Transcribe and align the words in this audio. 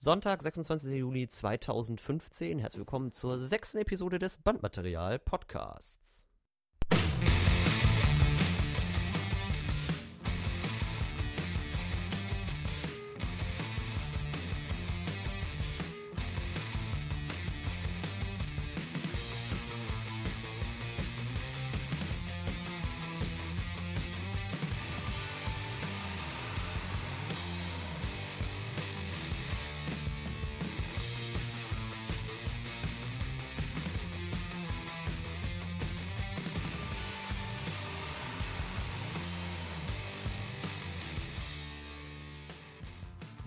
Sonntag, 0.00 0.44
26. 0.44 0.92
Juli 0.92 1.26
2015. 1.26 2.60
Herzlich 2.60 2.78
willkommen 2.78 3.10
zur 3.10 3.36
sechsten 3.40 3.78
Episode 3.78 4.20
des 4.20 4.38
Bandmaterial 4.38 5.18
Podcasts. 5.18 5.98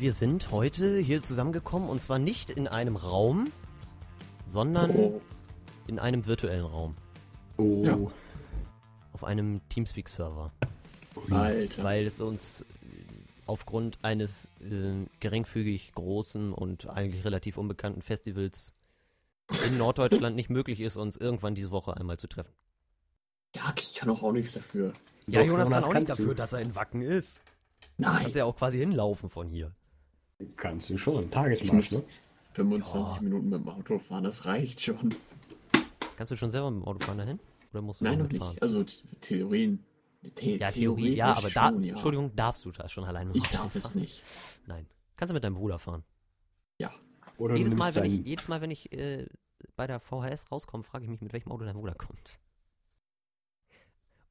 Wir 0.02 0.14
sind 0.14 0.50
heute 0.50 0.98
hier 0.98 1.22
zusammengekommen 1.22 1.88
und 1.88 2.02
zwar 2.02 2.18
nicht 2.18 2.50
in 2.50 2.68
einem 2.68 2.96
Raum, 2.96 3.52
sondern 4.48 4.90
Oh. 4.96 5.22
in 5.86 6.00
einem 6.00 6.26
virtuellen 6.26 6.66
Raum. 6.66 6.96
Oh. 7.58 7.84
Ja. 7.86 8.00
Auf 9.14 9.24
einem 9.24 9.62
Teamspeak-Server. 9.70 10.52
Alter. 11.30 11.84
Weil 11.84 12.08
es 12.08 12.20
uns 12.20 12.66
aufgrund 13.46 14.00
eines 14.02 14.46
äh, 14.62 15.06
geringfügig 15.20 15.92
großen 15.94 16.52
und 16.52 16.90
eigentlich 16.90 17.24
relativ 17.24 17.60
unbekannten 17.60 18.02
Festivals 18.02 18.74
in 19.68 19.78
Norddeutschland 19.78 20.36
nicht 20.36 20.50
möglich 20.50 20.80
ist, 20.80 20.98
uns 20.98 21.16
irgendwann 21.16 21.54
diese 21.54 21.70
Woche 21.70 21.96
einmal 21.96 22.18
zu 22.18 22.26
treffen. 22.26 22.56
ja, 23.56 23.72
ich 23.78 23.94
kann 23.94 24.10
auch 24.10 24.32
nichts 24.32 24.54
dafür. 24.54 24.94
Ja, 25.28 25.42
Doch, 25.42 25.48
Jonas 25.48 25.70
kann 25.70 25.74
Jonas, 25.74 25.84
auch 25.84 25.88
nicht 25.90 25.94
kannst 25.94 26.10
dafür, 26.10 26.28
du. 26.30 26.34
dass 26.34 26.54
er 26.54 26.62
in 26.62 26.74
Wacken 26.74 27.04
ist. 27.04 27.44
Nein. 28.00 28.24
Kannst 28.24 28.36
ja 28.36 28.46
auch 28.46 28.56
quasi 28.56 28.80
hinlaufen 28.80 29.30
von 29.30 29.48
hier. 29.48 29.76
Kannst 30.58 30.90
du 30.90 30.98
schon. 30.98 31.30
Tagesmarsch, 31.32 31.92
ne? 31.92 32.04
25 32.54 33.16
Ja. 33.16 33.22
Minuten 33.22 33.50
mit 33.50 33.62
dem 33.62 33.70
Auto 33.70 33.98
fahren, 33.98 34.24
das 34.26 34.46
reicht 34.46 34.82
schon. 34.82 35.16
Kannst 36.18 36.32
du 36.32 36.38
schon 36.38 36.50
selber 36.52 36.70
mit 36.72 36.82
dem 36.84 36.88
Auto 36.88 37.06
fahren 37.06 37.18
dahin? 37.18 37.40
Oder 37.72 37.82
musst 37.82 38.02
du 38.02 38.06
Nein, 38.06 38.20
noch 38.20 38.28
mitfahren? 38.30 38.52
nicht. 38.54 38.64
Also 38.64 38.86
Theorien. 39.22 39.84
The 40.38 40.58
Ja, 40.58 40.70
Theorie, 40.72 41.16
ja, 41.16 41.26
aber 41.32 41.34
theoretisch 41.50 41.54
da, 41.56 41.70
schon, 41.70 41.84
ja. 41.84 41.90
Entschuldigung, 41.94 42.36
darfst 42.36 42.66
du 42.66 42.72
das 42.72 42.92
schon 42.92 43.04
alleine 43.06 43.28
mit 43.30 43.36
dem 43.38 43.40
Ich 43.44 43.50
Auto 43.52 43.64
darf 43.64 43.76
es 43.76 43.84
fahren? 43.88 44.02
nicht. 44.02 44.24
Nein. 44.68 44.86
Kannst 45.16 45.32
du 45.32 45.34
mit 45.34 45.44
deinem 45.44 45.56
Bruder 45.56 45.80
fahren? 45.80 46.04
Oder 47.38 47.56
Jedes 47.56 47.72
du 47.72 47.78
Mal, 47.80 47.96
wenn 47.96 48.06
ich, 48.06 48.24
jedes 48.26 48.48
Mal, 48.48 48.62
wenn 48.62 48.70
ich 48.70 48.92
äh, 48.92 49.26
bei 49.76 49.88
der 49.88 50.00
VHS 50.00 50.52
rauskomme, 50.52 50.84
frage 50.84 51.06
ich 51.06 51.10
mich, 51.10 51.22
mit 51.22 51.34
welchem 51.34 51.52
Auto 51.52 51.66
dein 51.66 51.74
Bruder 51.76 51.96
kommt. 51.96 52.40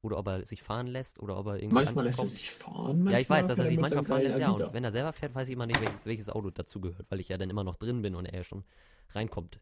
Oder 0.03 0.17
ob 0.17 0.27
er 0.27 0.45
sich 0.45 0.63
fahren 0.63 0.87
lässt 0.87 1.19
oder 1.19 1.37
ob 1.37 1.45
er 1.47 1.57
irgendwie 1.57 1.75
Manchmal 1.75 2.05
lässt 2.05 2.17
er 2.19 2.23
kommt. 2.23 2.31
sich 2.31 2.51
fahren. 2.51 3.07
Ja, 3.07 3.19
ich 3.19 3.29
weiß, 3.29 3.47
dass 3.47 3.59
er 3.59 3.67
sich 3.67 3.77
manchmal 3.79 4.03
fahren 4.03 4.23
lässt, 4.23 4.39
ja. 4.39 4.49
Und 4.51 4.73
wenn 4.73 4.83
er 4.83 4.91
selber 4.91 5.13
fährt, 5.13 5.35
weiß 5.35 5.47
ich 5.47 5.53
immer 5.53 5.67
nicht, 5.67 5.79
welches, 5.79 6.05
welches 6.07 6.29
Auto 6.29 6.49
dazugehört, 6.49 7.05
weil 7.09 7.19
ich 7.19 7.29
ja 7.29 7.37
dann 7.37 7.49
immer 7.51 7.63
noch 7.63 7.75
drin 7.75 8.01
bin 8.01 8.15
und 8.15 8.25
er 8.25 8.35
ja 8.39 8.43
schon 8.43 8.63
reinkommt 9.09 9.59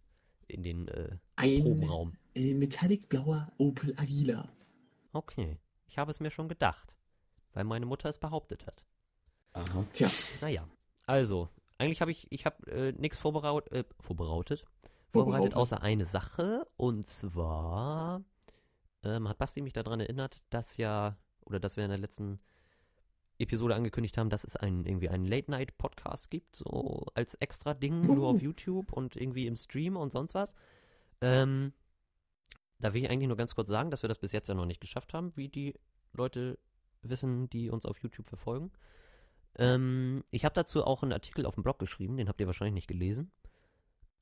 in 0.47 0.63
den 0.63 0.87
äh, 0.87 1.17
Ein 1.35 1.61
Probenraum. 1.61 2.13
äh, 2.35 2.53
metallic-blauer 2.53 3.51
Opel 3.57 3.93
Agila. 3.97 4.47
Okay. 5.13 5.57
Ich 5.87 5.97
habe 5.97 6.09
es 6.11 6.19
mir 6.21 6.31
schon 6.31 6.47
gedacht, 6.47 6.95
weil 7.53 7.63
meine 7.65 7.85
Mutter 7.85 8.09
es 8.09 8.17
behauptet 8.19 8.65
hat. 8.65 8.85
Aha. 9.53 9.83
Tja, 9.91 10.09
Naja, 10.39 10.63
also, 11.05 11.49
eigentlich 11.79 11.99
habe 12.01 12.11
ich, 12.11 12.27
ich 12.31 12.45
habe 12.45 12.65
äh, 12.71 12.91
nichts 12.93 13.17
vorbereut, 13.17 13.69
äh, 13.71 13.83
vorbereitet, 13.99 13.99
vorbereitet, 13.99 14.65
Vorbereitet. 15.11 15.55
außer 15.55 15.81
eine 15.81 16.05
Sache. 16.05 16.65
Und 16.77 17.09
zwar 17.09 18.21
ähm, 19.03 19.27
hat 19.27 19.37
Basti 19.37 19.61
mich 19.61 19.73
daran 19.73 19.99
erinnert, 19.99 20.41
dass 20.49 20.77
ja, 20.77 21.17
oder 21.41 21.59
dass 21.59 21.77
wir 21.77 21.83
in 21.83 21.89
der 21.89 21.99
letzten 21.99 22.39
Episode 23.37 23.75
angekündigt 23.75 24.17
haben, 24.17 24.29
dass 24.29 24.43
es 24.43 24.55
einen, 24.57 24.85
irgendwie 24.85 25.09
einen 25.09 25.25
Late-Night-Podcast 25.25 26.29
gibt, 26.29 26.57
so 26.57 27.05
als 27.13 27.35
extra 27.35 27.73
Ding, 27.73 28.01
nur 28.01 28.27
auf 28.27 28.41
YouTube 28.41 28.91
und 28.91 29.15
irgendwie 29.15 29.47
im 29.47 29.55
Stream 29.55 29.95
und 29.95 30.11
sonst 30.11 30.33
was. 30.33 30.55
Ähm, 31.21 31.73
da 32.79 32.93
will 32.93 33.03
ich 33.03 33.09
eigentlich 33.09 33.27
nur 33.27 33.37
ganz 33.37 33.55
kurz 33.55 33.69
sagen, 33.69 33.91
dass 33.91 34.03
wir 34.03 34.09
das 34.09 34.19
bis 34.19 34.31
jetzt 34.31 34.49
ja 34.49 34.55
noch 34.55 34.65
nicht 34.65 34.81
geschafft 34.81 35.13
haben, 35.13 35.35
wie 35.37 35.49
die 35.49 35.75
Leute 36.13 36.59
wissen, 37.01 37.49
die 37.49 37.69
uns 37.69 37.85
auf 37.85 37.97
YouTube 37.99 38.27
verfolgen. 38.27 38.71
Ähm, 39.57 40.23
ich 40.31 40.45
habe 40.45 40.53
dazu 40.53 40.85
auch 40.85 41.01
einen 41.03 41.13
Artikel 41.13 41.45
auf 41.45 41.55
dem 41.55 41.63
Blog 41.63 41.79
geschrieben, 41.79 42.17
den 42.17 42.27
habt 42.27 42.39
ihr 42.39 42.47
wahrscheinlich 42.47 42.73
nicht 42.73 42.87
gelesen, 42.87 43.31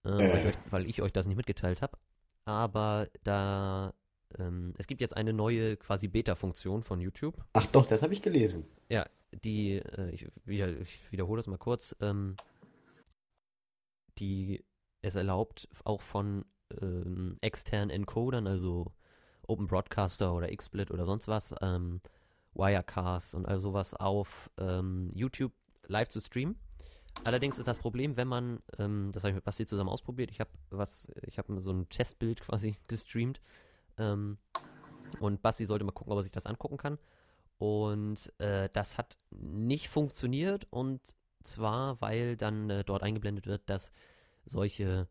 äh, 0.03 0.09
Weil, 0.09 0.39
ich 0.39 0.45
Äh. 0.45 0.47
euch, 0.49 0.55
weil 0.71 0.85
ich 0.89 1.01
euch 1.01 1.11
das 1.13 1.27
nicht 1.27 1.37
mitgeteilt 1.37 1.81
habe. 1.81 1.97
Aber 2.45 3.07
da, 3.23 3.93
ähm, 4.39 4.73
es 4.77 4.87
gibt 4.87 5.01
jetzt 5.01 5.15
eine 5.15 5.33
neue 5.33 5.77
quasi 5.77 6.07
Beta-Funktion 6.07 6.83
von 6.83 6.99
YouTube, 6.99 7.43
Ach 7.53 7.67
doch, 7.67 7.85
das 7.85 8.01
habe 8.01 8.13
ich 8.13 8.21
gelesen. 8.21 8.65
die, 9.43 9.73
äh, 9.75 10.09
ich, 10.11 10.27
wieder, 10.45 10.69
ich 10.79 11.11
wiederhole 11.11 11.39
das 11.39 11.47
mal 11.47 11.57
kurz, 11.57 11.95
ähm, 12.01 12.35
die 14.17 14.63
es 15.01 15.15
erlaubt, 15.15 15.67
auch 15.83 16.01
von 16.01 16.45
ähm, 16.81 17.37
externen 17.41 17.89
Encodern, 17.89 18.47
also 18.47 18.91
Open 19.47 19.67
Broadcaster 19.67 20.33
oder 20.33 20.53
XSplit 20.53 20.91
oder 20.91 21.05
sonst 21.05 21.27
was, 21.27 21.55
ähm, 21.61 22.01
Wirecast 22.53 23.35
und 23.35 23.45
all 23.45 23.59
sowas 23.59 23.93
auf 23.93 24.49
ähm, 24.57 25.09
YouTube 25.13 25.53
live 25.87 26.09
zu 26.09 26.19
streamen. 26.19 26.57
Allerdings 27.23 27.57
ist 27.57 27.67
das 27.67 27.79
Problem, 27.79 28.17
wenn 28.17 28.27
man, 28.27 28.61
ähm, 28.77 29.11
das 29.13 29.23
habe 29.23 29.29
ich 29.31 29.35
mit 29.35 29.43
Basti 29.43 29.65
zusammen 29.65 29.89
ausprobiert, 29.89 30.31
ich 30.31 30.39
habe 30.39 30.51
was, 30.69 31.07
ich 31.25 31.37
habe 31.37 31.59
so 31.61 31.71
ein 31.71 31.89
Testbild 31.89 32.41
quasi 32.45 32.77
gestreamt 32.87 33.41
ähm, 33.97 34.37
und 35.19 35.41
Basti 35.41 35.65
sollte 35.65 35.85
mal 35.85 35.91
gucken, 35.91 36.11
ob 36.11 36.19
er 36.19 36.23
sich 36.23 36.31
das 36.31 36.45
angucken 36.45 36.77
kann. 36.77 36.97
Und 37.57 38.31
äh, 38.39 38.69
das 38.71 38.97
hat 38.97 39.17
nicht 39.31 39.89
funktioniert 39.89 40.67
und 40.69 41.01
zwar, 41.43 41.99
weil 42.01 42.37
dann 42.37 42.69
äh, 42.69 42.83
dort 42.83 43.03
eingeblendet 43.03 43.47
wird, 43.47 43.69
dass 43.69 43.91
solche 44.45 45.07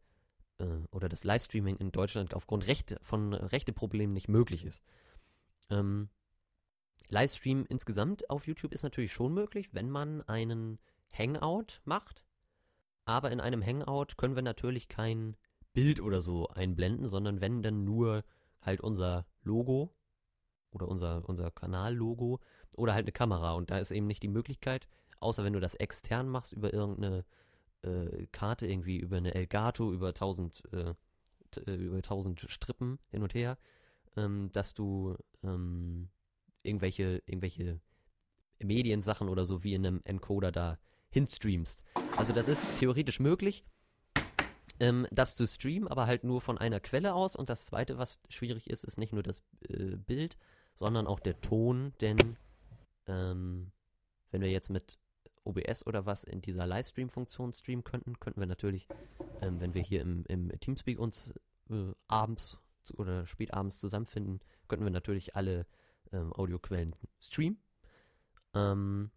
äh, 0.58 0.64
oder 0.90 1.08
das 1.08 1.24
Livestreaming 1.24 1.76
in 1.76 1.92
Deutschland 1.92 2.34
aufgrund 2.34 2.66
Rechte, 2.66 2.98
von 3.02 3.32
Rechteproblemen 3.32 4.12
nicht 4.12 4.28
möglich 4.28 4.64
ist. 4.64 4.82
Ähm, 5.70 6.08
Livestream 7.08 7.66
insgesamt 7.68 8.30
auf 8.30 8.46
YouTube 8.46 8.72
ist 8.72 8.82
natürlich 8.82 9.12
schon 9.12 9.32
möglich, 9.32 9.74
wenn 9.74 9.90
man 9.90 10.22
einen 10.22 10.78
Hangout 11.12 11.80
macht. 11.84 12.24
Aber 13.04 13.30
in 13.30 13.40
einem 13.40 13.64
Hangout 13.64 14.16
können 14.16 14.34
wir 14.34 14.42
natürlich 14.42 14.88
kein 14.88 15.36
Bild 15.72 16.00
oder 16.00 16.20
so 16.20 16.48
einblenden, 16.48 17.08
sondern 17.08 17.40
wenn 17.40 17.62
dann 17.62 17.84
nur 17.84 18.24
halt 18.60 18.80
unser 18.80 19.26
Logo 19.42 19.94
oder 20.70 20.88
unser, 20.88 21.28
unser 21.28 21.50
Kanallogo 21.50 22.40
oder 22.76 22.94
halt 22.94 23.04
eine 23.04 23.12
Kamera. 23.12 23.52
Und 23.52 23.70
da 23.70 23.78
ist 23.78 23.90
eben 23.90 24.06
nicht 24.06 24.22
die 24.22 24.28
Möglichkeit, 24.28 24.88
außer 25.20 25.44
wenn 25.44 25.52
du 25.52 25.60
das 25.60 25.74
extern 25.74 26.28
machst 26.28 26.52
über 26.52 26.72
irgendeine 26.72 27.24
äh, 27.82 28.26
Karte, 28.32 28.66
irgendwie 28.66 28.98
über 28.98 29.16
eine 29.16 29.34
Elgato, 29.34 29.92
über 29.92 30.08
1000, 30.08 30.62
äh, 30.72 30.94
äh, 31.66 31.74
über 31.74 31.96
1000 31.96 32.46
Strippen 32.48 32.98
hin 33.08 33.22
und 33.22 33.34
her, 33.34 33.58
ähm, 34.16 34.50
dass 34.52 34.74
du 34.74 35.16
ähm, 35.42 36.10
irgendwelche, 36.62 37.22
irgendwelche 37.26 37.80
Mediensachen 38.62 39.28
oder 39.28 39.44
so 39.44 39.62
wie 39.64 39.74
in 39.74 39.86
einem 39.86 40.00
Encoder 40.04 40.52
da 40.52 40.78
hinstreamst. 41.10 41.82
Also 42.16 42.32
das 42.32 42.48
ist 42.48 42.78
theoretisch 42.78 43.20
möglich, 43.20 43.64
ähm, 44.80 45.06
das 45.10 45.36
zu 45.36 45.46
streamen, 45.46 45.88
aber 45.88 46.06
halt 46.06 46.24
nur 46.24 46.40
von 46.40 46.58
einer 46.58 46.80
Quelle 46.80 47.14
aus. 47.14 47.36
Und 47.36 47.50
das 47.50 47.66
Zweite, 47.66 47.98
was 47.98 48.20
schwierig 48.28 48.68
ist, 48.68 48.84
ist 48.84 48.98
nicht 48.98 49.12
nur 49.12 49.22
das 49.22 49.42
äh, 49.68 49.96
Bild, 49.96 50.36
sondern 50.74 51.06
auch 51.06 51.20
der 51.20 51.40
Ton, 51.40 51.94
denn 52.00 52.36
ähm, 53.06 53.72
wenn 54.30 54.42
wir 54.42 54.50
jetzt 54.50 54.70
mit 54.70 54.98
OBS 55.44 55.86
oder 55.86 56.06
was 56.06 56.24
in 56.24 56.42
dieser 56.42 56.66
Livestream-Funktion 56.66 57.52
streamen 57.52 57.84
könnten, 57.84 58.18
könnten 58.18 58.40
wir 58.40 58.46
natürlich, 58.46 58.88
ähm, 59.40 59.60
wenn 59.60 59.74
wir 59.74 59.82
hier 59.82 60.02
im, 60.02 60.24
im 60.26 60.50
Teamspeak 60.60 60.98
uns 60.98 61.32
äh, 61.70 61.92
abends 62.08 62.58
zu, 62.82 62.94
oder 62.98 63.26
spätabends 63.26 63.78
zusammenfinden, 63.78 64.40
könnten 64.68 64.84
wir 64.84 64.90
natürlich 64.90 65.36
alle 65.36 65.66
ähm, 66.12 66.32
Audioquellen 66.32 66.94
streamen. 67.20 67.58
Ähm, 68.54 69.10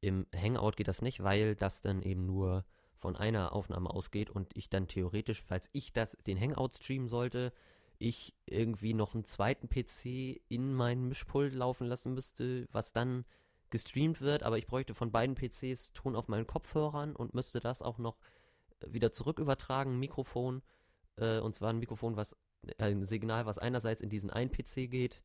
Im 0.00 0.26
Hangout 0.34 0.76
geht 0.76 0.88
das 0.88 1.02
nicht, 1.02 1.22
weil 1.22 1.56
das 1.56 1.82
dann 1.82 2.02
eben 2.02 2.26
nur 2.26 2.64
von 3.00 3.16
einer 3.16 3.52
Aufnahme 3.52 3.90
ausgeht 3.90 4.30
und 4.30 4.56
ich 4.56 4.68
dann 4.68 4.86
theoretisch, 4.86 5.42
falls 5.42 5.68
ich 5.72 5.92
das 5.92 6.16
den 6.26 6.38
Hangout 6.38 6.70
streamen 6.76 7.08
sollte, 7.08 7.52
ich 7.98 8.34
irgendwie 8.46 8.94
noch 8.94 9.14
einen 9.14 9.24
zweiten 9.24 9.68
PC 9.68 10.40
in 10.48 10.74
meinen 10.74 11.08
Mischpult 11.08 11.54
laufen 11.54 11.86
lassen 11.86 12.14
müsste, 12.14 12.66
was 12.72 12.92
dann 12.92 13.24
gestreamt 13.70 14.20
wird, 14.20 14.42
aber 14.42 14.58
ich 14.58 14.66
bräuchte 14.66 14.94
von 14.94 15.12
beiden 15.12 15.36
PCs 15.36 15.92
Ton 15.92 16.16
auf 16.16 16.28
meinen 16.28 16.46
Kopfhörern 16.46 17.14
und 17.14 17.34
müsste 17.34 17.60
das 17.60 17.82
auch 17.82 17.98
noch 17.98 18.18
äh, 18.80 18.92
wieder 18.92 19.12
zurück 19.12 19.38
übertragen, 19.38 19.98
Mikrofon, 19.98 20.62
äh, 21.16 21.38
und 21.38 21.54
zwar 21.54 21.70
ein 21.70 21.78
Mikrofon, 21.78 22.16
was 22.16 22.36
äh, 22.78 22.84
ein 22.84 23.04
Signal, 23.04 23.46
was 23.46 23.58
einerseits 23.58 24.00
in 24.00 24.10
diesen 24.10 24.30
einen 24.30 24.50
PC 24.50 24.90
geht, 24.90 25.22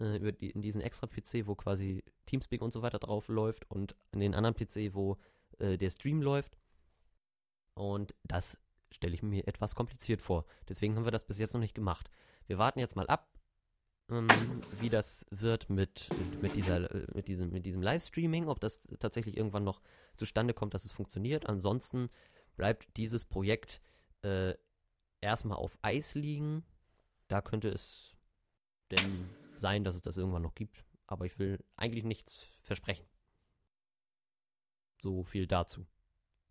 äh, 0.00 0.16
in 0.16 0.62
diesen 0.62 0.80
extra 0.80 1.06
PC, 1.06 1.46
wo 1.46 1.54
quasi 1.54 2.02
Teamspeak 2.26 2.62
und 2.62 2.72
so 2.72 2.82
weiter 2.82 2.98
drauf 2.98 3.28
läuft 3.28 3.70
und 3.70 3.94
in 4.12 4.20
den 4.20 4.34
anderen 4.34 4.56
PC, 4.56 4.94
wo 4.94 5.18
äh, 5.58 5.76
der 5.78 5.90
Stream 5.90 6.20
läuft. 6.22 6.56
Und 7.74 8.14
das 8.24 8.58
stelle 8.90 9.14
ich 9.14 9.22
mir 9.22 9.46
etwas 9.46 9.74
kompliziert 9.74 10.22
vor. 10.22 10.46
Deswegen 10.68 10.96
haben 10.96 11.04
wir 11.04 11.10
das 11.10 11.26
bis 11.26 11.38
jetzt 11.38 11.54
noch 11.54 11.60
nicht 11.60 11.74
gemacht. 11.74 12.10
Wir 12.46 12.58
warten 12.58 12.78
jetzt 12.78 12.96
mal 12.96 13.06
ab, 13.08 13.34
ähm, 14.10 14.28
wie 14.80 14.90
das 14.90 15.26
wird 15.30 15.70
mit, 15.70 16.08
mit, 16.40 16.54
dieser, 16.54 16.88
mit, 17.14 17.28
diesem, 17.28 17.50
mit 17.50 17.66
diesem 17.66 17.82
Livestreaming, 17.82 18.48
ob 18.48 18.60
das 18.60 18.80
tatsächlich 19.00 19.36
irgendwann 19.36 19.64
noch 19.64 19.80
zustande 20.16 20.54
kommt, 20.54 20.74
dass 20.74 20.84
es 20.84 20.92
funktioniert. 20.92 21.48
Ansonsten 21.48 22.10
bleibt 22.56 22.96
dieses 22.96 23.24
Projekt 23.24 23.80
äh, 24.22 24.54
erstmal 25.20 25.58
auf 25.58 25.78
Eis 25.82 26.14
liegen. 26.14 26.64
Da 27.28 27.40
könnte 27.40 27.68
es 27.68 28.14
denn 28.90 29.28
sein, 29.58 29.84
dass 29.84 29.94
es 29.94 30.02
das 30.02 30.16
irgendwann 30.16 30.42
noch 30.42 30.54
gibt. 30.54 30.84
Aber 31.06 31.26
ich 31.26 31.38
will 31.38 31.64
eigentlich 31.76 32.04
nichts 32.04 32.46
versprechen. 32.60 33.06
So 35.02 35.22
viel 35.22 35.46
dazu. 35.46 35.86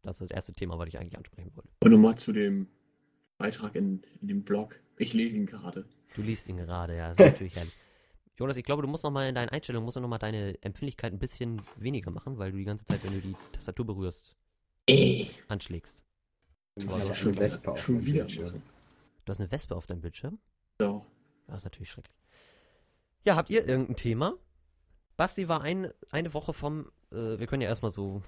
Das 0.04 0.16
ist 0.22 0.30
das 0.30 0.36
erste 0.36 0.54
Thema, 0.54 0.78
was 0.78 0.88
ich 0.90 1.00
eigentlich 1.00 1.18
ansprechen 1.18 1.52
wollte. 1.56 1.70
Und 1.84 1.92
nochmal 1.92 2.16
zu 2.18 2.32
dem 2.34 2.68
Beitrag 3.38 3.76
in, 3.76 4.04
in 4.22 4.28
dem 4.28 4.44
Blog. 4.44 4.80
Ich 4.98 5.14
lese 5.14 5.38
ihn 5.38 5.46
gerade. 5.46 5.86
Du 6.16 6.22
liest 6.22 6.48
ihn 6.48 6.58
gerade, 6.58 6.96
ja. 6.96 7.10
Das 7.10 7.18
ist 7.20 7.26
natürlich 7.26 7.56
herrlich. 7.56 7.74
Jonas, 8.38 8.58
ich 8.58 8.64
glaube, 8.64 8.82
du 8.82 8.88
musst 8.88 9.04
nochmal 9.04 9.30
in 9.30 9.36
deinen 9.36 9.50
Einstellungen, 9.50 9.86
musst 9.86 9.96
du 9.98 10.02
nochmal 10.02 10.20
deine 10.20 10.62
Empfindlichkeit 10.62 11.14
ein 11.14 11.20
bisschen 11.20 11.62
weniger 11.78 12.12
machen, 12.12 12.38
weil 12.38 12.52
du 12.52 12.58
die 12.58 12.64
ganze 12.66 12.86
Zeit, 12.86 13.04
wenn 13.04 13.14
du 13.14 13.22
die 13.22 13.36
Tastatur 13.52 13.86
berührst, 13.86 14.36
Ey. 14.88 15.30
anschlägst. 15.48 16.00
Ich 16.76 16.84
Ja, 16.84 16.90
habe 16.92 17.02
aber 17.02 17.06
eine 17.12 17.16
schon, 17.16 17.36
Wespe 17.38 17.72
auf 17.72 17.80
schon 17.82 18.06
wieder. 18.06 18.24
Bildschirm. 18.26 18.62
Du 19.26 19.30
hast 19.30 19.40
eine 19.40 19.52
Wespe 19.52 19.76
auf 19.76 19.86
deinem 19.86 20.02
Bildschirm? 20.02 20.40
So. 20.80 21.06
Das 21.48 21.58
ist 21.58 21.64
natürlich 21.64 21.92
schrecklich. 21.92 22.18
Ja, 23.24 23.36
habt 23.36 23.50
ihr 23.50 23.68
irgendein 23.68 23.96
Thema? 23.96 24.34
Basti 25.16 25.48
war 25.48 25.62
ein, 25.62 25.90
eine 26.10 26.34
Woche 26.34 26.54
vom, 26.54 26.88
äh, 27.12 27.38
wir 27.40 27.46
können 27.48 27.62
ja 27.62 27.70
erstmal 27.70 27.92
so 27.92 28.22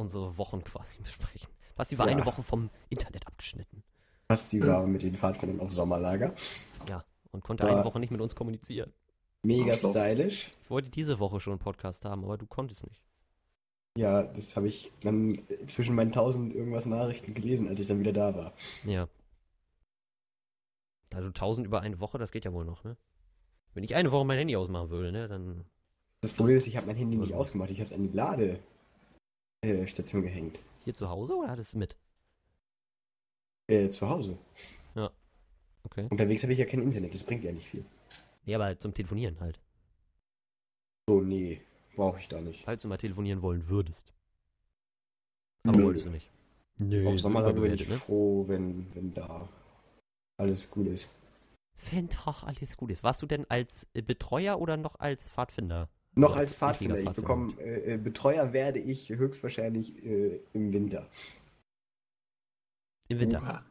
unsere 0.00 0.36
Wochen 0.38 0.64
quasi 0.64 0.98
besprechen. 1.02 1.48
Basti 1.76 1.96
war 1.98 2.06
Ja. 2.08 2.16
eine 2.16 2.26
Woche 2.26 2.42
vom 2.42 2.70
Internet 2.88 3.26
abgeschnitten 3.26 3.82
Basti 4.28 4.64
war 4.64 4.86
mit 4.86 5.02
den 5.02 5.16
Pfadfindern 5.16 5.60
auf 5.60 5.72
Sommerlager. 5.72 6.34
und 7.32 7.44
konnte 7.44 7.64
Ja. 7.64 7.70
eine 7.76 7.84
Woche 7.84 8.00
nicht 8.00 8.10
mit 8.10 8.20
uns 8.20 8.34
kommunizieren. 8.34 8.92
Mega 9.42 9.72
Arschloch. 9.72 9.90
stylisch. 9.90 10.50
Ich 10.64 10.70
wollte 10.70 10.90
diese 10.90 11.18
Woche 11.20 11.38
schon 11.40 11.52
einen 11.52 11.60
Podcast 11.60 12.04
haben, 12.04 12.24
aber 12.24 12.36
du 12.36 12.46
konntest 12.46 12.84
nicht. 12.86 13.00
Ja, 13.96 14.22
das 14.24 14.54
habe 14.56 14.66
ich 14.68 14.90
dann 15.02 15.38
zwischen 15.68 15.94
meinen 15.94 16.12
tausend 16.12 16.54
irgendwas 16.54 16.86
Nachrichten 16.86 17.32
gelesen, 17.34 17.68
als 17.68 17.78
ich 17.80 17.86
dann 17.86 18.00
wieder 18.00 18.12
da 18.12 18.34
war. 18.36 18.52
Ja. 18.84 19.08
Also 21.12 21.28
1000 21.28 21.66
über 21.66 21.80
eine 21.80 21.98
Woche, 22.00 22.18
das 22.18 22.30
geht 22.32 22.44
ja 22.44 22.52
wohl 22.52 22.64
noch, 22.64 22.84
ne? 22.84 22.96
Wenn 23.74 23.84
ich 23.84 23.94
eine 23.94 24.10
Woche 24.12 24.24
mein 24.24 24.38
Handy 24.38 24.56
ausmachen 24.56 24.90
würde, 24.90 25.12
ne, 25.12 25.28
dann. 25.28 25.64
Das 26.20 26.32
Problem 26.32 26.56
ist, 26.56 26.66
ich 26.66 26.76
habe 26.76 26.86
mein 26.86 26.96
Handy 26.96 27.16
nicht 27.16 27.28
Also. 27.32 27.40
ausgemacht. 27.40 27.70
Ich 27.70 27.78
habe 27.80 27.86
es 27.86 27.92
an 27.92 28.02
die 28.02 28.08
Ladestation 29.62 30.22
gehängt. 30.22 30.60
Hier 30.84 30.94
zu 30.94 31.08
Hause 31.08 31.36
oder 31.36 31.50
hattest 31.50 31.74
du 31.74 31.76
es 31.76 31.80
mit? 31.80 31.96
Äh, 33.68 33.90
zu 33.90 34.08
Hause. 34.08 34.38
Okay. 35.84 36.06
Unterwegs 36.10 36.42
habe 36.42 36.52
ich 36.52 36.58
ja 36.58 36.66
kein 36.66 36.82
Internet, 36.82 37.14
das 37.14 37.24
bringt 37.24 37.44
ja 37.44 37.52
nicht 37.52 37.68
viel. 37.68 37.84
Nee, 38.44 38.54
aber 38.54 38.78
zum 38.78 38.94
Telefonieren 38.94 39.38
halt. 39.40 39.58
So, 41.08 41.20
nee, 41.20 41.60
brauche 41.96 42.18
ich 42.18 42.28
da 42.28 42.40
nicht. 42.40 42.64
Falls 42.64 42.82
du 42.82 42.88
mal 42.88 42.98
telefonieren 42.98 43.42
wollen 43.42 43.66
würdest. 43.68 44.12
Aber 45.64 45.78
Nö. 45.78 45.84
wolltest 45.84 46.06
du 46.06 46.10
nicht. 46.10 46.30
Nö, 46.78 47.06
Auf 47.08 47.14
ist 47.14 47.22
Sommerlager 47.22 47.60
bin 47.60 47.74
ich 47.74 47.88
ne? 47.88 47.96
froh, 47.96 48.46
wenn, 48.48 48.94
wenn 48.94 49.12
da 49.12 49.48
alles 50.38 50.70
gut 50.70 50.86
ist. 50.86 51.08
Wenn 51.90 52.08
doch 52.08 52.44
alles 52.44 52.76
gut 52.76 52.90
ist. 52.90 53.02
Warst 53.02 53.22
du 53.22 53.26
denn 53.26 53.46
als 53.50 53.86
äh, 53.94 54.02
Betreuer 54.02 54.60
oder 54.60 54.76
noch 54.76 54.98
als 55.00 55.28
Pfadfinder? 55.28 55.88
Noch 56.16 56.34
Ja, 56.34 56.40
als 56.40 56.56
Pfadfinder. 56.56 56.98
Ich 56.98 57.10
bekomme 57.10 57.52
äh, 57.60 57.94
äh, 57.94 57.96
Betreuer 57.96 58.52
werde 58.52 58.78
ich 58.80 59.08
höchstwahrscheinlich 59.10 60.04
äh, 60.04 60.40
im 60.52 60.72
Winter. 60.72 61.06
Im 63.08 63.20
Winter. 63.20 63.38
Oha. 63.42 63.64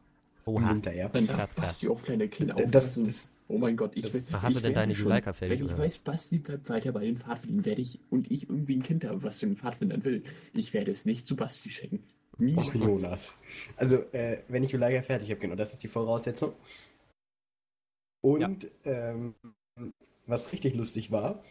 Im 0.46 0.52
Oha. 0.64 0.70
Winter, 0.70 0.92
ja. 0.94 1.08
Dann 1.08 1.26
darf. 1.26 1.54
Basti 1.54 1.88
auf 1.88 2.02
kleine 2.02 2.28
Kinder 2.28 2.54
D- 2.54 2.64
Das, 2.66 2.84
aufpassen. 2.98 3.04
das, 3.04 3.28
oh 3.48 3.58
mein 3.58 3.76
Gott, 3.76 3.92
ich 3.94 4.02
das- 4.02 4.14
will. 4.14 4.24
Hast 4.32 4.56
du 4.56 4.60
denn 4.60 4.74
deine 4.74 4.92
Juleika 4.94 5.32
fertig, 5.32 5.58
Wenn 5.60 5.66
ich 5.66 5.72
oder 5.72 5.82
weiß, 5.82 5.98
Basti 5.98 6.38
bleibt 6.38 6.68
weiter 6.70 6.92
bei 6.92 7.04
den 7.04 7.18
Pfadfindern, 7.18 7.64
werde 7.66 7.82
ich 7.82 7.98
und 8.10 8.30
ich 8.30 8.48
irgendwie 8.48 8.76
ein 8.76 8.82
Kind 8.82 9.04
habe, 9.04 9.22
was 9.22 9.38
zu 9.38 9.46
den 9.46 9.56
Pfadfindern 9.56 10.02
will, 10.04 10.24
ich 10.54 10.72
werde 10.72 10.90
es 10.90 11.04
nicht 11.04 11.26
zu 11.26 11.36
Basti 11.36 11.70
schenken. 11.70 12.02
Nie. 12.38 12.56
Och, 12.56 12.74
Jonas. 12.74 13.36
Also, 13.76 13.96
äh, 14.12 14.38
wenn 14.48 14.62
ich 14.62 14.72
Juleika 14.72 15.02
fertig 15.02 15.30
habe, 15.30 15.40
genau, 15.40 15.56
das 15.56 15.74
ist 15.74 15.82
die 15.82 15.88
Voraussetzung. 15.88 16.54
Und 18.22 18.66
ähm, 18.84 19.34
was 20.26 20.52
richtig 20.52 20.74
lustig 20.74 21.10
war, 21.10 21.42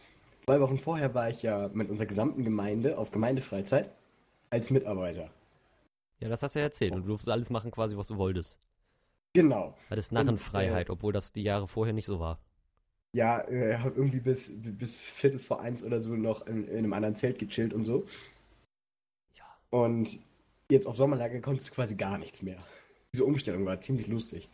zwei 0.50 0.62
Wochen 0.62 0.80
vorher 0.80 1.13
war 1.13 1.30
ich 1.30 1.44
ja 1.44 1.69
mit 1.74 1.92
unserer 1.92 2.07
gesamten 2.07 2.44
Gemeinde 2.44 2.98
auf 2.98 3.12
Gemeindefreizeit 3.12 3.92
als 4.50 4.72
Mitarbeiter. 4.72 5.30
Ja, 6.19 6.28
das 6.28 6.42
hast 6.42 6.56
du 6.56 6.60
ja 6.60 6.66
erzählt. 6.66 6.92
Und 6.94 7.04
du 7.04 7.10
durfst 7.10 7.30
alles 7.30 7.51
machen, 7.51 7.69
quasi, 7.69 7.96
was 7.96 8.07
du 8.07 8.18
wolltest. 8.18 8.57
Genau. 9.34 9.75
Hattest 9.92 10.12
Und, 10.12 10.16
Narrenfreiheit, 10.16 10.90
obwohl 10.90 11.13
das 11.13 11.31
die 11.31 11.44
Jahre 11.44 11.68
vorher 11.68 11.94
nicht 11.94 12.07
so 12.07 12.19
war. 12.19 12.40
Ja, 13.13 13.48
äh, 13.48 13.78
habe 13.78 13.96
irgendwie 13.96 14.22
bis, 14.22 14.51
bis 14.56 14.96
Viertel 14.96 15.38
vor 15.38 15.62
eins 15.62 15.84
oder 15.84 16.01
so 16.01 16.16
noch 16.16 16.48
in, 16.48 16.68
in 16.68 16.80
einem 16.80 16.94
anderen 16.94 17.13
Zelt 17.13 17.38
gechillt 17.38 17.72
und 17.72 17.86
so. 17.86 18.06
Ja. 19.36 19.45
Und 19.69 20.19
jetzt 20.72 20.88
auf 20.88 20.98
Sommerlager 20.98 21.42
konntest 21.42 21.69
du 21.69 21.74
quasi 21.75 21.94
gar 21.94 22.18
nichts 22.18 22.42
mehr. 22.42 22.57
Diese 23.13 23.24
Umstellung 23.24 23.68
war 23.68 23.80
ziemlich 23.81 24.07
lustig. 24.07 24.50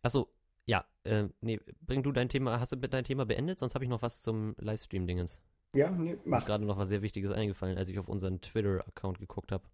Achso, 0.00 0.28
ja. 0.66 0.84
Äh, 1.04 1.28
nee, 1.40 1.58
bring 1.80 2.02
du 2.02 2.12
dein 2.12 2.28
Thema. 2.28 2.60
Hast 2.60 2.72
du 2.72 2.76
dein 2.76 3.04
Thema 3.04 3.24
beendet? 3.26 3.58
Sonst 3.58 3.74
habe 3.74 3.84
ich 3.84 3.90
noch 3.90 4.02
was 4.02 4.20
zum 4.22 4.54
Livestream-Dingens. 4.58 5.40
Ja, 5.74 5.90
nee, 5.90 6.10
Mir 6.10 6.14
ist 6.14 6.26
mach. 6.26 6.44
gerade 6.44 6.64
noch 6.64 6.76
was 6.78 6.88
sehr 6.88 7.02
Wichtiges 7.02 7.32
eingefallen, 7.32 7.78
als 7.78 7.88
ich 7.88 7.98
auf 7.98 8.08
unseren 8.08 8.40
Twitter-Account 8.40 9.18
geguckt 9.18 9.52
habe. 9.52 9.64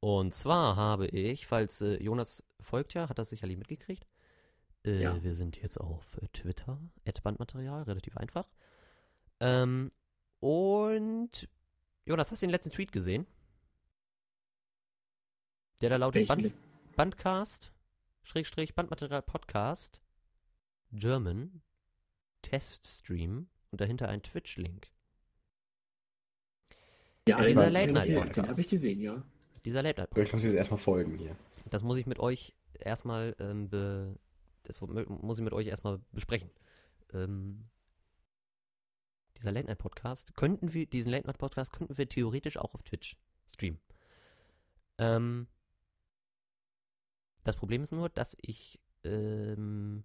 Und 0.00 0.32
zwar 0.34 0.76
habe 0.76 1.06
ich, 1.08 1.46
falls 1.46 1.80
äh, 1.82 2.02
Jonas 2.02 2.42
folgt 2.60 2.94
ja, 2.94 3.08
hat 3.08 3.18
das 3.18 3.30
sicherlich 3.30 3.56
mitgekriegt. 3.58 4.06
Äh, 4.84 5.02
Ja. 5.02 5.22
Wir 5.22 5.34
sind 5.34 5.60
jetzt 5.60 5.78
auf 5.78 6.16
äh, 6.22 6.28
Twitter, 6.28 6.78
Bandmaterial, 7.22 7.82
relativ 7.82 8.16
einfach. 8.16 8.48
Ähm, 9.40 9.90
und 10.40 11.48
Jonas, 12.06 12.30
hast 12.30 12.42
du 12.42 12.46
den 12.46 12.50
letzten 12.52 12.70
Tweet 12.70 12.92
gesehen? 12.92 13.26
Der 15.80 15.90
da 15.90 15.96
lautet 15.96 16.28
Band, 16.28 16.52
Bandcast, 16.96 17.72
Schrägstrich, 18.22 18.74
Bandmaterial 18.74 19.22
Podcast, 19.22 20.00
German, 20.92 21.62
Teststream 22.42 23.48
und 23.70 23.80
dahinter 23.80 24.08
ein 24.08 24.22
Twitch-Link. 24.22 24.88
Ja, 27.28 27.38
Ja, 27.40 27.44
dieser 27.46 27.60
hab 27.62 27.66
ich- 27.68 27.72
Late-Night-Podcast. 27.74 28.36
Den 28.36 28.48
habe 28.48 28.60
ich 28.60 28.68
gesehen, 28.68 29.00
ja. 29.00 29.22
Dieser 29.64 29.82
Late 29.82 30.00
Night 30.00 30.10
So, 30.14 30.20
Ich 30.22 30.32
muss 30.32 30.42
jetzt 30.44 30.54
erstmal 30.54 30.78
folgen 30.78 31.18
hier. 31.18 31.36
Das 31.68 31.82
muss 31.82 31.98
ich 31.98 32.06
mit 32.06 32.18
euch 32.18 32.54
erstmal 32.78 33.36
ähm, 33.38 33.68
be 33.68 34.18
das 34.64 34.80
mu- 34.80 34.88
muss 35.08 35.38
ich 35.38 35.44
mit 35.44 35.52
euch 35.52 35.66
erstmal 35.66 36.00
besprechen. 36.12 36.50
Ähm, 37.12 37.68
dieser 39.36 39.52
Late 39.52 39.66
Night 39.66 39.78
Podcast 39.78 40.34
könnten 40.36 40.72
wir 40.72 40.86
diesen 40.86 41.10
Late 41.10 41.26
Night 41.26 41.38
Podcast 41.38 41.72
könnten 41.72 41.96
wir 41.98 42.08
theoretisch 42.08 42.56
auch 42.56 42.74
auf 42.74 42.82
Twitch 42.82 43.16
streamen. 43.52 43.80
Ähm, 44.98 45.46
das 47.44 47.56
Problem 47.56 47.82
ist 47.82 47.92
nur, 47.92 48.08
dass 48.08 48.36
ich 48.40 48.80
ähm, 49.04 50.04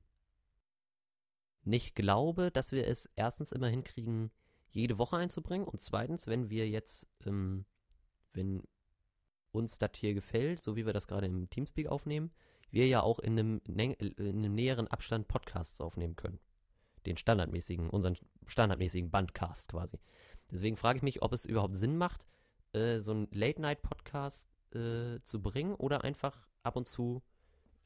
nicht 1.63 1.95
glaube, 1.95 2.51
dass 2.51 2.71
wir 2.71 2.87
es 2.87 3.09
erstens 3.15 3.51
immer 3.51 3.67
hinkriegen, 3.67 4.31
jede 4.69 4.97
Woche 4.97 5.17
einzubringen 5.17 5.67
und 5.67 5.79
zweitens, 5.79 6.27
wenn 6.27 6.49
wir 6.49 6.69
jetzt, 6.69 7.07
ähm, 7.25 7.65
wenn 8.33 8.63
uns 9.51 9.77
das 9.79 9.91
hier 9.95 10.13
gefällt, 10.13 10.61
so 10.61 10.75
wie 10.75 10.85
wir 10.85 10.93
das 10.93 11.07
gerade 11.07 11.27
im 11.27 11.49
Teamspeak 11.49 11.87
aufnehmen, 11.87 12.31
wir 12.71 12.87
ja 12.87 13.01
auch 13.01 13.19
in 13.19 13.39
einem, 13.39 13.61
äh, 13.77 13.93
in 14.17 14.39
einem 14.39 14.53
näheren 14.53 14.87
Abstand 14.87 15.27
Podcasts 15.27 15.79
aufnehmen 15.79 16.15
können. 16.15 16.39
Den 17.05 17.17
standardmäßigen, 17.17 17.89
unseren 17.89 18.17
standardmäßigen 18.45 19.11
Bandcast 19.11 19.69
quasi. 19.69 19.97
Deswegen 20.51 20.75
frage 20.75 20.97
ich 20.97 21.03
mich, 21.03 21.21
ob 21.21 21.33
es 21.33 21.45
überhaupt 21.45 21.77
Sinn 21.77 21.97
macht, 21.97 22.25
äh, 22.73 22.99
so 22.99 23.11
einen 23.11 23.27
Late-Night-Podcast 23.31 24.47
äh, 24.73 25.21
zu 25.23 25.41
bringen 25.41 25.75
oder 25.75 26.03
einfach 26.03 26.47
ab 26.65 26.75
und 26.75 26.87
zu, 26.87 27.21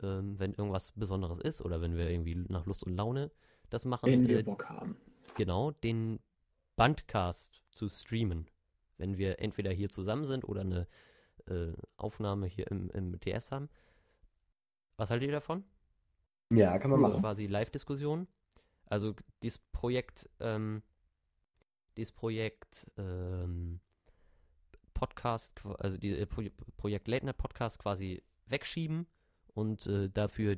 ähm, 0.01 0.39
wenn 0.39 0.53
irgendwas 0.53 0.91
Besonderes 0.93 1.38
ist 1.39 1.62
oder 1.62 1.81
wenn 1.81 1.95
wir 1.98 2.09
irgendwie 2.09 2.36
nach 2.36 2.65
Lust 2.65 2.83
und 2.86 2.95
Laune 2.95 3.31
das 3.69 3.86
machen, 3.86 4.12
Wenn 4.12 4.27
wir 4.27 4.39
äh, 4.39 4.43
Bock 4.43 4.67
haben. 4.69 4.95
genau, 5.36 5.71
den 5.71 6.19
Bandcast 6.75 7.62
zu 7.69 7.89
streamen. 7.89 8.48
Wenn 8.98 9.17
wir 9.17 9.39
entweder 9.39 9.71
hier 9.71 9.89
zusammen 9.89 10.25
sind 10.25 10.43
oder 10.48 10.62
eine 10.62 10.88
äh, 11.48 11.74
Aufnahme 11.98 12.48
hier 12.48 12.67
im, 12.71 12.89
im 12.91 13.19
TS 13.19 13.51
haben. 13.51 13.69
Was 14.98 15.09
haltet 15.09 15.27
ihr 15.27 15.33
davon? 15.33 15.63
Ja, 16.51 16.77
kann 16.79 16.91
man 16.91 17.01
Ja. 17.01 17.07
machen. 17.09 17.21
Quasi 17.21 17.48
Live-Diskussion. 17.48 18.27
Also 18.88 19.13
dieses 19.43 19.59
Projekt, 19.59 20.29
ähm, 20.39 20.81
dieses 21.95 22.12
Projekt 22.12 22.89
ähm, 22.98 23.79
Podcast, 24.93 25.62
also 25.79 25.98
die 25.98 26.12
äh, 26.17 26.25
Pro 26.25 26.43
Projekt 26.75 27.07
Late 27.07 27.25
Night 27.25 27.38
Podcast 27.38 27.79
quasi 27.79 28.21
wegschieben 28.50 29.08
und 29.53 29.86
äh, 29.88 30.10
dafür, 30.10 30.58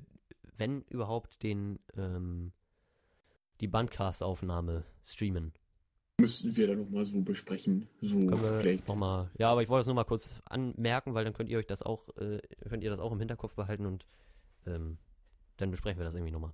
wenn 0.58 0.82
überhaupt, 0.84 1.44
den 1.44 1.80
ähm, 1.96 2.54
die 3.60 3.68
Bandcast-Aufnahme 3.68 4.86
streamen. 5.06 5.54
Müssten 6.20 6.56
wir 6.56 6.68
dann 6.68 6.80
nochmal 6.80 7.06
so 7.06 7.22
besprechen. 7.22 7.88
So 8.02 8.20
vielleicht. 8.60 8.88
nochmal. 8.88 9.32
Ja, 9.38 9.52
aber 9.52 9.64
ich 9.64 9.70
wollte 9.70 9.82
das 9.82 9.88
nur 9.88 9.96
mal 9.96 10.04
kurz 10.04 10.40
anmerken, 10.46 11.14
weil 11.14 11.24
dann 11.24 11.34
könnt 11.34 11.50
ihr 11.50 11.58
euch 11.58 11.68
das 11.68 11.82
auch, 11.82 12.10
äh, 12.18 12.40
könnt 12.70 12.84
ihr 12.84 12.90
das 12.90 13.00
auch 13.00 13.12
im 13.12 13.20
Hinterkopf 13.20 13.56
behalten 13.56 13.86
und 13.86 14.06
ähm, 14.66 14.98
dann 15.58 15.72
besprechen 15.72 16.00
wir 16.00 16.06
das 16.06 16.16
irgendwie 16.16 16.32
nochmal. 16.32 16.54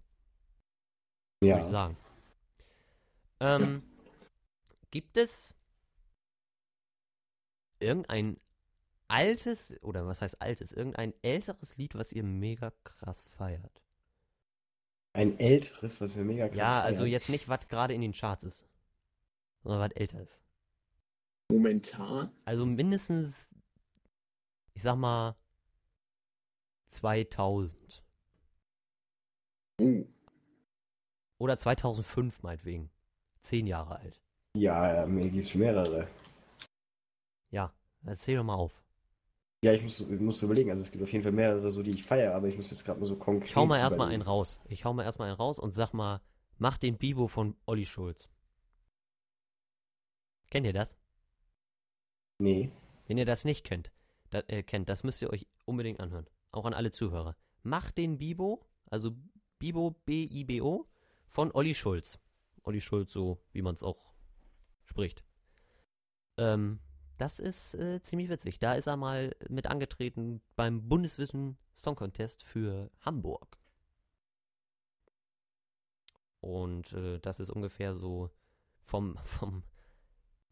Würde 1.42 1.60
ich 1.60 1.66
Ja. 1.66 1.70
sagen. 1.72 1.98
Ähm, 3.40 3.84
Gibt 4.90 5.18
es 5.18 5.54
irgendein 7.80 8.40
altes, 9.08 9.74
oder 9.82 10.06
was 10.08 10.22
heißt 10.22 10.42
altes, 10.42 10.72
irgendein 10.72 11.14
älteres 11.22 11.78
Lied, 11.78 11.96
was 11.96 12.12
ihr 12.12 12.24
mega 12.24 12.72
krass 12.84 13.28
feiert? 13.28 13.82
Ein 15.14 15.40
älteres, 15.40 16.00
was 16.00 16.16
wir 16.16 16.24
mega 16.24 16.48
krass 16.48 16.58
ja, 16.58 16.82
also 16.82 17.00
feiern. 17.00 17.12
jetzt 17.12 17.30
nicht, 17.30 17.50
was 17.50 17.68
gerade 17.68 17.94
in 17.94 18.02
den 18.02 18.14
Charts 18.14 18.44
ist, 18.44 18.68
sondern 19.64 19.82
was 19.82 19.92
älter 19.96 20.22
ist. 20.22 20.42
Momentan. 21.50 22.32
Also 22.46 22.66
mindestens, 22.66 23.50
ich 24.74 24.82
sag 24.82 24.96
mal, 24.98 25.36
2000. 26.90 28.04
Oh, 29.80 30.04
Oder 31.38 31.58
2005 31.58 32.44
meinetwegen. 32.44 32.90
Zehn 33.42 33.68
Jahre 33.68 34.00
alt. 34.00 34.22
Ja, 34.56 34.94
ja, 34.94 35.06
mir 35.06 35.30
gibt's 35.30 35.56
mehrere. 35.56 36.08
Ja, 37.52 37.72
erzähl 38.06 38.38
doch 38.38 38.44
mal 38.44 38.56
auf. 38.56 38.84
Ja, 39.64 39.74
ich 39.74 39.82
muss, 39.82 40.02
ich 40.02 40.20
muss 40.20 40.42
überlegen. 40.44 40.70
Also 40.70 40.82
es 40.82 40.92
gibt 40.92 41.04
auf 41.04 41.12
jeden 41.12 41.24
Fall 41.24 41.32
mehrere, 41.32 41.72
so 41.72 41.82
die 41.82 41.92
ich 41.92 42.04
feiere, 42.04 42.36
aber 42.36 42.48
ich 42.48 42.56
muss 42.56 42.70
jetzt 42.70 42.86
gerade 42.86 43.00
mal 43.00 43.06
so 43.06 43.16
konkret. 43.16 43.50
Ich 43.50 43.56
hau 43.56 43.66
mal 43.66 43.80
erstmal 43.80 44.10
einen 44.10 44.22
raus. 44.22 44.62
Ich 44.66 44.86
hau 44.86 44.94
mal 44.94 45.04
erstmal 45.04 45.30
einen 45.30 45.38
raus 45.38 45.60
und 45.60 45.74
sag 45.74 45.94
mal, 45.94 46.22
mach 46.58 46.78
den 46.78 46.98
Bibo 46.98 47.28
von 47.28 47.56
Olli 47.66 47.86
Schulz. 47.86 48.30
Kennt 50.50 50.66
ihr 50.66 50.74
das? 50.74 50.98
Nee. 52.40 52.72
Wenn 53.08 53.18
ihr 53.18 53.26
das 53.26 53.46
nicht 53.46 53.64
kennt, 53.64 53.92
da, 54.30 54.44
äh, 54.48 54.62
kennt, 54.62 54.90
das 54.90 55.04
müsst 55.04 55.22
ihr 55.22 55.32
euch 55.32 55.48
unbedingt 55.66 56.00
anhören. 56.00 56.28
Auch 56.52 56.66
an 56.66 56.74
alle 56.74 56.92
Zuhörer. 56.92 57.36
Macht 57.64 57.98
den 57.98 58.20
Bibo, 58.20 58.64
also 58.86 59.12
Bibo, 59.60 59.92
B-I-B-O, 60.06 60.86
von 61.26 61.52
Olli 61.52 61.74
Schulz. 61.74 62.20
Olli 62.64 62.80
Schulz, 62.80 63.12
so 63.12 63.42
wie 63.54 63.62
man 63.62 63.74
es 63.74 63.84
auch 63.84 64.14
spricht. 64.86 65.24
Ähm, 66.38 66.80
das 67.18 67.40
ist 67.40 67.76
äh, 67.76 68.02
ziemlich 68.02 68.30
witzig. 68.30 68.60
Da 68.60 68.74
ist 68.74 68.88
er 68.88 68.98
mal 68.98 69.36
mit 69.50 69.68
angetreten 69.68 70.42
beim 70.56 70.88
Bundeswissen 70.88 71.58
Song 71.76 71.96
Contest 71.96 72.44
für 72.44 72.90
Hamburg. 73.02 73.58
Und 76.40 76.94
äh, 76.94 77.20
das 77.20 77.40
ist 77.40 77.50
ungefähr 77.50 77.96
so 77.96 78.30
vom, 78.84 79.18
vom, 79.26 79.64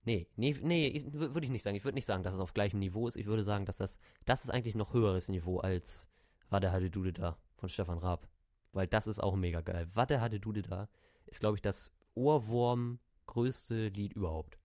nee, 0.03 0.27
nee, 0.35 0.55
nee, 0.61 1.05
würde 1.11 1.45
ich 1.45 1.51
nicht 1.51 1.63
sagen. 1.63 1.75
Ich 1.75 1.85
würde 1.85 1.95
nicht 1.95 2.05
sagen, 2.05 2.23
dass 2.23 2.33
es 2.33 2.39
auf 2.39 2.53
gleichem 2.53 2.79
Niveau 2.79 3.07
ist. 3.07 3.15
Ich 3.15 3.27
würde 3.27 3.43
sagen, 3.43 3.65
dass 3.65 3.77
das, 3.77 3.97
das 4.25 4.43
ist 4.43 4.49
eigentlich 4.49 4.75
noch 4.75 4.93
höheres 4.93 5.29
Niveau 5.29 5.59
als 5.59 6.07
Wade 6.49 6.71
hatte 6.71 6.89
Dude 6.89 7.13
da 7.13 7.37
von 7.55 7.69
Stefan 7.69 7.97
Raab. 7.97 8.27
Weil 8.71 8.87
das 8.87 9.07
ist 9.07 9.19
auch 9.19 9.35
mega 9.35 9.61
geil. 9.61 9.87
Wade 9.93 10.19
hatte 10.19 10.39
Dude 10.39 10.61
da 10.61 10.89
ist, 11.25 11.39
glaube 11.39 11.57
ich, 11.57 11.61
das 11.61 11.91
Ohrwurm 12.13 12.99
größte 13.25 13.87
Lied 13.89 14.13
überhaupt. 14.13 14.59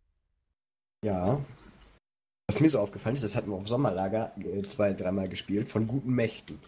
Ja. 1.05 1.45
Was 2.51 2.59
mir 2.59 2.69
so 2.69 2.81
aufgefallen 2.81 3.15
ist, 3.15 3.23
das 3.23 3.37
hatten 3.37 3.51
wir 3.51 3.55
auf 3.57 3.69
Sommerlager 3.69 4.37
äh, 4.39 4.63
zwei, 4.63 4.93
dreimal 4.93 5.29
gespielt, 5.29 5.69
von 5.69 5.87
guten 5.87 6.13
Mächten. 6.13 6.59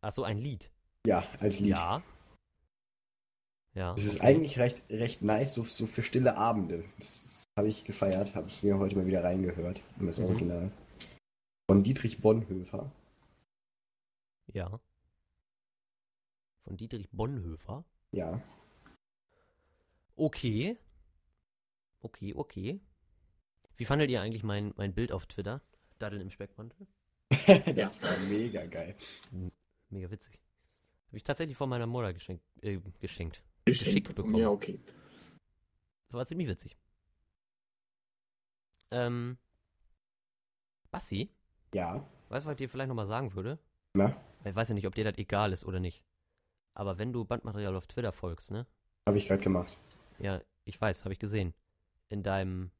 Ach 0.00 0.12
so, 0.12 0.22
ein 0.22 0.38
Lied. 0.38 0.70
Ja, 1.04 1.26
als 1.40 1.58
Lied. 1.58 1.70
Ja. 1.70 2.04
Ja. 3.74 3.94
Das 3.94 4.04
ist 4.04 4.20
eigentlich 4.20 4.60
recht, 4.60 4.84
recht 4.90 5.22
nice, 5.22 5.54
so, 5.54 5.64
so 5.64 5.86
für 5.86 6.04
stille 6.04 6.36
Abende. 6.36 6.84
Das 7.00 7.42
habe 7.58 7.66
ich 7.66 7.84
gefeiert, 7.84 8.36
habe 8.36 8.46
es 8.46 8.62
mir 8.62 8.78
heute 8.78 8.94
mal 8.94 9.06
wieder 9.06 9.24
reingehört, 9.24 9.82
in 9.98 10.06
das 10.06 10.20
Mhm. 10.20 10.26
Original. 10.26 10.70
Von 11.68 11.82
Dietrich 11.82 12.20
Bonhoeffer. 12.20 12.92
Ja. 14.52 14.78
Von 16.62 16.76
Dietrich 16.76 17.10
Bonhoeffer. 17.10 17.82
Ja. 18.12 18.40
Okay. 20.14 20.76
Okay, 22.00 22.34
okay. 22.34 22.80
Wie 23.76 23.84
fandet 23.84 24.10
ihr 24.10 24.20
eigentlich 24.20 24.42
mein, 24.42 24.72
mein 24.76 24.94
Bild 24.94 25.12
auf 25.12 25.26
Twitter? 25.26 25.62
Daddeln 25.98 26.22
im 26.22 26.30
Speckmantel? 26.30 26.86
das 27.74 28.00
war 28.02 28.16
mega 28.28 28.64
geil. 28.66 28.94
Mega 29.90 30.10
witzig. 30.10 30.40
Habe 31.08 31.16
ich 31.16 31.24
tatsächlich 31.24 31.56
von 31.56 31.68
meiner 31.68 31.86
Mutter 31.86 32.12
geschenkt. 32.12 32.44
Äh, 32.62 32.78
geschenkt. 33.00 33.42
Geschenk 33.64 33.84
Geschickt 33.86 34.14
bekommen. 34.14 34.36
Ja, 34.36 34.50
okay. 34.50 34.80
Das 36.08 36.14
war 36.14 36.26
ziemlich 36.26 36.48
witzig. 36.48 36.76
Ähm. 38.90 39.38
Bassi, 40.90 41.30
Ja. 41.74 41.96
weißt 42.30 42.44
du, 42.46 42.48
was 42.48 42.52
ich 42.54 42.58
dir 42.58 42.68
vielleicht 42.70 42.88
nochmal 42.88 43.06
sagen 43.06 43.34
würde? 43.34 43.58
Na, 43.92 44.16
Ich 44.44 44.54
weiß 44.54 44.70
ja 44.70 44.74
nicht, 44.74 44.86
ob 44.86 44.94
dir 44.94 45.04
das 45.04 45.18
egal 45.18 45.52
ist 45.52 45.66
oder 45.66 45.80
nicht. 45.80 46.02
Aber 46.72 46.96
wenn 46.96 47.12
du 47.12 47.26
Bandmaterial 47.26 47.76
auf 47.76 47.86
Twitter 47.86 48.12
folgst, 48.12 48.50
ne? 48.50 48.66
habe 49.06 49.18
ich 49.18 49.28
gerade 49.28 49.42
gemacht. 49.42 49.78
Ja, 50.18 50.40
ich 50.64 50.80
weiß, 50.80 51.04
habe 51.04 51.12
ich 51.12 51.18
gesehen. 51.18 51.52
In 52.10 52.22
deinem. 52.22 52.70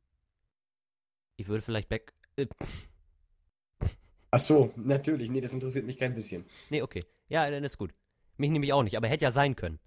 Ich 1.36 1.48
würde 1.48 1.62
vielleicht 1.62 1.88
back. 1.88 2.14
Äh, 2.36 2.46
Ach 4.30 4.38
so, 4.40 4.72
natürlich. 4.76 5.30
Nee, 5.30 5.40
das 5.40 5.52
interessiert 5.52 5.86
mich 5.86 5.98
kein 5.98 6.14
bisschen. 6.14 6.44
nee, 6.70 6.82
okay. 6.82 7.04
Ja, 7.28 7.50
dann 7.50 7.64
ist 7.64 7.78
gut. 7.78 7.94
Mich 8.36 8.50
nämlich 8.50 8.72
auch 8.72 8.82
nicht, 8.82 8.96
aber 8.96 9.08
hätte 9.08 9.24
ja 9.24 9.30
sein 9.30 9.56
können. 9.56 9.78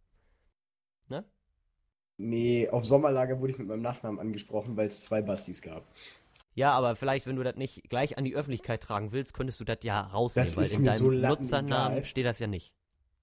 Nee, 2.21 2.69
auf 2.69 2.85
Sommerlager 2.85 3.39
wurde 3.39 3.53
ich 3.53 3.57
mit 3.57 3.67
meinem 3.67 3.81
Nachnamen 3.81 4.19
angesprochen, 4.19 4.77
weil 4.77 4.87
es 4.87 5.01
zwei 5.01 5.23
Bastis 5.23 5.61
gab. 5.61 5.83
Ja, 6.53 6.71
aber 6.73 6.95
vielleicht, 6.95 7.25
wenn 7.25 7.35
du 7.35 7.43
das 7.43 7.55
nicht 7.55 7.89
gleich 7.89 8.17
an 8.17 8.25
die 8.25 8.35
Öffentlichkeit 8.35 8.83
tragen 8.83 9.11
willst, 9.11 9.33
könntest 9.33 9.59
du 9.59 9.63
das 9.63 9.79
ja 9.81 10.01
rausnehmen, 10.01 10.47
Das 10.49 10.57
weil 10.57 10.65
ist 10.65 10.73
in 10.75 10.83
deinem 10.83 10.99
so. 10.99 11.11
Nutzernamen 11.11 12.03
steht 12.03 12.25
das 12.27 12.37
ja 12.37 12.45
nicht. 12.45 12.73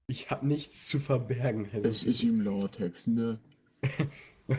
Ich 0.09 0.31
habe 0.31 0.47
nichts 0.47 0.89
zu 0.89 0.99
verbergen. 0.99 1.67
Herr 1.67 1.85
Es 1.85 2.03
ist 2.03 2.25
im 2.25 2.41
Latex, 2.41 3.07
ne? 3.07 3.39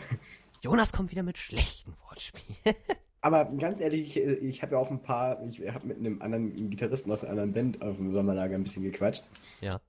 Jonas 0.62 0.92
kommt 0.92 1.10
wieder 1.10 1.22
mit 1.22 1.38
schlechten 1.38 1.94
Wortspielen. 2.08 2.58
Aber 3.22 3.44
ganz 3.46 3.80
ehrlich, 3.80 4.16
ich, 4.16 4.24
ich 4.24 4.62
habe 4.62 4.72
ja 4.72 4.78
auch 4.78 4.90
ein 4.90 5.02
paar, 5.02 5.42
ich 5.46 5.60
habe 5.68 5.86
mit 5.86 5.98
einem 5.98 6.22
anderen 6.22 6.70
Gitarristen 6.70 7.10
aus 7.10 7.22
einer 7.22 7.42
anderen 7.42 7.52
Band 7.52 7.82
auf 7.82 7.96
dem 7.96 8.12
Sommerlager 8.12 8.54
ein 8.54 8.62
bisschen 8.62 8.82
gequatscht. 8.82 9.24
Ja. 9.60 9.80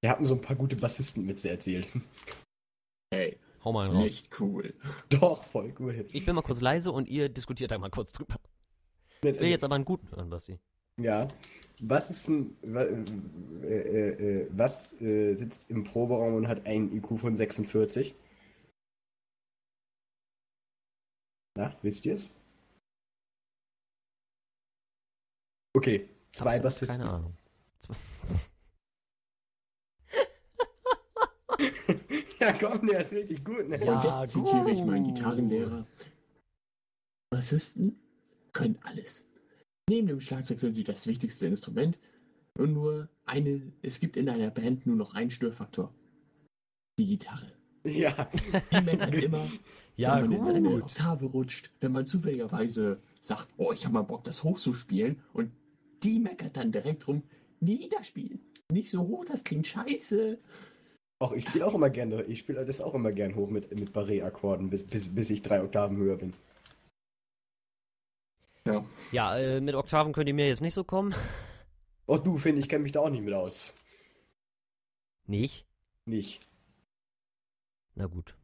Wir 0.00 0.10
hatten 0.10 0.24
so 0.24 0.34
ein 0.34 0.40
paar 0.40 0.56
gute 0.56 0.76
Bassistenwitze 0.76 1.50
erzählt. 1.50 1.88
Hey, 3.12 3.38
Hau 3.64 3.72
mal 3.72 3.86
einen 3.86 3.96
raus. 3.96 4.04
nicht 4.04 4.40
cool. 4.40 4.74
Doch, 5.08 5.42
voll 5.42 5.70
gut. 5.72 5.94
Ich 6.12 6.24
bin 6.24 6.34
mal 6.34 6.42
kurz 6.42 6.60
leise 6.60 6.92
und 6.92 7.08
ihr 7.08 7.28
diskutiert 7.28 7.72
da 7.72 7.78
mal 7.78 7.90
kurz 7.90 8.12
drüber. 8.12 8.36
Ich 9.22 9.40
will 9.40 9.48
jetzt 9.48 9.64
aber 9.64 9.74
einen 9.74 9.84
guten 9.84 10.08
hören, 10.10 10.30
Basti. 10.30 10.58
Ja. 11.00 11.26
Was 11.80 12.10
ist 12.10 12.28
ein, 12.28 12.56
äh, 12.64 12.84
äh, 13.64 14.42
äh, 14.42 14.48
was 14.50 14.92
äh, 15.00 15.34
sitzt 15.34 15.68
im 15.68 15.84
Proberaum 15.84 16.34
und 16.34 16.48
hat 16.48 16.66
einen 16.66 16.96
IQ 16.96 17.18
von 17.18 17.36
46? 17.36 18.14
Na, 21.56 21.76
wisst 21.82 22.04
ihr 22.04 22.14
es? 22.14 22.30
Okay, 25.74 26.08
zwei 26.32 26.56
Absolut 26.56 26.62
Bassisten. 26.64 26.98
Keine 26.98 27.10
Ahnung. 27.10 27.36
ja, 32.40 32.52
komm, 32.52 32.86
der 32.86 33.00
ist 33.00 33.12
richtig 33.12 33.44
gut, 33.44 33.68
ne? 33.68 33.82
Ja. 33.82 33.94
Und 33.94 34.04
jetzt 34.04 34.32
zitiere 34.32 34.70
ich 34.70 34.82
meinen. 34.84 35.14
Gitarrenlehrer. 35.14 35.86
Bassisten 37.30 37.98
können 38.52 38.78
alles. 38.82 39.26
Neben 39.88 40.08
dem 40.08 40.20
Schlagzeug 40.20 40.60
sind 40.60 40.72
sie 40.72 40.84
das 40.84 41.06
wichtigste 41.06 41.46
Instrument 41.46 41.98
und 42.58 42.74
nur 42.74 43.08
eine, 43.24 43.72
es 43.82 44.00
gibt 44.00 44.16
in 44.16 44.28
einer 44.28 44.50
Band 44.50 44.84
nur 44.86 44.96
noch 44.96 45.14
einen 45.14 45.30
Störfaktor. 45.30 45.94
Die 46.98 47.06
Gitarre. 47.06 47.55
Ja. 47.86 48.28
Die 48.72 48.80
meckert 48.82 49.14
immer, 49.14 49.46
Ja, 49.96 50.16
wenn 50.16 50.30
man 50.30 50.32
in 50.32 50.42
seine 50.42 50.68
gut. 50.70 50.82
Oktave 50.82 51.26
rutscht, 51.26 51.70
wenn 51.80 51.92
man 51.92 52.04
zufälligerweise 52.04 53.00
sagt, 53.20 53.48
oh, 53.56 53.72
ich 53.72 53.84
habe 53.84 53.94
mal 53.94 54.02
Bock, 54.02 54.24
das 54.24 54.42
hoch 54.42 54.58
zu 54.58 54.74
spielen 54.74 55.22
und 55.32 55.52
die 56.02 56.18
meckert 56.18 56.56
dann 56.56 56.70
direkt 56.70 57.08
rum, 57.08 57.22
niederspielen. 57.60 58.40
Nicht 58.70 58.90
so 58.90 59.00
hoch, 59.00 59.24
das 59.24 59.42
klingt 59.42 59.66
scheiße. 59.66 60.38
Auch 61.18 61.32
ich 61.32 61.48
spiele 61.48 61.66
auch 61.66 61.74
immer 61.74 61.88
gerne, 61.88 62.22
ich 62.24 62.40
spiele 62.40 62.64
das 62.66 62.82
auch 62.82 62.94
immer 62.94 63.10
gern 63.10 63.34
hoch 63.36 63.48
mit, 63.48 63.70
mit 63.78 63.94
Barré-Akkorden, 63.94 64.68
bis, 64.68 64.84
bis, 64.84 65.14
bis 65.14 65.30
ich 65.30 65.40
drei 65.40 65.62
Oktaven 65.62 65.96
höher 65.96 66.16
bin. 66.16 66.34
Ja, 68.66 68.84
Ja, 69.12 69.38
äh, 69.38 69.60
mit 69.62 69.74
Oktaven 69.74 70.12
könnt 70.12 70.28
ihr 70.28 70.34
mir 70.34 70.48
jetzt 70.48 70.60
nicht 70.60 70.74
so 70.74 70.84
kommen. 70.84 71.14
Oh 72.06 72.18
du, 72.18 72.36
Finn, 72.36 72.58
ich 72.58 72.68
kenne 72.68 72.82
mich 72.82 72.92
da 72.92 73.00
auch 73.00 73.10
nicht 73.10 73.24
mit 73.24 73.32
aus. 73.32 73.72
Nicht? 75.26 75.64
Nicht. 76.04 76.40
Na 77.96 78.06
gut. 78.06 78.36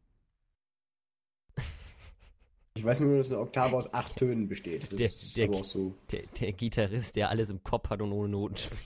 Ich 2.74 2.84
weiß 2.84 3.00
nur, 3.00 3.18
dass 3.18 3.30
eine 3.30 3.38
Oktave 3.40 3.76
aus 3.76 3.92
acht 3.92 4.16
Tönen 4.16 4.48
besteht. 4.48 4.84
Das 4.90 4.96
Der- 4.98 5.06
ist 5.06 5.36
der- 5.36 5.50
auch 5.50 5.62
so. 5.62 5.94
Der, 6.10 6.22
der 6.40 6.52
Gitarrist, 6.52 7.16
der 7.16 7.28
alles 7.28 7.50
im 7.50 7.62
Kopf 7.62 7.90
hat 7.90 8.00
und 8.00 8.12
ohne 8.12 8.28
Noten 8.30 8.56
spielt. 8.56 8.80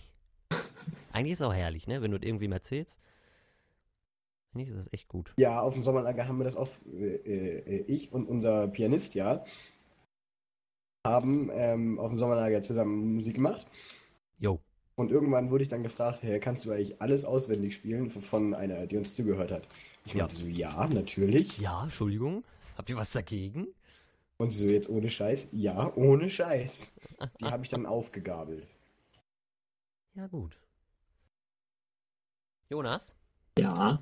Eigentlich 1.12 1.32
ist 1.32 1.40
es 1.40 1.46
auch 1.46 1.54
herrlich, 1.54 1.87
ne? 1.87 2.02
Wenn 2.02 2.11
du 2.11 2.49
mal 2.49 2.56
erzählst. 2.56 3.00
Finde 4.52 4.64
ich, 4.68 4.70
das 4.76 4.87
ist 4.87 4.92
echt 4.92 5.08
gut. 5.08 5.32
Ja, 5.38 5.61
auf 5.61 5.75
dem 5.75 5.82
Sommerlager 5.82 6.26
haben 6.26 6.38
wir 6.38 6.44
das 6.44 6.56
auch, 6.56 6.68
äh, 6.92 7.14
äh, 7.14 7.85
ich 7.87 8.12
und 8.12 8.26
unser 8.28 8.68
Pianist, 8.68 9.14
ja, 9.14 9.44
haben 11.06 11.50
ähm, 11.52 11.99
auf 11.99 12.08
dem 12.11 12.18
Sommerlager 12.18 12.61
zusammen 12.62 13.14
Musik 13.14 13.37
gemacht. 13.37 13.66
Jo. 14.38 14.61
Und 14.96 15.11
irgendwann 15.11 15.50
wurde 15.50 15.62
ich 15.62 15.68
dann 15.68 15.82
gefragt, 15.82 16.23
hey, 16.23 16.40
kannst 16.40 16.64
du 16.64 16.73
eigentlich 16.73 17.00
alles 17.00 17.25
auswendig 17.25 17.75
spielen 17.75 18.11
von 18.11 18.54
einer, 18.54 18.87
die 18.87 18.96
uns 18.96 19.14
zugehört 19.14 19.52
hat? 19.52 19.68
Ich 20.06 20.14
Ja. 20.14 20.20
meinte 20.20 20.36
so, 20.36 20.46
ja, 20.46 20.86
natürlich. 20.88 21.58
Ja, 21.58 21.82
Entschuldigung. 21.82 22.44
Habt 22.76 22.88
ihr 22.90 22.96
was 22.96 23.12
dagegen? 23.12 23.66
Und 24.38 24.50
sie 24.52 24.60
so, 24.60 24.66
jetzt 24.75 24.88
ohne 24.88 25.10
Scheiß? 25.10 25.48
Ja, 25.52 25.92
ohne 25.94 26.30
Scheiß. 26.30 26.92
Die 27.40 27.44
habe 27.46 27.62
ich 27.64 27.68
dann 27.68 27.84
aufgegabelt. 27.86 28.66
Ja, 30.14 30.26
gut. 30.26 30.58
Jonas, 32.70 33.16
Ja, 33.58 33.98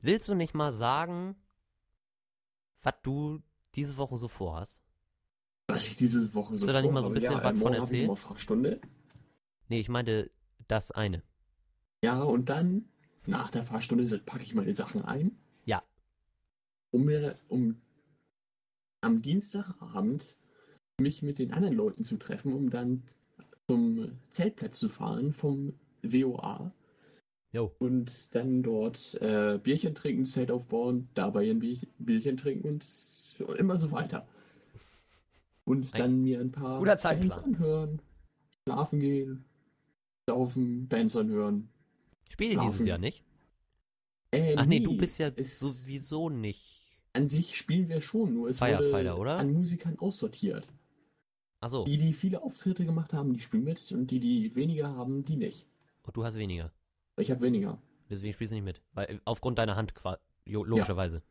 willst 0.00 0.28
du 0.28 0.34
nicht 0.34 0.54
mal 0.54 0.72
sagen, 0.72 1.36
was 2.82 2.94
du 3.02 3.40
diese 3.76 3.96
Woche 3.96 4.18
so 4.18 4.26
vorhast? 4.28 4.82
was 5.68 5.86
ich 5.86 5.96
diese 5.96 6.34
Woche 6.34 6.56
so 6.56 6.66
Willst 6.66 6.68
du 6.68 6.72
da 6.72 6.82
nicht 6.82 6.90
mal 6.92 7.02
so 7.02 7.08
ein 7.08 7.12
vorhabe. 7.12 7.14
bisschen 7.14 7.34
ja, 7.36 7.44
was 7.44 7.58
von 7.58 7.72
ich 7.72 7.78
erzählen? 7.78 8.16
Fahrstunde. 8.16 8.80
Nee, 9.68 9.80
ich 9.80 9.88
meinte 9.88 10.30
das 10.66 10.90
eine. 10.90 11.22
Ja, 12.02 12.22
und 12.22 12.48
dann 12.48 12.88
nach 13.28 13.50
der 13.50 13.62
Fahrstunde 13.62 14.18
packe 14.20 14.42
ich 14.42 14.54
meine 14.54 14.72
Sachen 14.72 15.04
ein. 15.04 15.36
Ja. 15.64 15.82
Um 16.90 17.04
mir 17.04 17.36
um 17.48 17.76
am 19.00 19.22
Dienstagabend 19.22 20.24
mich 21.00 21.22
mit 21.22 21.38
den 21.38 21.52
anderen 21.52 21.74
Leuten 21.74 22.04
zu 22.04 22.16
treffen, 22.16 22.52
um 22.52 22.70
dann 22.70 23.04
zum 23.68 24.18
Zeltplatz 24.30 24.78
zu 24.78 24.88
fahren 24.88 25.32
vom 25.32 25.74
WOA 26.02 26.72
Jo. 27.52 27.72
und 27.78 28.34
dann 28.34 28.62
dort 28.62 29.14
äh, 29.20 29.58
Bierchen 29.62 29.94
trinken, 29.94 30.24
Zelt 30.24 30.50
aufbauen, 30.50 31.08
dabei 31.14 31.50
ein 31.50 31.60
Bier, 31.60 31.78
Bierchen 31.98 32.36
trinken 32.36 32.68
und 32.68 32.86
immer 33.58 33.76
so 33.76 33.92
weiter. 33.92 34.26
Und 35.64 35.94
Ein 35.94 35.98
dann 35.98 36.22
mir 36.22 36.40
ein 36.40 36.50
paar 36.50 36.82
Bands 36.82 37.04
anhören, 37.04 38.00
schlafen 38.66 39.00
gehen, 39.00 39.44
saufen, 40.26 40.88
Bands 40.88 41.14
anhören. 41.14 41.68
Spielt 42.28 42.52
ihr 42.54 42.60
dieses. 42.60 42.84
Jahr 42.86 42.98
nicht? 42.98 43.22
Äh, 44.30 44.54
Ach 44.56 44.66
nee, 44.66 44.80
du 44.80 44.96
bist 44.96 45.18
ja 45.18 45.28
es- 45.36 45.58
sowieso 45.58 46.28
nicht. 46.30 46.74
An 47.14 47.26
sich 47.26 47.56
spielen 47.56 47.88
wir 47.88 48.00
schon, 48.00 48.34
nur 48.34 48.48
es 48.48 48.58
Firefighter, 48.58 49.12
wurde 49.12 49.20
oder? 49.20 49.38
an 49.38 49.52
Musikern 49.52 49.98
aussortiert. 49.98 50.66
Achso, 51.60 51.84
Die, 51.84 51.96
die 51.96 52.12
viele 52.12 52.42
Auftritte 52.42 52.84
gemacht 52.84 53.12
haben, 53.12 53.32
die 53.32 53.40
spielen 53.40 53.64
mit 53.64 53.90
und 53.92 54.10
die, 54.10 54.20
die 54.20 54.54
weniger 54.54 54.94
haben, 54.94 55.24
die 55.24 55.36
nicht. 55.36 55.66
und 56.04 56.16
du 56.16 56.24
hast 56.24 56.36
weniger. 56.36 56.70
Ich 57.16 57.30
habe 57.30 57.40
weniger. 57.40 57.78
Deswegen 58.08 58.32
spielst 58.34 58.52
du 58.52 58.56
nicht 58.56 58.64
mit. 58.64 58.80
Weil 58.92 59.20
aufgrund 59.24 59.58
deiner 59.58 59.74
Hand 59.76 59.92
logischerweise. 60.46 61.22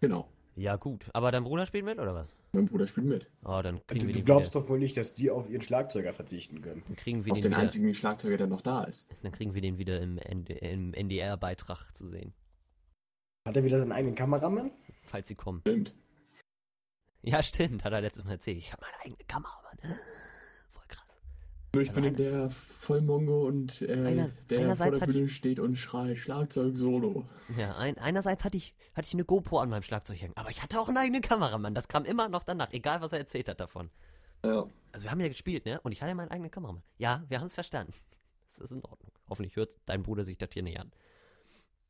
Genau. 0.00 0.28
Ja. 0.58 0.76
gut. 0.76 1.06
Aber 1.14 1.30
dein 1.30 1.44
Bruder 1.44 1.66
spielt 1.66 1.84
mit 1.84 1.98
oder 1.98 2.14
was? 2.14 2.28
Mein 2.52 2.66
Bruder 2.66 2.86
spielt 2.86 3.06
mit. 3.06 3.30
Oh, 3.44 3.60
dann 3.62 3.84
kriegen 3.86 4.00
Du, 4.00 4.06
wir 4.08 4.14
du 4.14 4.22
glaubst 4.22 4.52
wieder. 4.54 4.62
doch 4.62 4.68
wohl 4.70 4.78
nicht, 4.78 4.96
dass 4.96 5.14
die 5.14 5.30
auf 5.30 5.48
ihren 5.50 5.62
Schlagzeuger 5.62 6.12
verzichten 6.12 6.60
können. 6.62 6.82
Dann 6.86 6.96
kriegen 6.96 7.24
wir 7.24 7.32
Auf 7.32 7.38
den 7.38 7.42
den 7.42 7.50
wieder. 7.52 7.60
einzigen 7.62 7.94
Schlagzeuger, 7.94 8.36
der 8.38 8.46
noch 8.46 8.60
da 8.62 8.84
ist. 8.84 9.08
Dann 9.22 9.32
kriegen 9.32 9.54
wir 9.54 9.60
den 9.62 9.78
wieder 9.78 10.00
im, 10.00 10.16
ND 10.16 10.50
im 10.50 10.94
NDR-Beitrag 10.94 11.94
zu 11.96 12.06
sehen. 12.08 12.32
Hat 13.46 13.56
er 13.56 13.64
wieder 13.64 13.78
seinen 13.78 13.92
eigenen 13.92 14.14
Kameramann? 14.14 14.70
Falls 15.04 15.28
sie 15.28 15.34
kommen. 15.34 15.60
Stimmt. 15.60 15.94
Ja, 17.22 17.42
stimmt, 17.42 17.84
hat 17.84 17.92
er 17.92 18.00
letztes 18.00 18.24
Mal 18.24 18.32
erzählt. 18.32 18.58
Ich 18.58 18.72
habe 18.72 18.82
meine 18.82 19.00
eigene 19.04 19.24
Kamera, 19.26 19.60
Mann. 19.62 19.78
Voll 20.72 20.84
krass. 20.88 21.20
Nur 21.67 21.67
ich 21.80 21.90
Also 21.90 22.00
bin 22.02 22.16
der 22.16 22.50
Vollmongo 22.50 23.46
und 23.46 23.82
äh, 23.82 23.92
Einer- 23.92 24.30
der 24.50 24.76
vor 24.76 24.90
der 24.90 25.06
Bühne 25.06 25.28
steht 25.28 25.58
und 25.58 25.76
schreit 25.76 26.18
Schlagzeug 26.18 26.76
Solo. 26.76 27.24
Ja, 27.56 27.76
ein, 27.76 27.98
einerseits 27.98 28.44
hatte 28.44 28.56
ich, 28.56 28.74
hatte 28.94 29.06
ich 29.06 29.14
eine 29.14 29.24
GoPro 29.24 29.58
an 29.58 29.68
meinem 29.70 29.82
Schlagzeug 29.82 30.20
hängen, 30.20 30.36
aber 30.36 30.50
ich 30.50 30.62
hatte 30.62 30.78
auch 30.80 30.88
einen 30.88 30.96
eigenen 30.98 31.22
Kameramann. 31.22 31.74
Das 31.74 31.88
kam 31.88 32.04
immer 32.04 32.28
noch 32.28 32.44
danach, 32.44 32.72
egal 32.72 33.00
was 33.00 33.12
er 33.12 33.18
erzählt 33.18 33.48
hat 33.48 33.60
davon. 33.60 33.90
Ja. 34.44 34.66
Also 34.92 35.04
wir 35.04 35.10
haben 35.10 35.20
ja 35.20 35.28
gespielt, 35.28 35.66
ne? 35.66 35.80
Und 35.82 35.92
ich 35.92 36.00
hatte 36.02 36.14
meinen 36.14 36.30
eigenen 36.30 36.50
Kameramann. 36.50 36.82
Ja, 36.98 37.24
wir 37.28 37.40
haben 37.40 37.46
es 37.46 37.54
verstanden. 37.54 37.92
Das 38.50 38.58
ist 38.58 38.72
in 38.72 38.84
Ordnung. 38.84 39.12
Hoffentlich 39.28 39.54
hört 39.54 39.76
dein 39.86 40.02
Bruder 40.02 40.24
sich 40.24 40.36
das 40.36 40.48
hier 40.52 40.64
nicht 40.64 40.80
an. 40.80 40.90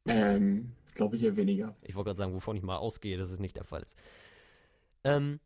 Ähm, 0.06 0.72
glaube 0.94 1.16
ich 1.16 1.22
eher 1.22 1.36
weniger. 1.36 1.74
Ich 1.82 1.94
wollte 1.94 2.08
gerade 2.08 2.18
sagen, 2.18 2.34
wovon 2.34 2.56
ich 2.56 2.62
mal 2.62 2.76
ausgehe, 2.76 3.16
dass 3.16 3.30
es 3.30 3.38
nicht 3.38 3.56
der 3.56 3.64
Fall 3.64 3.82
ist. 3.82 3.96
Ähm, 5.04 5.40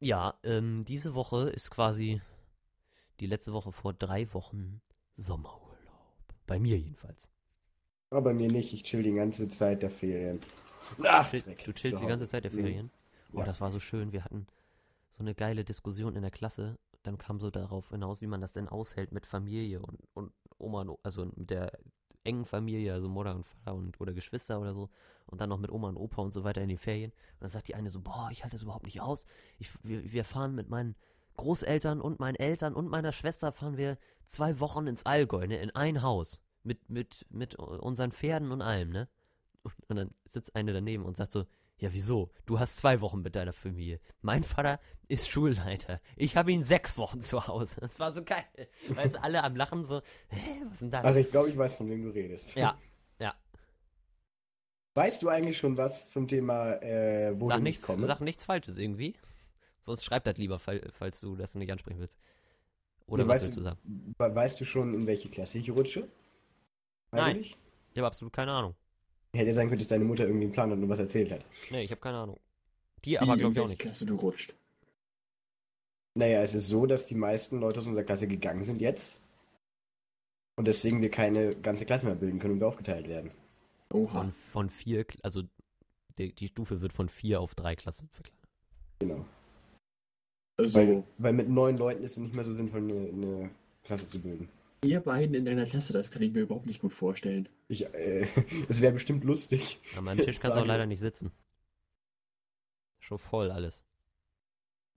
ja, 0.00 0.34
ähm, 0.42 0.84
diese 0.84 1.14
Woche 1.14 1.48
ist 1.48 1.70
quasi 1.70 2.20
die 3.22 3.28
letzte 3.28 3.52
Woche 3.52 3.70
vor 3.70 3.94
drei 3.94 4.32
Wochen 4.34 4.80
Sommerurlaub. 5.14 5.78
Bei 6.46 6.58
mir 6.58 6.76
jedenfalls. 6.76 7.30
Aber 8.10 8.20
bei 8.22 8.34
mir 8.34 8.50
nicht, 8.50 8.72
ich 8.72 8.82
chill 8.82 9.04
die 9.04 9.12
ganze 9.12 9.48
Zeit 9.48 9.82
der 9.82 9.90
Ferien. 9.90 10.40
Ach, 11.04 11.30
Chill, 11.30 11.42
du 11.64 11.72
chillst 11.72 12.02
die 12.02 12.06
ganze. 12.06 12.26
Zeit 12.28 12.42
der. 12.44 12.50
Ferien. 12.50 12.90
Oh, 13.32 13.38
Ja. 13.38 13.44
das 13.44 13.60
war 13.60 13.70
so 13.70 13.78
schön. 13.78 14.12
Wir 14.12 14.24
hatten 14.24 14.46
so 15.08 15.22
eine 15.22 15.34
geile 15.36 15.64
Diskussion 15.64 16.16
in 16.16 16.22
der 16.22 16.32
Klasse. 16.32 16.78
Dann 17.04 17.16
kam 17.16 17.38
so 17.38 17.50
darauf 17.50 17.90
hinaus, 17.90 18.20
wie 18.20 18.26
man 18.26 18.40
das 18.40 18.52
denn 18.54 18.68
aushält 18.68 19.12
mit 19.12 19.24
Familie 19.24 19.80
und, 19.80 20.00
und 20.14 20.32
Oma, 20.58 20.82
und 20.82 20.98
also 21.04 21.24
mit 21.36 21.50
der 21.50 21.78
engen 22.24 22.44
Familie, 22.44 22.92
also 22.92 23.08
Mutter 23.08 23.34
und 23.36 23.46
Vater 23.46 23.74
und 23.74 24.00
oder 24.00 24.12
Geschwister 24.12 24.60
oder 24.60 24.74
so. 24.74 24.90
Und 25.26 25.40
dann 25.40 25.48
noch 25.48 25.58
mit 25.58 25.70
Oma 25.70 25.88
und 25.88 25.96
Opa 25.96 26.22
und 26.22 26.34
so 26.34 26.42
weiter 26.42 26.60
in 26.60 26.68
die 26.68 26.76
Ferien. 26.76 27.12
Und 27.12 27.42
dann 27.42 27.50
sagt 27.50 27.68
die 27.68 27.76
eine 27.76 27.90
so, 27.90 28.00
boah, 28.00 28.28
ich 28.32 28.42
halte 28.42 28.56
das 28.56 28.62
überhaupt 28.62 28.84
nicht 28.84 29.00
aus. 29.00 29.26
Ich, 29.58 29.70
wir, 29.84 30.12
wir 30.12 30.24
fahren 30.24 30.54
mit 30.56 30.68
meinen 30.68 30.96
Großeltern 31.36 32.00
und 32.00 32.20
meinen 32.20 32.36
Eltern 32.36 32.74
und 32.74 32.88
meiner 32.88 33.12
Schwester 33.12 33.52
fahren 33.52 33.76
wir 33.76 33.98
zwei 34.26 34.60
Wochen 34.60 34.86
ins 34.86 35.04
Allgäu, 35.06 35.46
ne, 35.46 35.58
in 35.58 35.70
ein 35.70 36.02
Haus. 36.02 36.40
Mit, 36.64 36.88
mit, 36.88 37.26
mit 37.28 37.56
unseren 37.56 38.12
Pferden 38.12 38.52
und 38.52 38.62
allem, 38.62 38.90
ne? 38.90 39.08
Und, 39.88 39.96
dann 39.96 40.14
sitzt 40.26 40.54
eine 40.54 40.72
daneben 40.72 41.04
und 41.04 41.16
sagt 41.16 41.32
so, 41.32 41.44
ja, 41.78 41.92
wieso? 41.92 42.30
Du 42.46 42.60
hast 42.60 42.76
zwei 42.76 43.00
Wochen 43.00 43.22
mit 43.22 43.34
deiner 43.34 43.52
Familie. 43.52 43.98
Mein 44.20 44.44
Vater 44.44 44.78
ist 45.08 45.28
Schulleiter. 45.28 46.00
Ich 46.16 46.36
habe 46.36 46.52
ihn 46.52 46.62
sechs 46.62 46.96
Wochen 46.98 47.20
zu 47.20 47.48
Hause. 47.48 47.80
Das 47.80 47.98
war 47.98 48.12
so 48.12 48.22
geil. 48.22 48.44
Weißt 48.88 49.16
du, 49.16 49.22
alle 49.24 49.42
am 49.42 49.56
Lachen 49.56 49.84
so, 49.84 50.00
hä, 50.28 50.62
was 50.66 50.74
ist 50.74 50.82
denn 50.82 50.90
das? 50.92 51.04
Also 51.04 51.18
ich 51.18 51.30
glaube, 51.32 51.48
ich 51.48 51.58
weiß, 51.58 51.74
von 51.74 51.90
wem 51.90 52.04
du 52.04 52.10
redest. 52.10 52.54
ja, 52.54 52.78
ja. 53.18 53.34
Weißt 54.94 55.22
du 55.22 55.28
eigentlich 55.28 55.58
schon 55.58 55.76
was 55.76 56.10
zum 56.10 56.28
Thema, 56.28 56.74
äh, 56.82 57.32
wohin 57.34 57.48
Sag 57.48 57.58
ich 57.58 57.62
nichts, 57.64 57.82
komme? 57.82 58.06
sag 58.06 58.20
nichts 58.20 58.44
Falsches 58.44 58.76
irgendwie. 58.76 59.16
Sonst 59.82 60.04
schreib 60.04 60.24
das 60.24 60.38
lieber, 60.38 60.58
fall- 60.58 60.90
falls 60.92 61.20
du 61.20 61.36
das 61.36 61.54
nicht 61.54 61.70
ansprechen 61.70 62.00
willst. 62.00 62.18
Oder 63.06 63.24
Nee, 63.24 63.28
was 63.28 63.34
weißt 63.34 63.44
willst 63.46 63.58
du 63.58 63.62
sagen? 63.62 63.78
We- 64.18 64.34
Weißt 64.34 64.60
du 64.60 64.64
schon, 64.64 64.94
in 64.94 65.06
welche 65.06 65.28
Klasse 65.28 65.58
ich 65.58 65.70
rutsche? 65.70 66.08
Nein. 67.10 67.40
Ich 67.42 67.56
habe 67.96 68.06
absolut 68.06 68.32
keine 68.32 68.52
Ahnung. 68.52 68.74
Hätte 69.34 69.52
sein 69.52 69.68
können, 69.68 69.78
dass 69.80 69.88
deine 69.88 70.04
Mutter 70.04 70.24
irgendwie 70.24 70.44
einen 70.44 70.52
Plan 70.52 70.70
hat 70.70 70.78
und 70.78 70.88
was 70.88 70.98
erzählt 70.98 71.30
hat. 71.30 71.44
Nee, 71.70 71.82
ich 71.82 71.90
habe 71.90 72.00
keine 72.00 72.18
Ahnung. 72.18 72.38
Die 73.04 73.18
aber, 73.18 73.36
glaube 73.36 73.40
ich, 73.40 73.46
auch 73.58 73.62
welche 73.62 73.68
nicht. 73.70 73.80
Klasse 73.80 74.06
du 74.06 74.14
rutscht. 74.16 74.54
Naja, 76.14 76.42
es 76.42 76.54
ist 76.54 76.68
so, 76.68 76.86
dass 76.86 77.06
die 77.06 77.14
meisten 77.14 77.58
Leute 77.58 77.80
aus 77.80 77.86
unserer 77.86 78.04
Klasse 78.04 78.28
gegangen 78.28 78.64
sind 78.64 78.80
jetzt. 78.80 79.18
Und 80.56 80.66
deswegen 80.68 81.00
wir 81.00 81.10
keine 81.10 81.56
ganze 81.56 81.86
Klasse 81.86 82.06
mehr 82.06 82.14
bilden 82.14 82.38
können 82.38 82.54
und 82.54 82.60
wir 82.60 82.68
aufgeteilt 82.68 83.08
werden. 83.08 83.32
Oha. 83.92 84.12
Von, 84.20 84.32
von 84.32 84.70
vier, 84.70 85.06
also 85.22 85.42
die, 86.18 86.32
die 86.34 86.48
Stufe 86.48 86.80
wird 86.82 86.92
von 86.92 87.08
vier 87.08 87.40
auf 87.40 87.54
drei 87.54 87.74
Klassen 87.74 88.08
verkleinert. 88.12 88.48
Genau. 89.00 89.24
Also, 90.62 90.78
Weil, 90.78 91.04
weil 91.18 91.32
mit 91.32 91.48
neun 91.48 91.76
Leuten 91.76 92.02
ist 92.02 92.12
es 92.12 92.18
nicht 92.18 92.34
mehr 92.34 92.44
so 92.44 92.52
sinnvoll, 92.52 92.80
eine, 92.80 93.08
eine 93.08 93.50
Klasse 93.84 94.06
zu 94.06 94.20
bilden. 94.20 94.48
ihr 94.84 95.00
beiden 95.00 95.34
in 95.34 95.48
einer 95.48 95.66
Klasse, 95.66 95.92
das 95.92 96.10
kann 96.10 96.22
ich 96.22 96.32
mir 96.32 96.40
überhaupt 96.40 96.66
nicht 96.66 96.80
gut 96.80 96.92
vorstellen. 96.92 97.48
Ich, 97.68 97.86
äh, 97.94 98.26
es 98.68 98.80
wäre 98.80 98.92
bestimmt 98.92 99.24
lustig. 99.24 99.80
An 99.96 100.04
meinem 100.04 100.24
Tisch 100.24 100.40
kannst 100.40 100.56
du 100.56 100.60
auch 100.60 100.66
leider 100.66 100.86
nicht 100.86 101.00
sitzen. 101.00 101.30
Schon 102.98 103.18
voll 103.18 103.50
alles. 103.50 103.84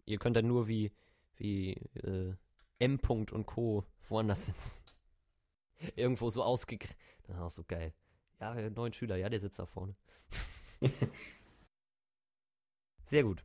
Ihr 0.06 0.20
könnt 0.20 0.38
dann 0.38 0.48
nur 0.48 0.68
wie, 0.68 0.92
wie 1.38 1.74
äh, 2.04 2.36
M. 2.80 2.98
-Punkt 2.98 3.32
und 3.32 3.46
Co. 3.48 3.84
woanders 4.10 4.46
sitzen. 4.46 4.84
Irgendwo 5.96 6.30
so 6.30 6.44
ausgegrenzt. 6.44 6.96
Das 7.24 7.38
ist 7.38 7.42
auch 7.42 7.52
so 7.52 7.64
geil. 7.64 7.94
Ja, 8.40 8.54
haben 8.54 8.74
neun 8.74 8.94
Schüler, 8.94 9.16
ja, 9.16 9.30
der 9.30 9.40
sitzt 9.40 9.60
da 9.60 9.66
vorne. 9.66 9.96
Sehr 13.06 13.24
gut. 13.24 13.44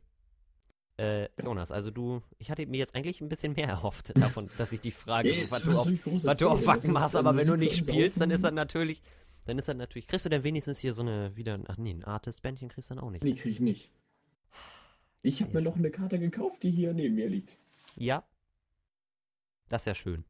Äh, 0.97 1.29
Jonas, 1.43 1.71
also 1.71 1.89
du, 1.89 2.21
ich 2.37 2.51
hatte 2.51 2.65
mir 2.67 2.77
jetzt 2.77 2.95
eigentlich 2.95 3.21
ein 3.21 3.29
bisschen 3.29 3.53
mehr 3.53 3.67
erhofft 3.69 4.15
davon, 4.19 4.49
dass 4.57 4.71
ich 4.71 4.81
die 4.81 4.91
Frage, 4.91 5.29
Nee, 5.29 5.45
was 5.49 5.63
du 5.63 5.75
auf, 5.77 5.87
ich 5.89 6.23
was 6.25 6.37
du 6.39 6.49
auf? 6.49 6.65
Wacken 6.65 6.91
machst, 6.91 7.15
aber 7.15 7.31
ähm, 7.31 7.37
wenn 7.37 7.47
du 7.47 7.55
nicht 7.55 7.77
spielst, 7.77 8.19
dann 8.21 8.29
ist 8.31 8.43
das 8.43 8.51
natürlich, 8.51 9.01
dann 9.45 9.57
ist 9.57 9.67
das 9.67 9.75
natürlich, 9.75 10.07
kriegst 10.07 10.25
du 10.25 10.29
denn 10.29 10.43
wenigstens 10.43 10.79
hier 10.79 10.93
so 10.93 11.01
eine, 11.01 11.35
wieder, 11.35 11.59
ach 11.67 11.77
nee, 11.77 11.91
ein 11.91 12.03
Artist-Bändchen 12.03 12.69
kriegst 12.69 12.89
du 12.89 12.95
dann 12.95 13.03
auch 13.03 13.09
nicht. 13.09 13.23
Nee, 13.23 13.33
krieg 13.33 13.51
ich 13.53 13.59
nicht. 13.59 13.91
Ich 15.23 15.41
habe 15.41 15.53
mir 15.53 15.61
noch 15.61 15.75
eine 15.75 15.91
Karte 15.91 16.19
gekauft, 16.19 16.63
die 16.63 16.71
hier 16.71 16.93
neben 16.93 17.15
mir 17.15 17.29
liegt. 17.29 17.57
Ja. 17.95 18.23
Das 19.69 19.83
ist 19.83 19.85
ja 19.85 19.95
schön. 19.95 20.25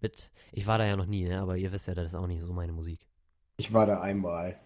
Mit, 0.00 0.30
ich 0.50 0.66
war 0.66 0.78
da 0.78 0.84
ja 0.84 0.96
noch 0.96 1.06
nie, 1.06 1.24
ne? 1.24 1.40
aber 1.40 1.56
ihr 1.56 1.72
wisst 1.72 1.86
ja, 1.86 1.94
das 1.94 2.06
ist 2.06 2.14
auch 2.16 2.26
nicht 2.26 2.42
so 2.42 2.52
meine 2.52 2.72
Musik. 2.72 3.06
Ich 3.56 3.72
war 3.72 3.86
da 3.86 4.00
einmal. 4.00 4.58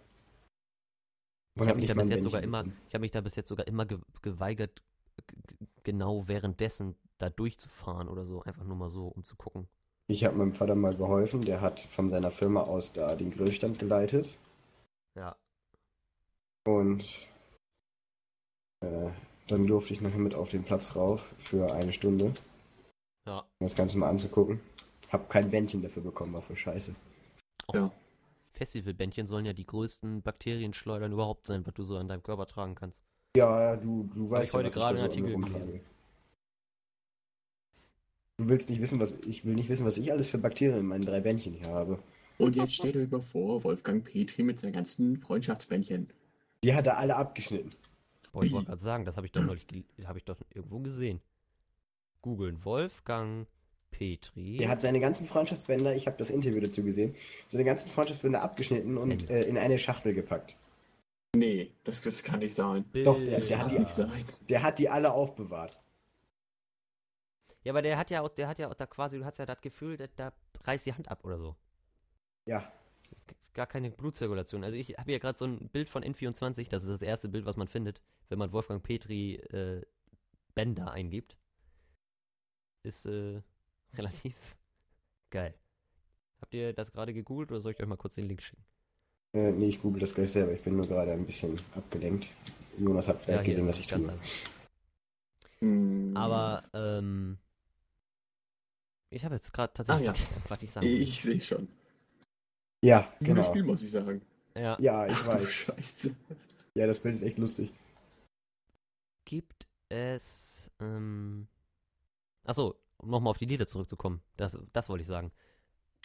Ich 1.55 1.61
Und 1.61 1.69
habe 1.69 1.71
hab 1.71 1.77
mich 1.77 1.87
da 1.87 1.95
mal 1.95 2.03
bis 2.03 2.11
ein 2.11 2.12
jetzt 2.12 2.25
sogar 2.25 2.40
Bändchen 2.40 2.49
immer, 2.51 2.64
bekommen. 2.64 2.83
ich 2.88 2.95
habe 2.95 3.01
mich 3.03 3.11
da 3.11 3.21
bis 3.21 3.37
jetzt 3.37 3.49
sogar 3.49 3.66
immer 3.66 3.85
ge 3.87 3.99
geweigert, 4.23 4.83
genau 5.83 6.29
währenddessen 6.29 6.96
da 7.18 7.31
durchzufahren 7.31 8.09
oder 8.09 8.24
so, 8.24 8.42
einfach 8.42 8.64
nur 8.64 8.76
mal 8.76 8.90
so, 8.90 9.07
um 9.09 9.24
zu 9.24 9.37
gucken. 9.37 9.68
Ich 10.09 10.24
habe 10.24 10.37
meinem 10.37 10.52
Vater 10.55 10.74
mal 10.74 10.94
geholfen, 10.94 11.42
der 11.42 11.61
hat 11.61 11.81
von 11.81 12.11
seiner 12.11 12.31
Firma 12.31 12.62
aus 12.62 12.92
da 12.92 13.16
den 13.16 13.31
Grillstand 13.31 13.79
geleitet. 13.79 14.37
Ja. 15.14 15.37
Und 16.64 17.26
äh, 18.81 19.11
dann 19.48 19.66
durfte 19.66 19.94
ich 19.94 20.00
nachher 20.00 20.18
mit 20.18 20.35
auf 20.35 20.50
den 20.50 20.64
Platz 20.64 20.94
rauf 20.94 21.22
für 21.38 21.72
eine 21.72 21.92
Stunde, 21.92 22.35
Ja. 23.26 23.40
um 23.40 23.66
das 23.66 23.74
Ganze 23.74 23.98
mal 23.98 24.09
anzugucken. 24.09 24.61
Hab 25.11 25.31
kein 25.31 25.50
Bändchen 25.50 25.83
dafür 25.83 26.02
bekommen, 26.02 26.35
war 26.35 26.42
voll 26.42 26.57
scheiße. 26.57 26.94
Ja. 27.72 27.90
Festivalbändchen 28.52 29.26
sollen 29.26 29.44
ja 29.44 29.52
die 29.52 29.66
größten 29.66 30.22
Bakterienschleudern 30.22 31.12
überhaupt 31.12 31.46
sein, 31.46 31.66
was 31.66 31.74
du 31.74 31.83
so 31.85 31.96
an 31.96 32.09
deinem 32.09 32.22
Körper 32.22 32.46
tragen 32.46 32.74
kannst. 32.74 33.06
Ja, 33.37 33.77
du, 33.77 34.09
du 34.14 34.31
weißt 34.31 34.49
ich 34.49 34.55
heute 34.55 34.66
was 34.66 34.75
gerade 34.75 34.96
da 34.96 35.03
einen 35.03 35.12
so 35.12 35.20
Artikel 35.20 35.33
rumtrage. 35.33 35.81
Du 38.38 38.49
willst 38.49 38.68
nicht 38.68 38.81
wissen, 38.81 39.01
was 39.01 39.14
ich 39.27 39.44
will 39.44 39.55
nicht 39.55 39.68
wissen, 39.68 39.87
was 39.87 39.96
ich 39.96 40.12
alles 40.12 40.29
für 40.29 40.38
Bakterien 40.38 40.81
in 40.81 40.87
meinen 40.87 41.05
drei 41.05 41.20
Bändchen 41.20 41.55
hier 41.55 41.68
habe. 41.68 41.99
Und 42.38 42.55
jetzt 42.55 42.75
stellt 42.75 42.96
euch 42.96 43.11
mal 43.11 43.22
vor, 43.22 43.64
Wolfgang 43.64 44.05
Petri 44.05 44.42
mit 44.42 44.61
seinen 44.61 44.72
ganzen 44.72 45.16
Freundschaftsbändchen. 45.16 46.09
Die 46.62 46.75
hat 46.75 46.87
er 46.87 46.99
alle 46.99 47.16
abgeschnitten. 47.16 47.70
Boah, 48.33 48.44
ich 48.44 48.53
wollte 48.53 48.66
gerade 48.66 48.83
sagen, 48.83 49.05
das 49.07 49.16
habe 49.16 49.27
ich 49.27 49.33
doch 49.33 49.42
neulich, 49.42 49.64
habe 50.05 50.18
ich 50.18 50.25
doch 50.25 50.37
irgendwo 50.55 50.81
gesehen. 50.81 51.20
Googeln 52.20 52.62
Wolfgang 52.64 53.46
Petri. 53.90 54.59
Der 54.59 54.68
hat 54.68 54.83
seine 54.83 55.01
ganzen 55.01 55.27
Freundschaftsbänder, 55.27 55.96
ich 55.96 56.07
habe 56.07 56.18
das 56.18 56.29
Interview 56.29 56.61
dazu 56.61 56.83
gesehen, 56.83 57.14
seine 57.49 57.64
ganzen 57.64 57.88
Freundschaftsbänder 57.88 58.42
abgeschnitten 58.42 58.99
und 58.99 59.31
äh, 59.31 59.42
in 59.42 59.57
eine 59.57 59.79
Schachtel 59.79 60.12
gepackt. 60.12 60.57
Nee, 61.38 61.75
das, 61.85 62.01
das 62.01 62.22
kann 62.22 62.40
nicht 62.40 62.55
sein. 62.55 62.85
Doch, 63.05 63.18
der- 63.18 63.37
Das 63.38 63.49
der 63.49 63.59
hat 63.59 63.70
die- 63.70 63.79
nicht 63.79 63.90
sein. 63.92 64.25
Der 64.49 64.62
hat 64.62 64.79
die 64.79 64.88
alle 64.88 65.12
aufbewahrt. 65.12 65.81
Ja, 67.64 67.72
aber 67.72 67.83
der 67.83 67.99
hat 67.99 68.11
ja 68.11 68.22
auch, 68.22 68.29
der 68.29 68.46
hat 68.49 68.59
ja 68.59 68.68
auch 68.68 68.75
da 68.75 68.87
quasi, 68.87 69.18
du 69.18 69.25
hast 69.25 69.38
ja 69.38 69.46
das 69.46 69.61
Gefühl, 69.61 69.96
da, 69.96 70.07
da 70.14 70.33
reißt 70.64 70.87
die 70.87 70.92
Hand 70.94 71.09
ab 71.09 71.25
oder 71.25 71.38
so. 71.38 71.57
Ja, 72.44 72.72
Gar 73.55 73.66
keine 73.66 73.90
Blutzirkulation. 73.90 74.62
Also 74.64 74.77
ich 74.77 74.90
habe 74.99 75.11
hier 75.11 75.18
gerade 75.18 75.38
so 75.38 75.46
ein 75.46 75.68
Bild 75.70 75.88
von 75.88 76.05
N24, 76.05 76.68
das 76.68 76.83
ist 76.85 76.90
das 76.90 77.01
erste 77.01 77.29
Bild, 77.31 77.46
was 77.46 77.57
man 77.57 77.68
findet, 77.68 78.03
wenn 78.29 78.38
man 78.38 78.53
Wolfgang 78.53 78.83
Petri 78.83 79.37
äh, 79.37 79.81
Bänder 80.55 80.92
eingibt. 80.92 81.38
Ist 82.83 83.07
äh, 83.07 83.40
relativ 83.94 84.57
geil. 85.31 85.55
Habt 86.42 86.53
ihr 86.53 86.75
das 86.75 86.92
gerade 86.92 87.14
gegoogelt 87.14 87.51
oder 87.51 87.61
soll 87.61 87.72
ich 87.72 87.81
euch 87.81 87.87
mal 87.88 87.96
kurz 87.96 88.14
den 88.16 88.27
Link 88.29 88.42
schicken? 88.42 88.62
Äh, 89.37 89.53
nee, 89.53 89.68
ich 89.68 89.81
google 89.83 90.01
das 90.01 90.14
gleich 90.14 90.31
selber. 90.33 90.53
Ich 90.53 90.62
bin 90.62 90.77
nur 90.77 90.87
gerade 90.87 91.12
ein 91.12 91.27
bisschen 91.27 91.57
abgelenkt. 91.75 92.27
Jonas 92.79 93.09
hat 93.09 93.20
vielleicht 93.20 93.44
hier 93.44 93.55
gesehen, 93.55 93.68
was 93.68 93.79
ich 93.79 93.87
tue. 93.87 94.18
Hm. 95.61 96.16
Aber 96.16 96.64
ähm, 96.75 97.38
ich 99.11 99.25
habe 99.25 99.35
jetzt 99.35 99.53
gerade 99.53 99.72
tatsächlich 99.72 100.09
Ah, 100.09 100.12
ja. 100.12 100.51
was 100.51 100.62
ich 100.62 100.70
sagen. 100.70 100.87
Ich 100.87 101.22
sehe 101.22 101.40
schon. 101.40 101.68
Ja, 102.83 103.01
Gutes 103.18 103.27
genau. 103.27 103.42
Spiel, 103.42 103.62
muss 103.62 103.83
ich 103.83 103.90
sagen. 103.90 104.20
Ja. 104.55 104.77
Ja, 104.81 105.07
ich 105.07 105.12
Ach 105.14 105.25
du 105.25 105.33
weiß. 105.35 105.49
Scheiße. 105.51 106.14
Ja, 106.75 106.87
das 106.87 106.99
Bild 106.99 107.14
ist 107.14 107.22
echt 107.22 107.38
lustig. 107.38 107.72
Gibt 109.25 109.66
es. 109.88 110.70
Ähm, 110.81 111.49
achso, 112.44 112.75
um 112.99 113.09
nochmal 113.11 113.31
auf 113.31 113.38
die 113.38 113.46
Lieder 113.46 113.66
zurückzukommen. 113.66 114.22
Das, 114.37 114.59
das 114.72 114.88
wollte 114.88 115.03
ich 115.03 115.09
sagen. 115.09 115.33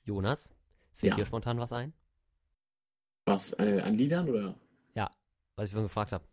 Jonas, 0.06 0.54
fällt 0.96 1.12
Ja. 1.12 1.16
dir 1.18 1.26
spontan 1.26 1.60
was 1.60 1.74
ein? 1.74 1.94
Was, 3.26 3.54
äh, 3.60 3.82
an 3.84 3.96
Liedern 3.96 4.30
oder? 4.30 4.56
Was 5.62 5.68
ich 5.68 5.74
vorhin 5.74 5.88
gefragt 5.88 6.12
habe. 6.12 6.24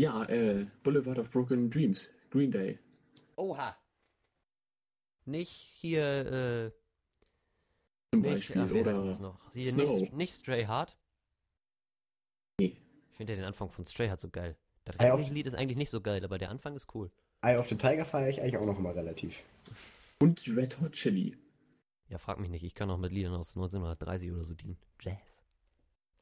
Ja, 0.00 0.24
äh, 0.24 0.66
Boulevard 0.82 1.18
of 1.18 1.30
Broken 1.30 1.70
Dreams, 1.70 2.10
Green 2.30 2.50
Day. 2.50 2.78
Oha! 3.36 3.76
Nicht 5.26 5.50
hier, 5.50 6.02
äh, 6.02 6.70
Zum 8.12 8.22
nicht, 8.22 8.34
Beispiel. 8.34 8.62
ach, 8.62 8.70
oder 8.70 9.18
noch? 9.20 9.52
Hier 9.52 9.70
Snow. 9.70 10.00
nicht, 10.00 10.12
nicht 10.14 10.34
Stray 10.34 10.64
Hard. 10.64 10.96
Nee. 12.58 12.76
Ich 13.10 13.16
finde 13.16 13.34
ja 13.34 13.36
den 13.38 13.44
Anfang 13.44 13.70
von 13.70 13.84
Stray 13.84 14.08
Hard 14.08 14.20
so 14.20 14.28
geil. 14.28 14.56
Das 14.84 14.98
restliche 14.98 15.34
Lied 15.34 15.46
ist 15.46 15.54
eigentlich 15.54 15.78
nicht 15.78 15.90
so 15.90 16.00
geil, 16.00 16.24
aber 16.24 16.38
der 16.38 16.50
Anfang 16.50 16.74
ist 16.74 16.92
cool. 16.96 17.12
Eye 17.42 17.58
of 17.58 17.68
the 17.68 17.76
Tiger 17.76 18.04
feiere 18.04 18.30
ich 18.30 18.40
eigentlich 18.40 18.56
auch 18.56 18.66
noch 18.66 18.80
mal 18.80 18.94
relativ. 18.94 19.44
Und 20.20 20.42
Red 20.48 20.80
Hot 20.80 20.92
Chili. 20.92 21.36
Ja, 22.08 22.18
frag 22.18 22.40
mich 22.40 22.50
nicht, 22.50 22.64
ich 22.64 22.74
kann 22.74 22.90
auch 22.90 22.98
mit 22.98 23.12
Liedern 23.12 23.34
aus 23.34 23.50
1930 23.50 24.32
oder 24.32 24.44
so 24.44 24.54
dienen. 24.54 24.78
Jazz. 25.00 25.37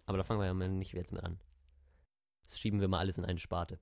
Aber 0.06 0.18
da 0.18 0.24
fangen 0.24 0.40
wir 0.40 0.46
ja 0.46 0.54
mal 0.54 0.68
nicht 0.68 0.92
jetzt 0.92 1.12
mit 1.12 1.22
an. 1.22 1.38
Das 2.46 2.58
schieben 2.58 2.80
wir 2.80 2.88
mal 2.88 3.00
alles 3.00 3.18
in 3.18 3.24
eine 3.24 3.40
Sparte. 3.40 3.78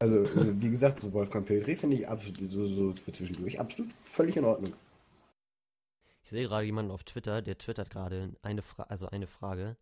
Also, 0.00 0.22
äh, 0.22 0.60
wie 0.60 0.70
gesagt, 0.70 1.02
so 1.02 1.12
Wolfgang 1.12 1.46
Petri 1.46 1.74
finde 1.74 1.96
ich 1.96 2.08
absolut, 2.08 2.50
so, 2.50 2.66
so 2.66 2.92
für 2.92 3.12
zwischendurch 3.12 3.58
absolut 3.58 3.92
völlig 4.02 4.36
in 4.36 4.44
Ordnung. 4.44 4.74
Ich 6.22 6.30
sehe 6.30 6.46
gerade 6.46 6.66
jemanden 6.66 6.90
auf 6.90 7.04
Twitter, 7.04 7.42
der 7.42 7.58
twittert 7.58 7.90
gerade 7.90 8.36
eine, 8.42 8.62
Fra 8.62 8.84
also 8.84 9.08
eine 9.08 9.26
Frage 9.26 9.76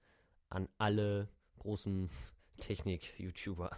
an 0.48 0.68
alle 0.78 1.28
großen 1.58 2.08
Technik-YouTuber. 2.60 3.70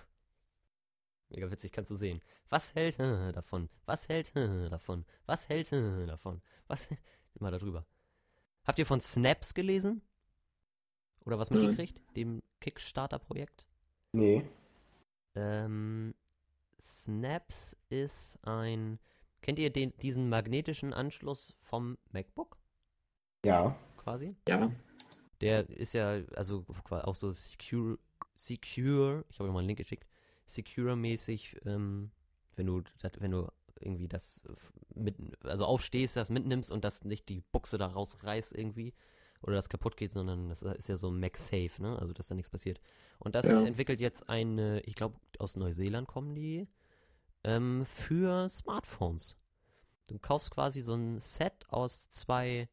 Mega 1.30 1.50
witzig, 1.50 1.72
kannst 1.72 1.90
du 1.90 1.96
sehen. 1.96 2.22
Was 2.48 2.74
hält 2.74 2.98
davon? 2.98 3.68
Was 3.84 4.08
hält 4.08 4.34
davon? 4.34 5.04
Was 5.26 5.48
hält 5.48 5.72
davon? 5.72 6.40
Was 6.68 6.88
immer 7.34 7.50
darüber. 7.50 7.86
Habt 8.64 8.78
ihr 8.78 8.86
von 8.86 9.00
Snaps 9.00 9.54
gelesen? 9.54 10.02
Oder 11.28 11.38
was 11.38 11.50
Nein. 11.50 11.60
mitgekriegt? 11.60 12.00
Dem 12.16 12.42
Kickstarter-Projekt? 12.62 13.66
Nee. 14.12 14.46
Ähm, 15.34 16.14
Snaps 16.80 17.76
ist 17.90 18.38
ein. 18.46 18.98
Kennt 19.42 19.58
ihr 19.58 19.68
den, 19.70 19.92
diesen 20.00 20.30
magnetischen 20.30 20.94
Anschluss 20.94 21.54
vom 21.60 21.98
MacBook 22.12 22.56
Ja. 23.44 23.76
quasi? 23.98 24.36
Ja. 24.48 24.72
Der 25.42 25.68
ist 25.68 25.92
ja 25.92 26.18
also 26.34 26.64
auch 26.88 27.14
so 27.14 27.30
secure, 27.32 27.98
secure 28.34 29.26
ich 29.28 29.38
habe 29.38 29.50
euch 29.50 29.52
mal 29.52 29.58
einen 29.58 29.68
Link 29.68 29.78
geschickt, 29.80 30.08
secure-mäßig, 30.46 31.60
ähm, 31.66 32.10
wenn 32.56 32.66
du 32.68 32.80
das, 33.00 33.12
wenn 33.18 33.32
du 33.32 33.52
irgendwie 33.78 34.08
das 34.08 34.40
mit, 34.94 35.14
also 35.44 35.66
aufstehst, 35.66 36.16
das 36.16 36.30
mitnimmst 36.30 36.72
und 36.72 36.84
das 36.84 37.04
nicht 37.04 37.28
die 37.28 37.42
Buchse 37.52 37.76
da 37.76 37.86
rausreißt 37.86 38.56
irgendwie 38.56 38.94
oder 39.42 39.54
das 39.54 39.68
kaputt 39.68 39.96
geht, 39.96 40.10
sondern 40.10 40.48
das 40.48 40.62
ist 40.62 40.88
ja 40.88 40.96
so 40.96 41.10
MagSafe, 41.10 41.80
ne? 41.80 41.98
Also 41.98 42.12
dass 42.12 42.28
da 42.28 42.34
nichts 42.34 42.50
passiert. 42.50 42.80
Und 43.18 43.34
das 43.34 43.46
Ja. 43.46 43.62
entwickelt 43.62 44.00
jetzt 44.00 44.28
eine, 44.28 44.80
ich 44.80 44.94
glaube 44.94 45.16
aus 45.38 45.56
Neuseeland 45.56 46.08
kommen 46.08 46.34
die, 46.34 46.68
ähm, 47.44 47.84
für 47.86 48.48
Smartphones. 48.48 49.36
Du 50.08 50.18
kaufst 50.18 50.50
quasi 50.50 50.82
so 50.82 50.94
ein 50.94 51.20
Set 51.20 51.66
aus 51.68 52.08
zwei 52.10 52.68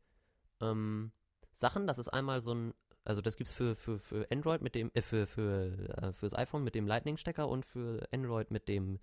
ähm, 0.61 1.11
Sachen. 1.51 1.85
Das 1.87 1.99
ist 1.99 2.07
einmal 2.09 2.41
so 2.41 2.53
ein, 2.53 2.73
also 3.03 3.21
das 3.21 3.35
gibt's 3.37 3.53
für, 3.53 3.75
für, 3.75 3.99
für 3.99 4.25
Android 4.31 4.61
mit 4.61 4.73
dem, 4.75 4.89
äh, 4.93 5.01
für, 5.01 5.27
für, 5.27 5.73
äh, 6.01 6.13
fürs 6.13 6.33
iPhone 6.33 6.63
mit 6.63 6.75
dem 6.75 6.87
Lightning-Stecker 6.87 7.47
und 7.47 7.65
für 7.65 8.07
Android 8.11 8.51
mit 8.51 8.67
dem 8.67 8.99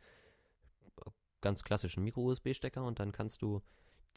äh, 1.07 1.11
ganz 1.41 1.63
klassischen 1.63 2.03
Micro-USB-Stecker 2.05 2.83
und 2.85 2.99
dann 3.01 3.13
kannst 3.13 3.43
du 3.43 3.63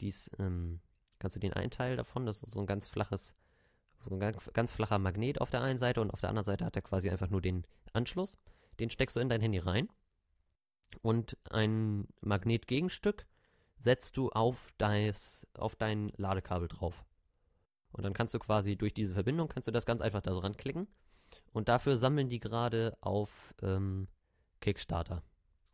dies, 0.00 0.30
ähm, 0.38 0.80
kannst 1.18 1.36
du 1.36 1.40
den 1.40 1.52
einen 1.52 1.70
Teil 1.70 1.96
davon, 1.96 2.26
das 2.26 2.42
ist 2.42 2.52
so 2.52 2.60
ein 2.60 2.66
ganz 2.66 2.88
flaches, 2.88 3.34
so 4.00 4.14
ein 4.14 4.20
ganz, 4.20 4.72
flacher 4.72 4.98
Magnet 4.98 5.40
auf 5.40 5.50
der 5.50 5.62
einen 5.62 5.78
Seite 5.78 6.00
und 6.00 6.10
auf 6.10 6.20
der 6.20 6.30
anderen 6.30 6.44
Seite 6.44 6.64
hat 6.64 6.76
er 6.76 6.82
quasi 6.82 7.10
einfach 7.10 7.30
nur 7.30 7.40
den 7.40 7.66
Anschluss. 7.92 8.36
Den 8.78 8.90
steckst 8.90 9.16
du 9.16 9.20
in 9.20 9.28
dein 9.28 9.40
Handy 9.40 9.58
rein 9.58 9.88
und 11.02 11.36
ein 11.50 12.06
Magnetgegenstück 12.20 13.26
setzt 13.78 14.16
du 14.16 14.30
auf, 14.30 14.72
deis, 14.78 15.46
auf 15.54 15.76
dein 15.76 16.10
Ladekabel 16.16 16.68
drauf. 16.68 17.04
Und 17.92 18.04
dann 18.04 18.12
kannst 18.12 18.34
du 18.34 18.38
quasi 18.38 18.76
durch 18.76 18.94
diese 18.94 19.14
Verbindung, 19.14 19.48
kannst 19.48 19.68
du 19.68 19.72
das 19.72 19.86
ganz 19.86 20.00
einfach 20.00 20.20
da 20.20 20.34
so 20.34 20.40
ranklicken. 20.40 20.86
Und 21.52 21.68
dafür 21.68 21.96
sammeln 21.96 22.28
die 22.28 22.40
gerade 22.40 22.96
auf 23.00 23.54
ähm, 23.62 24.08
Kickstarter 24.60 25.22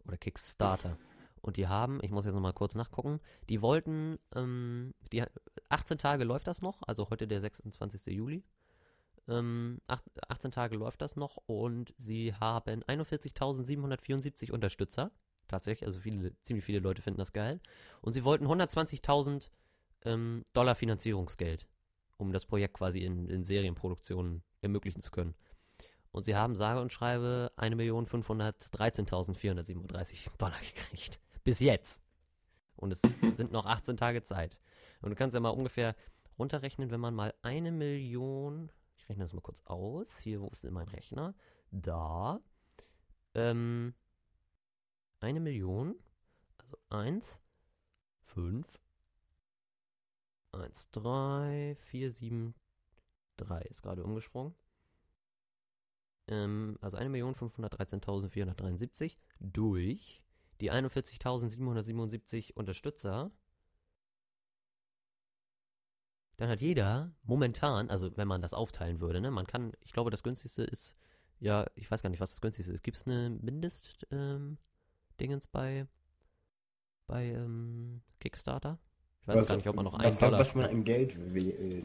oder 0.05 0.17
Kickstarter. 0.17 0.97
Und 1.43 1.57
die 1.57 1.67
haben, 1.67 1.99
ich 2.03 2.13
muss 2.13 2.25
jetzt 2.25 2.35
nochmal 2.35 2.53
kurz 2.53 2.75
nachgucken, 2.75 3.21
die 3.49 3.63
wollten, 3.63 4.19
ähm, 4.35 4.95
die, 5.13 5.25
18 5.69 5.99
Tage 5.99 6.25
läuft 6.25 6.47
das 6.47 6.63
noch, 6.63 6.83
also 6.87 7.11
heute 7.11 7.27
der 7.27 7.41
26. 7.41 8.15
Juli. 8.15 8.45
Ähm, 9.29 9.81
acht- 9.89 10.05
18 10.29 10.53
Tage 10.53 10.77
läuft 10.77 11.03
das 11.03 11.17
noch 11.17 11.37
und 11.47 11.93
sie 11.97 12.33
haben 12.35 12.85
41.774 12.85 14.53
Unterstützer. 14.53 15.11
Tatsächlich, 15.49 15.87
also 15.87 15.99
viele, 16.01 16.41
ziemlich 16.43 16.65
viele 16.65 16.79
Leute 16.79 17.03
finden 17.03 17.19
das 17.19 17.33
geil. 17.33 17.61
Und 18.01 18.13
sie 18.13 18.23
wollten 18.25 18.47
120.000 18.47 19.51
ähm, 20.05 20.45
Dollar 20.53 20.77
Finanzierungsgeld, 20.77 21.67
um 22.17 22.33
das 22.33 22.47
Projekt 22.47 22.75
quasi 22.75 23.01
in, 23.01 23.29
in 23.29 23.45
Serienproduktionen 23.45 24.45
ermöglichen 24.61 25.03
zu 25.03 25.11
können. 25.11 25.35
Und 26.13 26.23
sie 26.25 26.37
haben 26.37 26.55
sage 26.55 26.81
und 26.81 26.93
schreibe 26.93 27.51
1.513.437 27.57 30.29
Dollar 30.39 30.61
gekriegt. 30.61 31.19
Bis 31.45 31.61
jetzt. 31.61 32.03
Und 32.77 32.93
es 32.93 33.01
sind 33.37 33.53
noch 33.53 33.67
18 33.67 33.97
Tage 33.97 34.23
Zeit. 34.23 34.59
Und 35.01 35.11
du 35.11 35.17
kannst 35.17 35.35
ja 35.35 35.41
mal 35.41 35.51
ungefähr 35.51 35.95
runterrechnen, 36.39 36.91
wenn 36.91 37.01
man 37.01 37.15
mal 37.15 37.35
eine 37.43 37.71
Million, 37.73 38.71
ich 38.97 39.09
rechne 39.09 39.25
das 39.25 39.33
mal 39.33 39.41
kurz 39.41 39.63
aus, 39.67 40.19
hier, 40.19 40.41
wo 40.41 40.49
ist 40.49 40.65
denn 40.65 40.75
mein 40.75 40.89
Rechner? 40.89 41.35
Da. 41.71 42.41
Ähm, 43.35 43.95
eine 45.21 45.41
Million, 45.41 45.97
also 46.59 46.77
1, 46.91 47.41
5, 48.25 48.67
1, 50.53 50.91
3, 50.93 51.77
4, 51.81 52.13
7, 52.13 52.55
3 53.37 53.61
ist 53.63 53.83
gerade 53.83 54.05
umgesprungen. 54.05 54.55
ähm, 56.29 56.79
also 56.81 56.97
1.513.473 56.99 59.17
durch 59.41 60.22
die 60.63 60.71
41.777 60.71 62.55
Unterstützer, 62.55 63.33
dann 66.37 66.49
hat 66.49 66.61
jeder 66.61 67.13
momentan, 67.25 67.91
also 67.91 68.17
wenn 68.17 68.29
man 68.29 68.41
das 68.43 68.55
aufteilen 68.55 69.01
würde, 69.01 69.21
ne, 69.21 69.31
man 69.33 69.47
kann, 69.47 69.73
ich 69.81 69.93
glaube, 69.93 70.11
das 70.11 70.23
günstigste 70.23 70.63
ist, 70.63 70.97
ja, 71.41 71.67
ich 71.75 71.91
weiß 71.91 72.03
gar 72.03 72.11
nicht, 72.11 72.21
was 72.21 72.31
das 72.31 72.41
günstigste 72.41 72.73
ist. 72.73 72.83
Gibt 72.85 72.97
es 72.97 73.07
eine 73.07 73.31
Mindest-Dingens 73.31 74.59
ähm, 75.47 75.51
bei, 75.51 75.87
bei 77.09 77.25
ähm, 77.27 78.01
Kickstarter? 78.21 78.79
Ich 79.21 79.29
weiß 79.29 79.41
Was- 79.41 79.49
gar 79.49 79.57
nicht, 79.57 79.69
ob 79.69 79.75
man 79.75 79.85
noch 79.85 79.95
einen 79.95 80.05
was, 80.05 80.19
Dollar. 80.19 80.39
was 80.39 80.55
man 80.55 80.71
in 80.71 80.85
Geld. 80.85 81.17
Äh, 81.35 81.83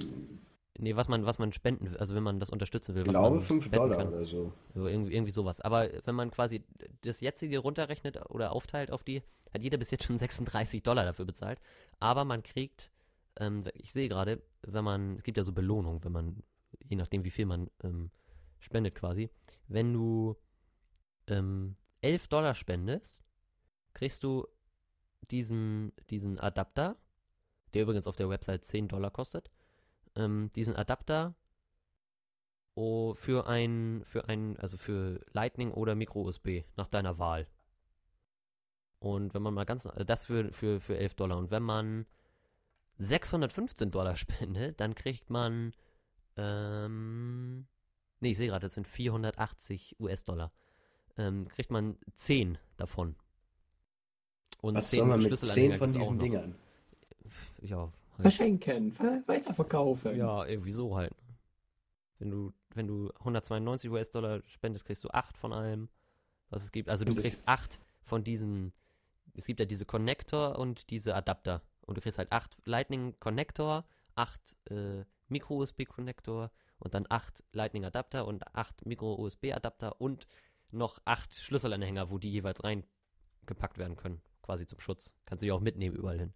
nee, 0.78 0.96
was 0.96 1.08
man, 1.08 1.26
was 1.26 1.40
man 1.40 1.54
spenden 1.54 1.92
will, 1.92 1.98
also 1.98 2.16
wenn 2.16 2.24
man 2.24 2.40
das 2.40 2.50
unterstützen 2.50 2.96
will. 2.96 3.04
Ich 3.04 3.10
glaube 3.10 3.38
man 3.38 3.44
5 3.44 3.66
spenden 3.66 3.90
Dollar 3.90 3.98
kann. 3.98 4.14
oder 4.14 4.26
so. 4.26 4.54
So, 4.74 4.88
irgendwie, 4.88 5.14
irgendwie 5.14 5.32
sowas. 5.32 5.62
Aber 5.62 5.90
wenn 6.06 6.16
man 6.16 6.32
quasi 6.32 6.64
das 7.02 7.22
jetzige 7.22 7.60
runterrechnet 7.60 8.30
oder 8.30 8.52
aufteilt 8.52 8.92
auf 8.92 9.04
die, 9.04 9.24
hat 9.54 9.64
jeder 9.64 9.78
bis 9.78 9.92
jetzt 9.92 10.04
schon 10.04 10.18
36 10.18 10.84
Dollar 10.84 11.06
dafür 11.06 11.26
bezahlt. 11.26 11.60
Aber 12.00 12.26
man 12.26 12.44
kriegt, 12.44 12.92
ähm, 13.40 13.64
ich 13.74 13.92
sehe 13.92 14.10
gerade, 14.10 14.42
wenn 14.62 14.84
man, 14.84 15.18
es 15.18 15.24
gibt 15.24 15.38
ja 15.38 15.44
so 15.44 15.54
Belohnung, 15.54 16.04
wenn 16.04 16.12
man, 16.12 16.44
je 16.84 16.96
nachdem 16.96 17.24
wie 17.24 17.32
viel 17.32 17.46
man 17.46 17.70
ähm, 17.84 18.12
spendet 18.60 18.96
quasi, 18.96 19.30
wenn 19.68 19.94
du 19.94 20.36
ähm, 21.28 21.76
11 22.02 22.28
Dollar 22.28 22.56
spendest, 22.56 23.20
kriegst 23.94 24.24
du 24.24 24.48
diesen, 25.32 25.92
diesen 26.10 26.40
Adapter, 26.40 26.98
der 27.74 27.84
übrigens 27.84 28.08
auf 28.08 28.16
der 28.16 28.30
Website 28.30 28.66
10 28.66 28.88
Dollar 28.88 29.12
kostet, 29.12 29.50
ähm, 30.18 30.52
diesen 30.56 30.76
Adapter 30.76 31.36
oh, 32.76 33.14
für 33.14 33.48
ein, 33.48 34.04
für 34.06 34.28
ein, 34.28 34.58
also 34.58 34.78
für 34.78 35.20
Lightning 35.32 35.72
oder 35.72 35.96
Micro-USB 35.96 36.64
nach 36.76 36.88
deiner 36.88 37.18
Wahl. 37.18 37.48
Und 39.00 39.34
wenn 39.34 39.42
man 39.42 39.54
mal 39.54 39.66
ganz, 39.66 39.86
äh, 39.86 40.06
das 40.06 40.26
für, 40.26 40.52
für, 40.52 40.80
für 40.80 40.98
11 40.98 41.16
Dollar. 41.16 41.38
Und 41.38 41.52
wenn 41.52 41.64
man 41.64 42.06
615 42.98 43.92
Dollar 43.92 44.16
spendet, 44.18 44.80
dann 44.80 44.96
kriegt 44.96 45.30
man, 45.30 45.74
ähm, 46.36 47.68
nee, 48.20 48.32
ich 48.32 48.38
sehe 48.38 48.48
gerade, 48.48 48.66
das 48.66 48.74
sind 48.74 48.88
480 48.88 49.98
US-Dollar. 50.00 50.52
Ähm, 51.18 51.48
kriegt 51.48 51.72
man 51.72 51.98
10 52.14 52.58
davon. 52.78 53.16
Und 54.62 54.76
Was 54.76 54.90
10 54.90 55.00
soll 55.00 55.08
man 55.08 55.20
mit 55.20 55.30
10 55.30 55.38
Schlüsselanhänger 55.38 55.78
von 55.78 55.94
diesen. 55.94 56.20
Dingern? 56.20 56.56
Ja. 57.62 57.92
Verschenken, 58.22 58.92
ver 58.92 59.24
weiterverkaufen. 59.28 60.16
Ja, 60.16 60.46
irgendwie 60.46 60.72
so 60.72 60.96
halt. 60.96 61.14
Wenn 62.20 62.32
du, 62.32 62.54
wenn 62.74 62.88
du 62.88 63.12
192 63.20 63.90
US-Dollar 63.92 64.42
spendest, 64.48 64.86
kriegst 64.86 65.04
du 65.04 65.10
8 65.10 65.38
von 65.38 65.54
allem, 65.54 65.90
was 66.50 66.64
es 66.64 66.72
gibt. 66.72 66.90
Also 66.90 67.06
du 67.06 67.14
kriegst 67.14 67.44
8 67.46 67.80
von 68.02 68.24
diesen, 68.24 68.74
es 69.36 69.46
gibt 69.46 69.60
ja 69.60 69.66
diese 69.66 69.86
Connector 69.86 70.58
und 70.58 70.90
diese 70.90 71.16
Adapter. 71.16 71.62
Und 71.82 71.98
du 71.98 72.02
kriegst 72.02 72.18
halt 72.18 72.32
8 72.32 72.58
Lightning 72.66 73.16
Connector, 73.20 73.86
8 74.16 74.58
äh, 74.72 75.06
Micro-USB 75.30 75.86
Connector 75.86 76.52
und 76.80 76.94
dann 76.94 77.06
8 77.08 77.44
Lightning 77.52 77.86
Adapter 77.86 78.26
und 78.26 78.56
8 78.56 78.86
Micro-USB 78.86 79.54
Adapter 79.54 80.02
und 80.02 80.28
noch 80.72 81.00
8 81.06 81.36
Schlüsselanhänger, 81.36 82.10
wo 82.10 82.18
die 82.18 82.32
jeweils 82.32 82.64
reingepackt 82.64 83.78
werden 83.78 83.96
können, 83.96 84.22
quasi 84.42 84.66
zum 84.66 84.80
Schutz. 84.80 85.14
Kannst 85.26 85.42
du 85.42 85.46
die 85.46 85.52
auch 85.52 85.62
mitnehmen 85.62 85.96
überall 85.96 86.20
hin. 86.20 86.34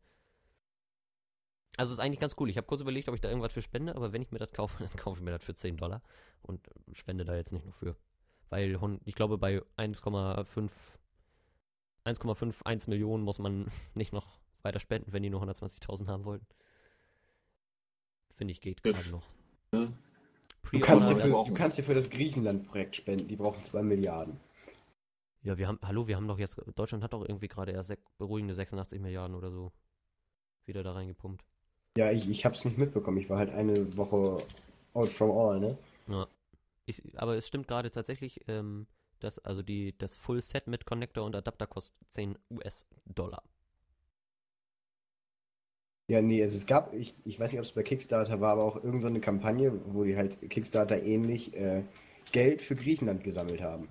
Also 1.78 1.94
ist 1.94 2.00
eigentlich 2.00 2.20
ganz 2.20 2.36
cool. 2.40 2.50
Ich 2.50 2.58
habe 2.58 2.68
kurz 2.68 2.82
überlegt, 2.82 3.08
ob 3.08 3.16
ich 3.16 3.22
da 3.22 3.30
irgendwas 3.30 3.54
für 3.54 3.62
spende, 3.62 3.96
aber 3.96 4.12
wenn 4.14 4.22
ich 4.22 4.32
mir 4.32 4.40
das 4.40 4.52
kaufe, 4.52 4.78
dann 4.84 4.96
kaufe 4.98 5.20
ich 5.20 5.24
mir 5.26 5.32
das 5.32 5.44
für 5.44 5.56
10 5.56 5.78
Dollar 5.78 6.02
und 6.42 6.68
spende 6.94 7.26
da 7.26 7.36
jetzt 7.36 7.54
nicht 7.54 7.64
nur 7.66 7.74
für. 7.74 7.96
Weil 8.50 8.78
ich 9.06 9.16
glaube, 9.16 9.38
bei 9.38 9.62
1,5 9.78 11.00
1,51 12.06 12.90
Millionen 12.90 13.24
muss 13.24 13.40
man 13.40 13.72
nicht 13.94 14.12
noch 14.14 14.40
weiter 14.64 14.80
spenden, 14.80 15.14
wenn 15.14 15.24
die 15.24 15.30
nur 15.30 15.42
120.000 15.44 16.08
haben 16.08 16.26
wollten. 16.26 16.46
Finde 18.30 18.52
ich 18.54 18.62
geht 18.62 18.84
gerade 18.84 19.10
noch. 19.10 19.28
Ja. 19.74 19.88
Du 20.72 20.80
kannst, 20.80 21.10
dir 21.10 21.16
für, 21.16 21.22
das- 21.28 21.32
du 21.48 21.54
kannst 21.54 21.78
dir 21.78 21.84
für 21.84 21.94
das 21.94 22.10
Griechenland-Projekt 22.10 22.96
spenden, 22.96 23.28
die 23.28 23.36
brauchen 23.36 23.64
2 23.64 23.82
Milliarden. 23.82 24.40
Ja, 25.44 25.58
wir 25.58 25.68
haben, 25.68 25.80
hallo, 25.82 26.08
wir 26.08 26.16
haben 26.16 26.28
doch 26.28 26.38
jetzt, 26.38 26.62
Deutschland 26.76 27.04
hat 27.04 27.14
doch 27.14 27.26
irgendwie 27.28 27.48
gerade 27.48 27.72
erst 27.72 27.94
beruhigende 28.20 28.54
86 28.54 29.00
Milliarden 29.00 29.36
oder 29.36 29.52
so 29.52 29.72
wieder 30.66 30.84
da 30.84 30.94
reingepumpt. 30.94 31.44
Ja, 31.98 32.12
ich, 32.12 32.30
ich 32.30 32.46
hab's 32.46 32.66
nicht 32.66 32.78
mitbekommen. 32.78 33.18
Ich 33.18 33.30
war 33.30 33.38
halt 33.38 33.50
eine 33.52 33.96
Woche 33.98 34.38
out 34.94 35.10
from 35.10 35.32
all, 35.32 35.60
ne? 35.60 35.78
Ja. 36.08 36.28
Ich, 36.86 37.04
aber 37.20 37.38
es 37.38 37.48
stimmt 37.48 37.68
gerade 37.68 37.92
tatsächlich, 37.92 38.42
ähm, 38.48 38.88
dass 39.20 39.40
also 39.40 39.64
die, 39.64 39.98
das 39.98 40.18
Full 40.18 40.42
Set 40.42 40.68
mit 40.68 40.86
Connector 40.86 41.26
und 41.26 41.36
Adapter 41.36 41.68
kostet 41.68 41.96
10 42.12 42.38
US-Dollar. 42.52 43.44
Ja, 46.08 46.22
nee, 46.22 46.42
es, 46.42 46.54
es 46.54 46.66
gab, 46.68 46.94
ich, 46.94 47.16
ich 47.26 47.40
weiß 47.40 47.52
nicht, 47.52 47.60
ob 47.60 47.66
es 47.66 47.72
bei 47.72 47.82
Kickstarter 47.84 48.40
war, 48.42 48.52
aber 48.52 48.64
auch 48.66 48.76
irgendeine 48.76 49.02
so 49.02 49.08
eine 49.08 49.20
Kampagne, 49.22 49.82
wo 49.94 50.04
die 50.04 50.16
halt 50.18 50.38
Kickstarter 50.50 51.02
ähnlich 51.04 51.56
äh, 51.56 51.84
Geld 52.32 52.62
für 52.62 52.76
Griechenland 52.76 53.24
gesammelt 53.24 53.62
haben. 53.62 53.88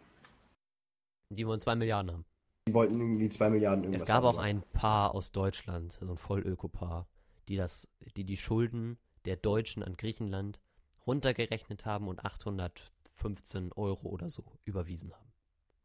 Die 1.31 1.47
wollen 1.47 1.61
2 1.61 1.75
Milliarden 1.75 2.13
haben. 2.13 2.25
Die 2.69 2.73
wollten 2.75 2.99
irgendwie 3.01 3.29
2 3.29 3.51
Milliarden 3.51 3.85
irgendwas 3.85 4.03
Es 4.03 4.09
gab 4.09 4.25
haben. 4.25 4.27
auch 4.27 4.39
ein 4.39 4.63
Paar 4.73 5.15
aus 5.15 5.33
Deutschland, 5.33 5.99
so 6.01 6.11
ein 6.13 6.19
Vollöko-Paar, 6.19 7.07
die 7.51 7.57
das, 7.57 7.89
die 8.17 8.25
die 8.25 8.37
Schulden 8.37 8.97
der 9.25 9.37
Deutschen 9.37 9.83
an 9.83 9.97
Griechenland 9.97 10.61
runtergerechnet 11.05 11.85
haben 11.85 12.07
und 12.07 12.25
815 12.25 13.73
Euro 13.73 14.09
oder 14.09 14.31
so 14.31 14.45
überwiesen 14.65 15.13
haben 15.13 15.33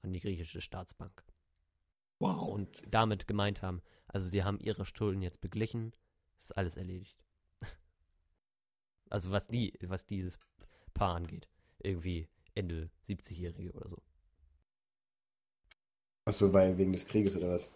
an 0.04 0.14
die 0.14 0.20
griechische 0.20 0.62
Staatsbank. 0.62 1.24
Wow. 2.20 2.54
Und 2.54 2.70
damit 2.88 3.28
gemeint 3.28 3.64
haben, 3.64 3.82
also 4.08 4.28
sie 4.28 4.44
haben 4.44 4.60
ihre 4.60 4.86
Schulden 4.86 5.24
jetzt 5.24 5.42
beglichen, 5.42 5.94
ist 6.40 6.56
alles 6.56 6.78
erledigt. 6.78 7.18
Also 9.08 9.30
was 9.30 9.48
die, 9.48 9.78
was 9.84 10.08
dieses 10.08 10.40
Paar 10.96 11.16
angeht. 11.16 11.48
Irgendwie 11.80 12.28
Ende 12.56 12.90
70-Jährige 13.08 13.72
oder 13.74 13.88
so. 13.88 14.02
Achso, 16.26 16.52
weil 16.52 16.78
wegen 16.80 16.92
des 16.92 17.06
Krieges 17.06 17.38
oder 17.38 17.52
was? 17.52 17.70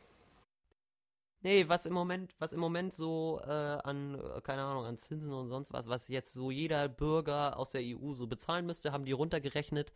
Nee, 1.42 1.70
was 1.70 1.86
im 1.86 1.94
Moment, 1.94 2.36
was 2.40 2.52
im 2.52 2.60
Moment 2.60 2.94
so 2.94 3.40
äh, 3.44 3.50
an, 3.50 4.16
äh, 4.16 4.42
keine 4.42 4.64
Ahnung, 4.64 4.84
an 4.84 4.98
Zinsen 4.98 5.34
und 5.34 5.48
sonst 5.48 5.72
was, 5.72 5.88
was 5.88 6.10
jetzt 6.10 6.34
so 6.34 6.52
jeder 6.52 6.90
Bürger 6.90 7.58
aus 7.58 7.72
der 7.72 7.82
EU 7.84 8.14
so 8.14 8.28
bezahlen 8.28 8.66
müsste, 8.66 8.92
haben 8.92 9.06
die 9.06 9.14
runtergerechnet, 9.14 9.94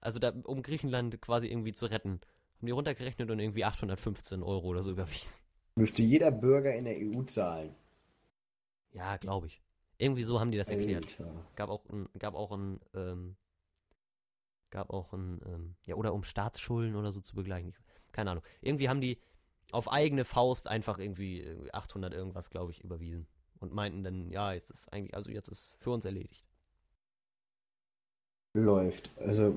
also 0.00 0.20
da, 0.20 0.32
um 0.44 0.62
Griechenland 0.62 1.20
quasi 1.20 1.48
irgendwie 1.48 1.72
zu 1.72 1.86
retten, 1.86 2.20
haben 2.58 2.66
die 2.66 2.72
runtergerechnet 2.72 3.28
und 3.30 3.40
irgendwie 3.40 3.64
815 3.64 4.42
Euro 4.42 4.68
oder 4.68 4.82
so 4.82 4.92
überwiesen. 4.92 5.40
Müsste 5.74 6.02
jeder 6.02 6.30
Bürger 6.30 6.74
in 6.74 6.84
der 6.84 6.96
EU 6.96 7.22
zahlen. 7.22 7.74
Ja, 8.92 9.16
glaube 9.16 9.46
ich. 9.46 9.60
Irgendwie 9.96 10.22
so 10.22 10.38
haben 10.38 10.52
die 10.52 10.58
das 10.58 10.70
erklärt. 10.70 11.16
Alter. 11.18 11.46
Gab 11.56 11.70
auch 11.70 11.84
ein, 11.88 12.08
gab 12.18 12.34
auch 12.34 12.52
ein, 12.52 12.80
ähm, 12.94 13.36
gab 14.70 14.90
auch 14.90 15.12
ein, 15.12 15.40
ähm, 15.44 15.74
ja, 15.86 15.96
oder 15.96 16.14
um 16.14 16.22
Staatsschulden 16.22 16.94
oder 16.94 17.10
so 17.10 17.20
zu 17.20 17.34
begleichen. 17.34 17.70
Ich, 17.70 18.12
keine 18.12 18.30
Ahnung. 18.30 18.44
Irgendwie 18.60 18.88
haben 18.88 19.00
die 19.00 19.18
auf 19.72 19.90
eigene 19.90 20.24
Faust 20.24 20.68
einfach 20.68 20.98
irgendwie 20.98 21.42
äh, 21.42 21.70
800 21.72 22.12
irgendwas, 22.12 22.50
glaube 22.50 22.72
ich, 22.72 22.82
überwiesen. 22.82 23.26
Und 23.60 23.72
meinten 23.72 24.04
dann, 24.04 24.30
ja, 24.30 24.52
jetzt 24.52 24.70
ist 24.70 24.92
eigentlich, 24.92 25.14
also 25.14 25.30
jetzt 25.30 25.48
ist 25.48 25.76
für 25.80 25.90
uns 25.90 26.04
erledigt. 26.04 26.44
Läuft. 28.54 29.10
Also, 29.18 29.54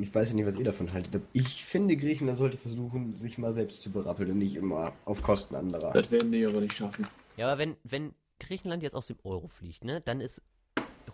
ich 0.00 0.14
weiß 0.14 0.30
ja 0.30 0.34
nicht, 0.36 0.46
was 0.46 0.56
ihr 0.56 0.64
davon 0.64 0.92
haltet. 0.92 1.22
Ich 1.32 1.64
finde, 1.64 1.96
Griechenland 1.96 2.38
sollte 2.38 2.56
versuchen, 2.56 3.16
sich 3.16 3.36
mal 3.36 3.52
selbst 3.52 3.82
zu 3.82 3.90
berappeln 3.90 4.30
und 4.30 4.38
nicht 4.38 4.54
immer 4.54 4.92
auf 5.04 5.22
Kosten 5.22 5.56
anderer. 5.56 5.92
Das 5.92 6.10
werden 6.10 6.30
die 6.30 6.46
aber 6.46 6.60
nicht 6.60 6.74
schaffen. 6.74 7.06
Ja, 7.36 7.50
aber 7.50 7.58
wenn, 7.58 7.76
wenn 7.82 8.14
Griechenland 8.38 8.82
jetzt 8.82 8.94
aus 8.94 9.06
dem 9.06 9.18
Euro 9.24 9.48
fliegt, 9.48 9.84
ne, 9.84 10.00
dann 10.00 10.20
ist 10.20 10.42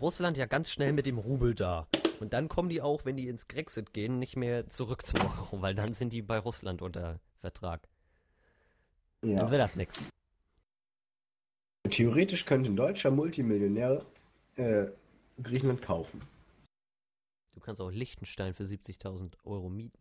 Russland 0.00 0.36
ja 0.36 0.46
ganz 0.46 0.70
schnell 0.70 0.92
mit 0.92 1.06
dem 1.06 1.18
Rubel 1.18 1.54
da. 1.54 1.88
Und 2.20 2.32
dann 2.32 2.48
kommen 2.48 2.68
die 2.68 2.82
auch, 2.82 3.04
wenn 3.04 3.16
die 3.16 3.28
ins 3.28 3.48
Grexit 3.48 3.92
gehen, 3.92 4.18
nicht 4.18 4.36
mehr 4.36 4.66
zurück 4.66 5.04
zum 5.04 5.20
Euro, 5.20 5.62
weil 5.62 5.74
dann 5.74 5.92
sind 5.92 6.12
die 6.12 6.22
bei 6.22 6.38
Russland 6.38 6.82
unter 6.82 7.20
Vertrag. 7.40 7.88
Dann 9.20 9.30
Ja. 9.30 9.50
wird 9.50 9.60
das 9.60 9.76
nix. 9.76 10.04
Theoretisch 11.90 12.44
könnte 12.44 12.70
ein 12.70 12.76
deutscher 12.76 13.10
Multimillionär 13.10 14.04
äh, 14.56 14.86
Griechenland 15.42 15.82
kaufen. 15.82 16.20
Du 17.54 17.60
kannst 17.60 17.80
auch 17.80 17.90
Liechtenstein 17.90 18.54
für 18.54 18.64
70.000 18.64 19.32
Euro 19.44 19.68
mieten. 19.68 19.98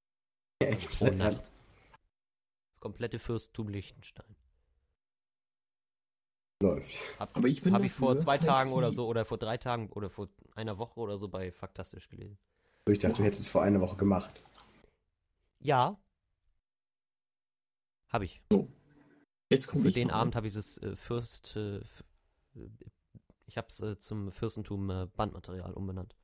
Echt? 0.60 0.88
Pro 0.98 1.06
Nacht. 1.10 1.36
Das 1.38 2.80
komplette 2.80 3.18
Fürstentum 3.18 3.68
Liechtenstein. 3.68 4.34
Läuft. 6.62 6.94
Hab, 7.18 7.36
Aber 7.36 7.48
ich 7.48 7.62
bin 7.62 7.72
hab 7.72 7.82
ich 7.82 7.92
vor 7.92 8.18
zwei 8.18 8.38
falls 8.38 8.44
Tagen 8.46 8.72
oder 8.72 8.92
so, 8.92 9.06
oder 9.06 9.24
vor 9.24 9.38
drei 9.38 9.56
Tagen, 9.56 9.88
oder 9.90 10.10
vor 10.10 10.28
einer 10.56 10.76
Woche 10.78 11.00
oder 11.00 11.16
so 11.16 11.28
bei 11.28 11.52
Faktastisch 11.52 12.08
gelesen. 12.08 12.38
Ich 12.88 12.98
dachte, 12.98 13.16
du 13.16 13.22
hättest 13.24 13.42
es 13.42 13.48
vor 13.48 13.62
einer 13.62 13.80
Woche 13.80 13.96
gemacht. 13.96 14.42
Ja. 15.60 15.98
Hab 18.10 18.22
ich. 18.22 18.40
Jetzt 19.48 19.66
kommt 19.66 19.84
Für 19.84 19.92
den 19.92 20.10
Abend 20.10 20.36
habe 20.36 20.48
ich 20.48 20.54
das 20.54 20.78
äh, 20.78 20.96
Fürst. 20.96 21.56
Äh, 21.56 21.76
äh, 21.78 21.82
ich 23.46 23.56
habe 23.56 23.68
es 23.68 23.80
äh, 23.80 23.98
zum 23.98 24.30
Fürstentum 24.30 24.90
äh, 24.90 25.06
Bandmaterial 25.16 25.72
umbenannt. 25.72 26.14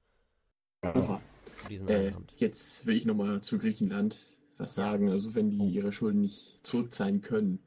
Oha. 0.83 1.21
diesen 1.69 1.89
Äh, 1.89 2.13
Abend. 2.15 2.33
jetzt 2.37 2.87
will 2.87 2.97
ich 2.97 3.05
nochmal 3.05 3.41
zu 3.41 3.59
Griechenland 3.59 4.17
was 4.59 4.75
sagen. 4.75 5.11
Also 5.11 5.35
wenn 5.35 5.51
die 5.51 5.69
ihre 5.69 5.93
Schulden 5.93 6.21
nicht 6.23 6.61
zurückzahlen 6.63 7.21
können, 7.21 7.59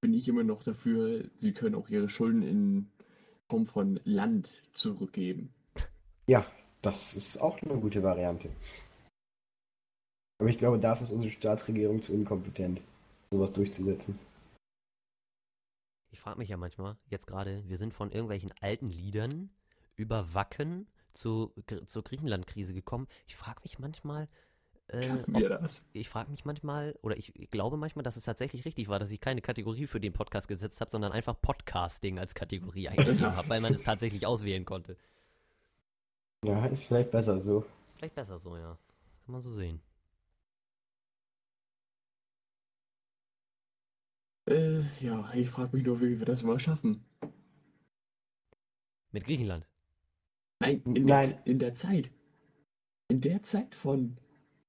bin 0.00 0.14
ich 0.14 0.28
immer 0.28 0.44
noch 0.44 0.62
dafür, 0.62 1.24
sie 1.34 1.52
können 1.52 1.74
auch 1.74 1.88
ihre 1.88 2.08
Schulden 2.08 2.42
in 2.42 2.90
Form 3.50 3.66
von 3.66 4.00
Land 4.04 4.62
zurückgeben. 4.72 5.52
Ja, 6.26 6.46
das 6.82 7.14
ist 7.14 7.38
auch 7.40 7.60
eine 7.62 7.78
gute 7.78 8.02
Variante. 8.02 8.50
Aber 10.38 10.48
ich 10.48 10.58
glaube, 10.58 10.78
dafür 10.78 11.04
ist 11.04 11.12
unsere 11.12 11.32
Staatsregierung 11.32 12.02
zu 12.02 12.12
inkompetent, 12.12 12.80
sowas 13.30 13.52
durchzusetzen. 13.52 14.18
Ich 16.10 16.20
frage 16.20 16.38
mich 16.38 16.48
ja 16.48 16.56
manchmal, 16.56 16.96
jetzt 17.08 17.26
gerade, 17.26 17.62
wir 17.68 17.76
sind 17.76 17.92
von 17.92 18.10
irgendwelchen 18.10 18.52
alten 18.60 18.88
Liedern 18.88 19.50
über 19.96 20.32
Wacken 20.34 20.88
zu, 21.12 21.52
zur 21.86 22.04
Griechenland-Krise 22.04 22.74
gekommen. 22.74 23.06
Ich 23.26 23.36
frage 23.36 23.60
mich 23.62 23.78
manchmal, 23.78 24.28
äh, 24.88 25.10
ob, 25.32 25.64
ich 25.92 26.08
frage 26.08 26.30
mich 26.30 26.44
manchmal, 26.44 26.96
oder 27.02 27.16
ich 27.16 27.32
glaube 27.50 27.76
manchmal, 27.76 28.04
dass 28.04 28.16
es 28.16 28.22
tatsächlich 28.22 28.64
richtig 28.64 28.88
war, 28.88 28.98
dass 28.98 29.10
ich 29.10 29.20
keine 29.20 29.40
Kategorie 29.40 29.86
für 29.86 30.00
den 30.00 30.12
Podcast 30.12 30.46
gesetzt 30.46 30.80
habe, 30.80 30.90
sondern 30.90 31.12
einfach 31.12 31.40
Podcasting 31.40 32.18
als 32.18 32.34
Kategorie 32.34 32.88
eingegeben 32.88 33.34
habe, 33.34 33.48
weil 33.48 33.60
man 33.60 33.74
es 33.74 33.82
tatsächlich 33.82 34.26
auswählen 34.26 34.64
konnte. 34.64 34.96
Ja, 36.44 36.66
ist 36.66 36.84
vielleicht 36.84 37.10
besser 37.10 37.40
so. 37.40 37.64
Vielleicht 37.96 38.14
besser 38.14 38.38
so, 38.38 38.56
ja. 38.56 38.78
Kann 39.24 39.32
man 39.32 39.42
so 39.42 39.50
sehen. 39.52 39.80
Äh, 44.48 44.80
ja, 45.00 45.32
ich 45.34 45.50
frage 45.50 45.76
mich 45.76 45.84
nur, 45.86 46.00
wie 46.00 46.18
wir 46.18 46.26
das 46.26 46.42
mal 46.42 46.58
schaffen. 46.58 47.04
Mit 49.10 49.24
Griechenland. 49.24 49.66
Nein, 50.60 50.82
in, 50.84 51.04
Nein. 51.04 51.30
Der, 51.30 51.46
in 51.46 51.58
der 51.58 51.74
Zeit. 51.74 52.10
In 53.08 53.20
der 53.20 53.42
Zeit 53.42 53.74
von 53.74 54.18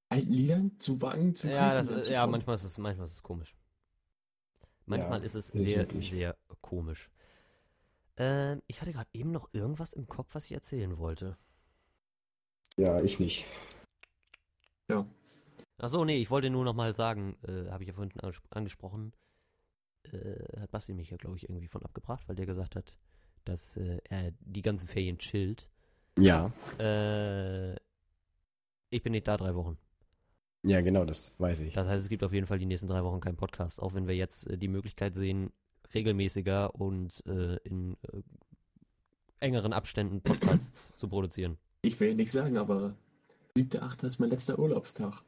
alten 0.10 0.32
Liedern 0.32 0.80
zu 0.80 1.02
Wagen 1.02 1.36
zu 1.36 1.48
Ja, 1.48 1.74
das, 1.74 1.88
Griechenland 1.88 2.02
ist- 2.02 2.08
zu 2.08 2.14
ja 2.14 2.28
manchmal 2.28 2.56
ist 2.56 2.64
es, 2.64 2.78
manchmal 2.78 3.06
ist 3.08 3.14
es 3.14 3.24
komisch. 3.24 3.56
Manchmal 4.86 5.20
Ja, 5.20 5.26
ist 5.26 5.36
es 5.36 5.48
sehr, 5.48 5.80
wirklich. 5.80 6.10
sehr 6.12 6.38
komisch. 6.62 7.10
Ähm, 8.16 8.62
ich 8.68 8.82
hatte 8.82 8.94
gerade 8.94 9.10
eben 9.14 9.32
noch 9.32 9.50
irgendwas 9.54 9.94
im 9.94 10.08
Kopf, 10.08 10.34
was 10.34 10.46
ich 10.46 10.54
erzählen 10.54 10.98
wollte. 10.98 11.38
Ja, 12.78 13.02
ich 13.02 13.20
nicht. 13.20 13.46
Ach 15.80 15.90
so, 15.90 16.06
nee, 16.06 16.18
ich 16.20 16.32
wollte 16.32 16.50
nur 16.50 16.64
noch 16.66 16.74
mal 16.74 16.96
sagen, 16.96 17.38
äh, 17.44 17.70
habe 17.70 17.84
ich 17.84 17.88
ja 17.90 17.94
vorhin 17.94 18.12
anges- 18.22 18.42
angesprochen, 18.50 19.14
äh, 20.14 20.60
hat 20.60 20.72
Basti 20.72 20.94
mich 20.94 21.10
ja, 21.10 21.18
glaube 21.18 21.38
ich, 21.38 21.50
irgendwie 21.50 21.68
von 21.68 21.84
abgebracht, 21.84 22.28
weil 22.28 22.36
der 22.36 22.46
gesagt 22.46 22.76
hat, 22.76 22.96
dass 23.46 23.78
äh, 23.78 24.00
er 24.10 24.32
die 24.42 24.62
ganzen 24.62 24.88
Ferien 24.88 25.18
chillt. 25.18 25.70
Ja. 26.18 26.52
Äh, 26.80 27.76
ich 28.90 29.04
bin 29.04 29.12
nicht 29.12 29.28
da 29.28 29.38
drei 29.38 29.56
Wochen. 29.56 29.78
Ja, 30.64 30.82
genau, 30.82 31.06
das 31.06 31.34
weiß 31.38 31.62
ich. 31.62 31.74
Das 31.74 31.88
heißt, 31.88 32.04
es 32.04 32.10
gibt 32.10 32.24
auf 32.24 32.34
jeden 32.34 32.48
Fall 32.48 32.60
die 32.60 32.66
nächsten 32.66 32.88
drei 32.88 33.04
Wochen 33.04 33.20
keinen 33.20 33.38
Podcast, 33.38 33.82
auch 33.82 33.94
wenn 33.94 34.08
wir 34.08 34.16
jetzt 34.16 34.48
äh, 34.48 34.58
die 34.58 34.68
Möglichkeit 34.68 35.16
sehen, 35.16 35.52
regelmäßiger 35.94 36.76
und 36.76 37.24
äh, 37.26 37.56
in 37.64 37.96
äh, 38.12 38.22
engeren 39.40 39.74
Abständen 39.74 40.22
Podcasts 40.22 40.94
zu 40.98 41.08
produzieren. 41.08 41.58
Ich 41.84 42.00
will 42.00 42.16
nichts 42.16 42.34
sagen, 42.34 42.58
aber 42.58 42.96
7.8. 43.56 44.06
ist 44.06 44.20
mein 44.20 44.30
letzter 44.30 44.60
Urlaubstag. 44.60 45.24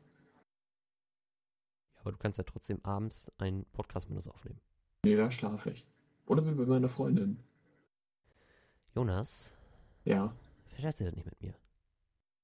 Ja, 1.94 2.02
aber 2.02 2.12
du 2.12 2.18
kannst 2.18 2.38
ja 2.38 2.44
trotzdem 2.44 2.80
abends 2.84 3.32
einen 3.38 3.66
Podcast 3.72 4.10
mit 4.10 4.18
uns 4.18 4.28
aufnehmen. 4.28 4.60
Nee, 5.04 5.16
da 5.16 5.32
schlafe 5.32 5.72
ich. 5.72 5.86
Oder 6.26 6.42
bin 6.42 6.58
bei 6.58 6.66
meiner 6.66 6.90
Freundin. 6.90 7.40
Jonas, 8.96 9.52
Ja. 10.06 10.34
verscherz 10.70 10.98
dir 10.98 11.06
das 11.06 11.16
nicht 11.16 11.26
mit 11.26 11.42
mir. 11.42 11.54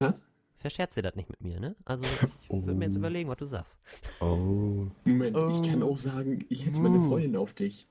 Hä? 0.01 0.13
Verscherz 0.59 0.95
dir 0.95 1.03
das 1.03 1.15
nicht 1.15 1.29
mit 1.29 1.41
mir, 1.41 1.59
ne? 1.59 1.75
Also, 1.85 2.05
ich 2.05 2.21
würde 2.49 2.73
mir 2.73 2.85
jetzt 2.85 2.95
Oh. 2.95 2.99
überlegen, 2.99 3.29
was 3.29 3.37
du 3.37 3.45
sagst. 3.45 3.79
Oh. 4.21 4.87
Moment, 5.03 5.35
Oh. 5.35 5.49
ich 5.49 5.69
kann 5.69 5.83
auch 5.83 5.97
sagen, 5.97 6.45
ich 6.49 6.65
hetze 6.65 6.79
meine 6.81 6.97
Uh. 6.99 7.09
Freundin 7.09 7.35
auf 7.35 7.53
dich. 7.53 7.87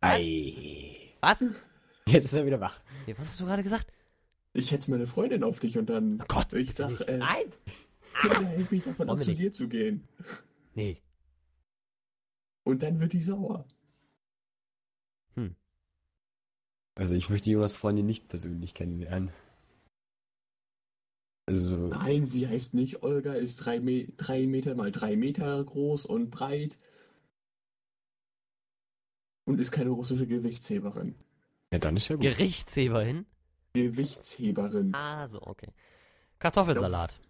Ei. 0.00 1.12
Was? 1.20 1.44
Jetzt 2.06 2.24
ist 2.26 2.32
er 2.34 2.46
wieder 2.46 2.60
wach. 2.60 2.80
Ja, 3.06 3.18
was 3.18 3.28
hast 3.28 3.40
du 3.40 3.44
gerade 3.44 3.62
gesagt? 3.62 3.92
Ich 4.52 4.70
hetze 4.72 4.90
meine 4.90 5.06
Freundin 5.06 5.42
auf 5.44 5.58
dich 5.58 5.76
und 5.76 5.90
dann. 5.90 6.20
Oh 6.22 6.24
Gott, 6.28 6.52
ich 6.54 6.74
sag, 6.74 7.00
äh, 7.08 7.18
Nein! 7.18 7.52
Kinder, 8.20 8.44
hält 8.46 8.70
mich 8.72 8.84
davon 8.84 9.10
ab, 9.10 9.22
zu 9.22 9.30
nicht. 9.30 9.40
dir 9.42 9.52
zu 9.52 9.68
gehen. 9.68 10.06
Nee. 10.74 11.02
Und 12.66 12.82
dann 12.82 12.98
wird 12.98 13.12
die 13.12 13.20
sauer. 13.20 13.64
Also 16.96 17.14
ich 17.14 17.28
möchte 17.28 17.50
Jonas 17.50 17.76
Freundin 17.76 18.06
nicht 18.06 18.26
persönlich 18.26 18.72
kennenlernen. 18.72 19.30
Also, 21.44 21.76
Nein, 21.88 22.24
sie 22.24 22.48
heißt 22.48 22.72
nicht 22.72 23.02
Olga, 23.02 23.34
ist 23.34 23.56
drei, 23.56 23.80
Me 23.80 24.08
drei 24.16 24.46
Meter 24.46 24.74
mal 24.74 24.90
drei 24.90 25.14
Meter 25.14 25.62
groß 25.62 26.06
und 26.06 26.30
breit. 26.30 26.76
Und 29.44 29.60
ist 29.60 29.70
keine 29.70 29.90
russische 29.90 30.26
Gewichtsheberin. 30.26 31.14
ja, 31.70 31.78
dann 31.78 31.96
ist 31.98 32.08
ja 32.08 32.16
gut. 32.16 32.22
Gerichtsheberin? 32.22 33.26
Gewichtsheberin. 33.74 34.94
Ah, 34.94 35.28
so, 35.28 35.42
okay. 35.42 35.68
Kartoffelsalat. 36.38 37.20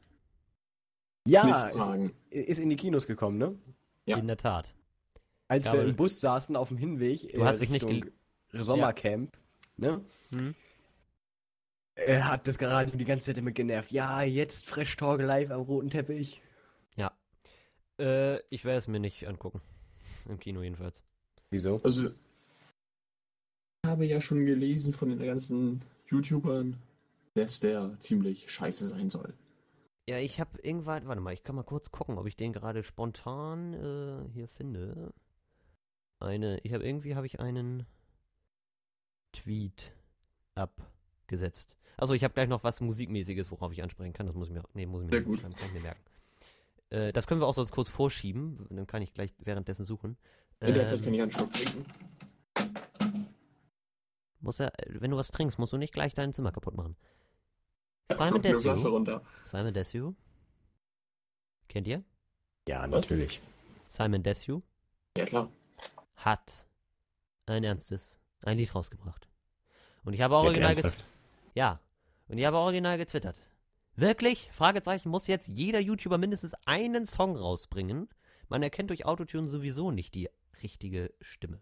Ja, 1.26 1.66
ist, 1.66 2.48
ist 2.48 2.58
in 2.58 2.70
die 2.70 2.76
Kinos 2.76 3.08
gekommen, 3.08 3.36
ne? 3.36 3.58
Ja. 4.06 4.16
In 4.16 4.28
der 4.28 4.36
Tat. 4.36 4.72
Als 5.48 5.66
Ja, 5.66 5.74
wir 5.74 5.84
im 5.84 5.96
Bus 5.96 6.20
saßen 6.20 6.56
auf 6.56 6.68
dem 6.68 6.78
Hinweg 6.78 7.32
Du 7.34 7.44
hast 7.44 7.60
dich 7.60 7.70
nicht 7.70 7.86
Richtung 7.86 8.12
Sommercamp, 8.52 9.36
ne? 9.76 10.04
Hm? 10.30 10.54
Er 11.94 12.28
hat 12.28 12.46
das 12.46 12.58
gerade 12.58 12.94
die 12.94 13.04
ganze 13.04 13.26
Zeit 13.26 13.38
damit 13.38 13.54
genervt. 13.54 13.90
Ja, 13.90 14.22
jetzt 14.22 14.66
Fresh 14.66 14.96
Talk 14.96 15.20
live 15.20 15.50
am 15.50 15.62
roten 15.62 15.90
Teppich. 15.90 16.42
Äh, 17.98 18.38
ich 18.50 18.64
werde 18.64 18.78
es 18.78 18.88
mir 18.88 19.00
nicht 19.00 19.26
angucken. 19.26 19.60
Im 20.28 20.38
Kino 20.38 20.62
jedenfalls. 20.62 21.02
Wieso? 21.50 21.80
Also, 21.82 22.08
ich 22.08 23.86
habe 23.88 24.06
ja 24.06 24.20
schon 24.20 24.44
gelesen 24.44 24.92
von 24.92 25.10
den 25.10 25.24
ganzen 25.24 25.82
YouTubern, 26.08 26.76
dass 27.34 27.60
der 27.60 27.98
ziemlich 28.00 28.50
scheiße 28.50 28.88
sein 28.88 29.08
soll. 29.08 29.34
Ja, 30.08 30.18
ich 30.18 30.40
habe 30.40 30.60
irgendwann, 30.62 31.06
warte 31.06 31.20
mal, 31.20 31.32
ich 31.32 31.42
kann 31.42 31.56
mal 31.56 31.64
kurz 31.64 31.90
gucken, 31.90 32.18
ob 32.18 32.26
ich 32.26 32.36
den 32.36 32.52
gerade 32.52 32.84
spontan 32.84 33.74
äh, 33.74 34.28
hier 34.32 34.48
finde. 34.48 35.12
Eine, 36.20 36.58
ich 36.60 36.72
habe 36.72 36.84
irgendwie 36.84 37.14
habe 37.14 37.26
ich 37.26 37.40
einen 37.40 37.86
Tweet 39.32 39.92
abgesetzt. 40.54 41.76
Also 41.96 42.14
ich 42.14 42.24
habe 42.24 42.34
gleich 42.34 42.48
noch 42.48 42.64
was 42.64 42.80
musikmäßiges, 42.80 43.50
worauf 43.50 43.72
ich 43.72 43.82
ansprechen 43.82 44.12
kann. 44.12 44.26
Das 44.26 44.34
muss 44.34 44.48
ich 44.48 44.54
mir, 44.54 44.62
nee, 44.74 44.86
muss 44.86 45.02
ich 45.02 45.06
mir 45.06 45.12
Sehr 45.12 45.28
nicht 45.28 45.42
kann 45.42 45.52
ich 45.52 45.72
mir 45.72 45.80
merken. 45.80 46.02
Äh, 46.90 47.12
das 47.12 47.26
können 47.26 47.40
wir 47.40 47.46
auch 47.46 47.54
sonst 47.54 47.72
kurz 47.72 47.88
vorschieben, 47.88 48.66
dann 48.70 48.86
kann 48.86 49.02
ich 49.02 49.12
gleich 49.12 49.34
währenddessen 49.38 49.84
suchen. 49.84 50.16
In 50.60 50.74
der 50.74 50.86
Zeit 50.86 50.98
Ähm, 50.98 51.04
kann 51.04 51.14
ich 51.14 51.22
einen 51.22 51.30
Schluck 51.30 51.52
trinken. 51.52 51.84
muss 54.40 54.60
er, 54.60 54.72
wenn 54.88 55.10
du 55.10 55.16
was 55.16 55.30
trinkst, 55.30 55.58
musst 55.58 55.72
du 55.72 55.76
nicht 55.76 55.92
gleich 55.92 56.14
dein 56.14 56.32
Zimmer 56.32 56.52
kaputt 56.52 56.76
machen. 56.76 56.96
Simon 58.08 58.40
Desue. 58.40 59.22
Simon 59.42 59.74
Desue. 59.74 60.14
Kennt 61.68 61.88
ihr? 61.88 62.04
Ja, 62.68 62.86
natürlich. 62.86 63.40
Simon 63.88 64.22
Desue. 64.22 64.62
Ja, 65.16 65.24
klar. 65.24 65.50
Hat 66.16 66.66
ein 67.46 67.64
ernstes, 67.64 68.18
ein 68.42 68.58
Lied 68.58 68.74
rausgebracht. 68.74 69.28
Und 70.04 70.12
ich 70.12 70.20
habe 70.20 70.36
original 70.36 70.74
getwittert. 70.74 71.04
Ja. 71.54 71.80
Und 72.28 72.38
ich 72.38 72.44
habe 72.44 72.56
original 72.56 72.98
getwittert. 72.98 73.40
Wirklich? 73.94 74.50
Fragezeichen, 74.52 75.08
muss 75.08 75.26
jetzt 75.26 75.48
jeder 75.48 75.80
YouTuber 75.80 76.18
mindestens 76.18 76.54
einen 76.66 77.06
Song 77.06 77.36
rausbringen? 77.36 78.08
Man 78.48 78.62
erkennt 78.62 78.90
durch 78.90 79.06
Autotune 79.06 79.48
sowieso 79.48 79.90
nicht 79.90 80.14
die 80.14 80.28
richtige 80.62 81.12
Stimme. 81.20 81.60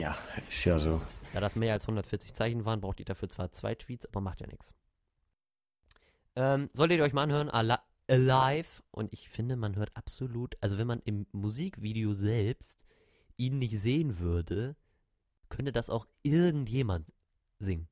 Ja, 0.00 0.18
ist 0.48 0.64
ja 0.64 0.78
so. 0.78 1.00
Da 1.32 1.40
das 1.40 1.56
mehr 1.56 1.72
als 1.72 1.84
140 1.84 2.34
Zeichen 2.34 2.64
waren, 2.64 2.80
braucht 2.80 2.98
ihr 2.98 3.06
dafür 3.06 3.28
zwar 3.28 3.52
zwei 3.52 3.74
Tweets, 3.74 4.06
aber 4.06 4.20
macht 4.20 4.40
ja 4.40 4.46
nichts. 4.46 4.74
Ähm, 6.34 6.70
solltet 6.72 6.98
ihr 6.98 7.04
euch 7.04 7.12
mal 7.12 7.22
anhören, 7.22 7.48
Ali 7.48 7.76
Alive. 8.12 8.82
Und 8.90 9.12
ich 9.12 9.28
finde, 9.28 9.56
man 9.56 9.76
hört 9.76 9.96
absolut, 9.96 10.56
also 10.60 10.76
wenn 10.78 10.86
man 10.86 11.00
im 11.04 11.26
Musikvideo 11.32 12.12
selbst 12.12 12.84
ihn 13.38 13.58
nicht 13.58 13.78
sehen 13.80 14.18
würde, 14.18 14.76
könnte 15.48 15.72
das 15.72 15.88
auch 15.90 16.06
irgendjemand 16.22 17.12
singen. 17.58 17.88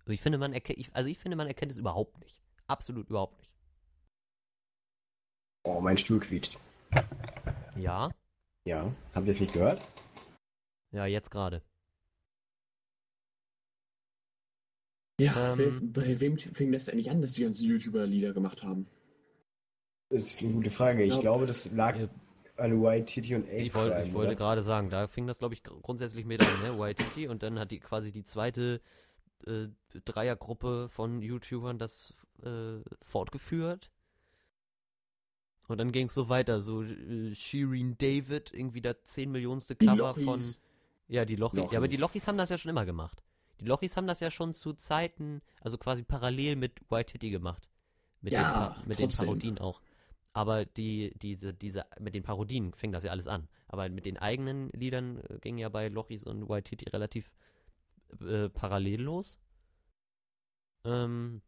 Also 0.00 0.12
ich 0.12 0.20
finde, 0.20 0.38
man 0.38 0.52
erkennt, 0.52 0.78
ich, 0.78 0.94
also 0.94 1.08
ich 1.08 1.18
finde, 1.18 1.36
man 1.36 1.46
erkennt 1.46 1.72
es 1.72 1.78
überhaupt 1.78 2.18
nicht. 2.20 2.42
Absolut 2.66 3.08
überhaupt 3.08 3.38
nicht. 3.38 3.50
Oh, 5.64 5.80
mein 5.80 5.98
Stuhl 5.98 6.20
quietscht. 6.20 6.58
Ja, 7.76 8.10
Ja, 8.64 8.92
habt 9.14 9.26
ihr 9.26 9.30
es 9.30 9.40
nicht 9.40 9.52
gehört? 9.52 9.80
ja, 10.92 11.06
jetzt 11.06 11.30
gerade. 11.30 11.62
Ja, 15.20 15.52
Ähm. 15.52 15.58
wer, 15.58 16.02
bei 16.04 16.20
wem 16.20 16.38
fing 16.38 16.72
das 16.72 16.88
eigentlich 16.88 17.10
an, 17.10 17.20
dass 17.22 17.32
die 17.34 17.42
ganzen 17.42 17.64
YouTuber 17.68 18.06
Lieder 18.06 18.32
gemacht 18.32 18.62
haben? 18.62 18.86
Das 20.10 20.24
ist 20.24 20.40
eine 20.42 20.50
gute 20.52 20.70
Frage. 20.70 21.04
Ich 21.04 21.14
Ja. 21.14 21.20
glaube, 21.20 21.46
das 21.46 21.70
lag 21.72 21.96
an 22.56 22.82
White 22.82 23.06
Titty 23.06 23.36
und 23.36 23.48
Ich, 23.48 23.72
wollt, 23.74 24.06
ich 24.06 24.12
wollte 24.12 24.36
gerade 24.36 24.62
sagen, 24.62 24.90
da 24.90 25.06
fing 25.08 25.26
das, 25.26 25.38
glaube 25.38 25.54
ich, 25.54 25.62
gr- 25.62 25.80
grundsätzlich 25.80 26.26
mit 26.26 26.42
an, 26.42 26.62
ne? 26.62 26.78
Waititi 26.78 27.28
und 27.28 27.42
dann 27.42 27.58
hat 27.58 27.70
die 27.70 27.78
quasi 27.78 28.12
die 28.12 28.24
zweite 28.24 28.80
äh, 29.46 29.68
Dreiergruppe 30.04 30.88
von 30.90 31.22
YouTubern 31.22 31.78
das 31.78 32.12
äh, 32.42 32.80
fortgeführt. 33.02 33.90
Und 35.68 35.78
dann 35.78 35.92
ging 35.92 36.08
es 36.08 36.14
so 36.14 36.28
weiter, 36.28 36.60
so 36.60 36.82
äh, 36.82 37.34
Shireen 37.34 37.96
David, 37.96 38.52
irgendwie 38.52 38.80
da 38.82 39.00
10 39.02 39.30
Millionste 39.30 39.76
Die 39.76 39.86
Cover 39.86 40.12
von. 40.14 40.24
Lochis, 40.24 40.60
Ja, 41.06 41.24
die 41.24 41.36
Lochis. 41.36 41.60
Ja, 41.70 41.78
aber 41.78 41.86
die 41.88 41.96
Lochis. 41.96 42.00
Lochis 42.00 42.28
haben 42.28 42.36
das 42.36 42.50
ja 42.50 42.58
schon 42.58 42.70
immer 42.70 42.84
gemacht. 42.84 43.22
Die 43.60 43.64
Lochis 43.66 43.96
haben 43.96 44.08
das 44.08 44.18
ja 44.20 44.30
schon 44.30 44.52
zu 44.54 44.72
Zeiten, 44.72 45.40
also 45.60 45.78
quasi 45.78 46.02
parallel 46.02 46.56
mit 46.56 46.80
White 46.90 47.12
Titty 47.12 47.30
gemacht. 47.30 47.68
Mit, 48.20 48.32
Ja, 48.32 48.40
den, 48.42 48.52
Pa- 48.74 48.82
mit 48.86 48.98
den. 48.98 49.08
Parodien 49.10 49.58
auch. 49.58 49.80
Aber 50.32 50.64
die, 50.64 51.12
diese, 51.20 51.52
diese, 51.52 51.84
mit 51.98 52.14
den 52.14 52.22
Parodien 52.22 52.72
fing 52.72 52.92
das 52.92 53.04
ja 53.04 53.10
alles 53.10 53.26
an. 53.26 53.48
Aber 53.66 53.88
mit 53.88 54.06
den 54.06 54.16
eigenen 54.16 54.70
Liedern 54.70 55.18
äh, 55.28 55.38
ging 55.40 55.58
ja 55.58 55.68
bei 55.68 55.88
Lochis 55.88 56.24
und 56.24 56.48
White 56.48 56.70
Titty 56.70 56.90
relativ 56.90 57.36
äh, 58.20 58.48
parallel 58.48 59.02
los. 59.02 59.38
Ähm, 60.84 61.42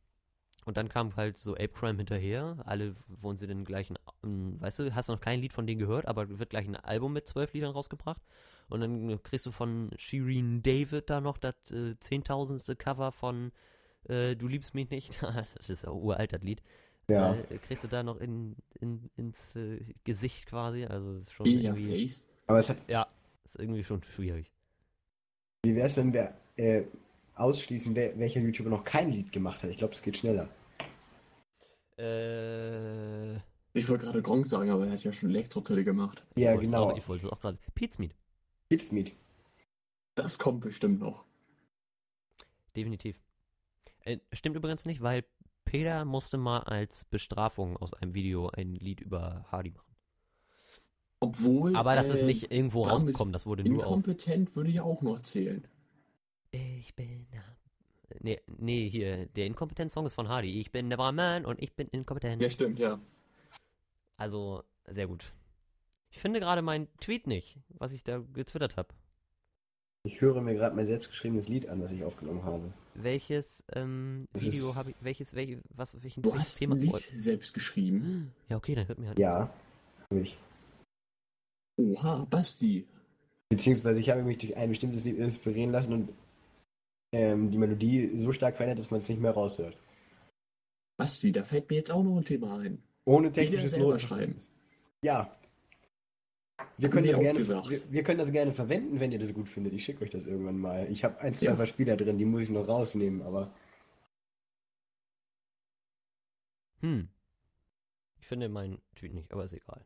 und 0.64 0.76
dann 0.76 0.88
kam 0.88 1.16
halt 1.16 1.38
so 1.38 1.54
Ape 1.54 1.68
Crime 1.68 1.98
hinterher. 1.98 2.56
Alle 2.64 2.94
wollen 3.08 3.36
sie 3.36 3.46
den 3.46 3.64
gleichen, 3.64 3.98
ähm, 4.24 4.60
weißt 4.60 4.80
du, 4.80 4.94
hast 4.94 5.08
noch 5.08 5.20
kein 5.20 5.40
Lied 5.40 5.52
von 5.52 5.66
denen 5.66 5.80
gehört, 5.80 6.06
aber 6.06 6.38
wird 6.38 6.50
gleich 6.50 6.66
ein 6.66 6.76
Album 6.76 7.12
mit 7.12 7.26
zwölf 7.26 7.52
Liedern 7.52 7.72
rausgebracht. 7.72 8.22
Und 8.68 8.80
dann 8.80 9.22
kriegst 9.22 9.46
du 9.46 9.50
von 9.50 9.90
Shireen 9.96 10.62
David 10.62 11.10
da 11.10 11.20
noch 11.20 11.38
das 11.38 11.70
äh, 11.72 11.98
zehntausendste 11.98 12.76
Cover 12.76 13.12
von 13.12 13.52
äh, 14.08 14.36
Du 14.36 14.48
liebst 14.48 14.74
mich 14.74 14.90
nicht. 14.90 15.20
das 15.56 15.70
ist 15.70 15.84
ja 15.84 15.90
uralt, 15.90 16.32
das 16.32 16.42
Lied. 16.42 16.62
Ja. 17.08 17.34
Äh, 17.34 17.58
kriegst 17.58 17.84
du 17.84 17.88
da 17.88 18.02
noch 18.02 18.18
in, 18.20 18.56
in, 18.80 19.10
ins 19.16 19.56
äh, 19.56 19.80
Gesicht 20.04 20.46
quasi. 20.46 20.84
Also 20.84 21.14
ist 21.14 21.32
schon 21.32 21.46
in 21.46 21.58
your 21.58 21.76
irgendwie, 21.76 22.06
face. 22.06 22.28
Aber 22.46 22.58
es 22.60 22.68
hat, 22.68 22.78
ist 23.44 23.56
irgendwie 23.58 23.84
schon 23.84 24.02
schwierig. 24.02 24.50
wie 25.64 25.74
wäre 25.74 25.86
es, 25.86 25.96
wenn 25.96 26.12
wir 26.12 26.34
äh, 26.56 26.84
ausschließen, 27.34 27.94
wer, 27.94 28.18
welcher 28.18 28.40
YouTuber 28.40 28.70
noch 28.70 28.84
kein 28.84 29.10
Lied 29.10 29.32
gemacht 29.32 29.62
hat? 29.62 29.70
Ich 29.70 29.78
glaube, 29.78 29.94
es 29.94 30.02
geht 30.02 30.16
schneller. 30.16 30.48
Äh, 31.98 33.36
Ich 33.74 33.88
wollte 33.88 34.04
gerade 34.04 34.22
Gronk 34.22 34.46
sagen, 34.46 34.70
aber 34.70 34.86
er 34.86 34.92
hat 34.92 35.04
ja 35.04 35.12
schon 35.12 35.30
Elektrotritte 35.30 35.84
gemacht. 35.84 36.22
Ja, 36.36 36.56
genau. 36.56 36.90
Auch, 36.90 36.96
ich 36.98 37.08
wollte 37.08 37.26
es 37.26 37.32
auch 37.32 37.40
gerade. 37.40 37.58
Pizmeat, 37.74 38.12
Kids 38.70 38.92
Meet. 38.92 39.12
Das 40.14 40.38
kommt 40.38 40.60
bestimmt 40.60 41.00
noch. 41.00 41.24
definitiv. 42.76 43.18
Äh, 44.04 44.18
stimmt 44.32 44.56
übrigens 44.56 44.84
nicht, 44.84 45.00
weil 45.00 45.24
Peter 45.64 46.04
musste 46.04 46.38
mal 46.38 46.60
als 46.60 47.04
Bestrafung 47.04 47.76
aus 47.76 47.94
einem 47.94 48.14
Video 48.14 48.48
ein 48.48 48.74
Lied 48.74 49.00
über 49.00 49.46
Hardy 49.50 49.70
machen. 49.70 49.92
Obwohl. 51.20 51.76
Aber 51.76 51.94
das 51.94 52.08
ist 52.08 52.22
äh, 52.22 52.26
nicht 52.26 52.52
irgendwo 52.52 52.84
ist 52.84 52.92
rausgekommen, 52.92 53.32
das 53.32 53.46
wurde 53.46 53.62
nur 53.62 53.86
auf. 53.86 53.96
Inkompetent 53.96 54.56
würde 54.56 54.70
ja 54.70 54.82
auch 54.82 55.02
noch 55.02 55.20
zählen. 55.20 55.66
Ich 56.50 56.94
bin. 56.94 57.26
Nee, 58.20 58.40
nee, 58.58 58.88
hier, 58.88 59.26
der 59.26 59.46
Inkompetent-Song 59.46 60.04
ist 60.04 60.12
von 60.12 60.28
Hardy. 60.28 60.60
Ich 60.60 60.70
bin 60.70 60.90
der 60.90 60.98
Brahman 60.98 61.46
und 61.46 61.62
ich 61.62 61.74
bin 61.74 61.88
inkompetent. 61.88 62.42
Ja, 62.42 62.50
stimmt, 62.50 62.78
ja. 62.78 63.00
Also, 64.16 64.64
sehr 64.86 65.06
gut. 65.06 65.32
Ich 66.10 66.18
finde 66.18 66.40
gerade 66.40 66.60
meinen 66.60 66.88
Tweet 67.00 67.26
nicht, 67.26 67.58
was 67.70 67.92
ich 67.92 68.04
da 68.04 68.18
getwittert 68.18 68.76
habe. 68.76 68.88
Ich 70.04 70.20
höre 70.20 70.40
mir 70.40 70.54
gerade 70.54 70.74
mein 70.74 70.86
selbstgeschriebenes 70.86 71.48
Lied 71.48 71.68
an, 71.68 71.80
das 71.80 71.92
ich 71.92 72.02
aufgenommen 72.02 72.42
habe. 72.44 72.72
Welches 72.94 73.64
ähm, 73.72 74.26
Video 74.34 74.74
habe 74.74 74.90
ich, 74.90 74.96
welches, 75.00 75.34
welches, 75.34 75.60
was, 75.70 76.02
welchen, 76.02 76.22
Du 76.22 76.30
welches 76.30 76.40
hast 76.40 76.58
Thema 76.58 76.74
ein 76.74 76.80
Lied 76.80 77.10
selbst 77.14 77.54
geschrieben. 77.54 78.32
Ja, 78.48 78.56
okay, 78.56 78.74
dann 78.74 78.88
hört 78.88 78.98
mir 78.98 79.08
halt. 79.08 79.18
Ja, 79.18 79.52
habe 80.10 80.20
ich. 80.20 80.36
Oha, 81.76 82.26
Basti. 82.28 82.86
Beziehungsweise 83.48 84.00
ich 84.00 84.10
habe 84.10 84.22
mich 84.22 84.38
durch 84.38 84.56
ein 84.56 84.70
bestimmtes 84.70 85.04
Lied 85.04 85.18
inspirieren 85.18 85.70
lassen 85.70 85.92
und 85.92 86.12
ähm, 87.12 87.50
die 87.52 87.58
Melodie 87.58 88.10
so 88.18 88.32
stark 88.32 88.56
verändert, 88.56 88.80
dass 88.80 88.90
man 88.90 89.02
es 89.02 89.08
nicht 89.08 89.20
mehr 89.20 89.32
raushört. 89.32 89.76
Basti, 90.96 91.30
da 91.30 91.44
fällt 91.44 91.70
mir 91.70 91.76
jetzt 91.76 91.92
auch 91.92 92.02
noch 92.02 92.16
ein 92.16 92.24
Thema 92.24 92.58
ein. 92.58 92.82
Ohne 93.04 93.30
technisches 93.30 93.76
Notenverständnis. 93.76 94.48
Ja. 95.04 95.36
Wir 96.78 96.90
können, 96.90 97.04
wir 97.04 97.12
das 97.12 97.20
gerne, 97.20 97.68
wir, 97.70 97.92
wir 97.92 98.02
können 98.02 98.18
das 98.18 98.32
gerne 98.32 98.52
verwenden, 98.52 98.98
wenn 99.00 99.12
ihr 99.12 99.18
das 99.18 99.32
gut 99.32 99.48
findet. 99.48 99.72
Ich 99.72 99.84
schicke 99.84 100.04
euch 100.04 100.10
das 100.10 100.26
irgendwann 100.26 100.58
mal. 100.58 100.90
Ich 100.90 101.04
habe 101.04 101.20
ein, 101.20 101.34
zwei 101.34 101.46
Ja. 101.46 101.56
Verspieler 101.56 101.96
drin, 101.96 102.18
die 102.18 102.24
muss 102.24 102.42
ich 102.42 102.50
noch 102.50 102.66
rausnehmen, 102.68 103.22
aber 103.22 103.54
Hm. 106.80 107.08
Ich 108.20 108.26
finde 108.26 108.48
meinen 108.48 108.80
Tweet 108.96 109.14
nicht, 109.14 109.32
aber 109.32 109.44
ist 109.44 109.52
egal. 109.52 109.84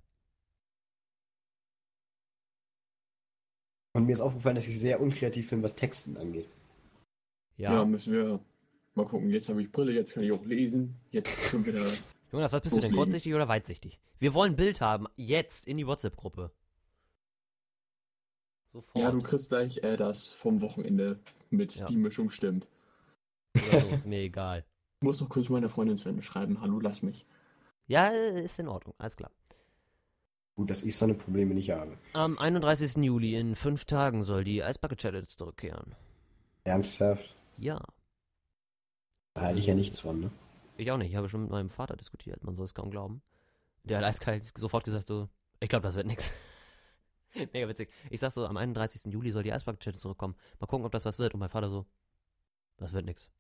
und 3.92 4.04
mir 4.04 4.12
ist 4.12 4.20
aufgefallen, 4.20 4.56
dass 4.56 4.68
ich 4.68 4.78
sehr 4.78 5.00
unkreativ 5.00 5.48
bin, 5.48 5.62
was 5.62 5.74
Texten 5.74 6.18
angeht. 6.18 6.48
Ja, 7.56 7.72
Ja. 7.74 7.84
müssen 7.86 8.12
wir 8.12 8.40
mal 8.94 9.06
gucken. 9.06 9.30
Jetzt 9.30 9.48
habe 9.48 9.62
ich 9.62 9.72
Brille, 9.72 9.92
jetzt 9.92 10.12
kann 10.12 10.22
ich 10.22 10.32
auch 10.32 10.44
lesen. 10.44 10.94
Jetzt 11.12 11.50
können 11.50 11.64
wir 11.64 11.72
da. 11.72 11.86
Jonas, 12.32 12.52
was 12.52 12.60
bist 12.62 12.76
du 12.76 12.80
denn? 12.80 12.94
Kurzsichtig 12.94 13.34
oder 13.34 13.48
weitsichtig? 13.48 14.00
Wir 14.18 14.34
wollen 14.34 14.52
ein 14.52 14.56
Bild 14.56 14.80
haben. 14.80 15.06
Jetzt 15.16 15.66
in 15.66 15.76
die 15.76 15.86
WhatsApp-Gruppe. 15.86 16.50
Sofort. 18.68 19.02
Ja, 19.02 19.10
du 19.10 19.22
kriegst 19.22 19.48
gleich 19.48 19.78
äh, 19.78 19.96
das 19.96 20.28
vom 20.28 20.60
Wochenende 20.60 21.20
mit. 21.50 21.76
Ja. 21.76 21.86
Die 21.86 21.96
Mischung 21.96 22.30
stimmt. 22.30 22.66
Oder 23.54 23.80
so, 23.80 23.86
ist 23.88 24.06
mir 24.06 24.20
egal. 24.20 24.64
Ich 25.00 25.04
muss 25.04 25.20
noch 25.20 25.28
kurz 25.28 25.48
meiner 25.48 25.68
Freundin 25.68 25.96
Sven 25.96 26.20
schreiben. 26.22 26.60
Hallo, 26.60 26.80
lass 26.80 27.02
mich. 27.02 27.26
Ja, 27.86 28.08
äh, 28.08 28.44
ist 28.44 28.58
in 28.58 28.68
Ordnung. 28.68 28.94
Alles 28.98 29.16
klar. 29.16 29.30
Gut, 30.56 30.70
dass 30.70 30.82
ich 30.82 30.96
so 30.96 31.04
eine 31.04 31.14
Probleme 31.14 31.54
nicht 31.54 31.70
habe. 31.70 31.98
Am 32.14 32.38
31. 32.38 32.96
Juli 33.04 33.36
in 33.36 33.54
fünf 33.54 33.84
Tagen 33.84 34.24
soll 34.24 34.42
die 34.42 34.62
Eisbucket 34.62 34.98
Challenge 34.98 35.26
zurückkehren. 35.26 35.94
Ernsthaft? 36.64 37.34
Ja. 37.58 37.80
Da 39.34 39.42
halte 39.42 39.58
ich 39.60 39.66
ja 39.66 39.74
nichts 39.74 40.00
von, 40.00 40.20
ne? 40.20 40.30
Ich 40.76 40.90
auch 40.90 40.98
nicht. 40.98 41.10
Ich 41.10 41.16
habe 41.16 41.28
schon 41.28 41.42
mit 41.42 41.50
meinem 41.50 41.70
Vater 41.70 41.96
diskutiert. 41.96 42.44
Man 42.44 42.54
soll 42.54 42.66
es 42.66 42.74
kaum 42.74 42.90
glauben. 42.90 43.22
Der 43.84 43.98
hat 43.98 44.04
eiskalt 44.04 44.52
sofort 44.56 44.84
gesagt 44.84 45.06
so, 45.06 45.28
ich 45.60 45.68
glaube, 45.68 45.84
das 45.84 45.94
wird 45.94 46.06
nix. 46.06 46.32
Mega 47.52 47.68
witzig. 47.68 47.90
Ich 48.10 48.20
sag 48.20 48.32
so, 48.32 48.46
am 48.46 48.56
31. 48.56 49.12
Juli 49.12 49.30
soll 49.30 49.42
die 49.42 49.52
Eisbucket 49.52 49.80
Challenge 49.80 50.00
zurückkommen. 50.00 50.34
Mal 50.58 50.66
gucken, 50.66 50.84
ob 50.84 50.92
das 50.92 51.04
was 51.04 51.18
wird. 51.18 51.34
Und 51.34 51.40
mein 51.40 51.48
Vater 51.48 51.68
so, 51.68 51.86
das 52.76 52.92
wird 52.92 53.06
nix. 53.06 53.30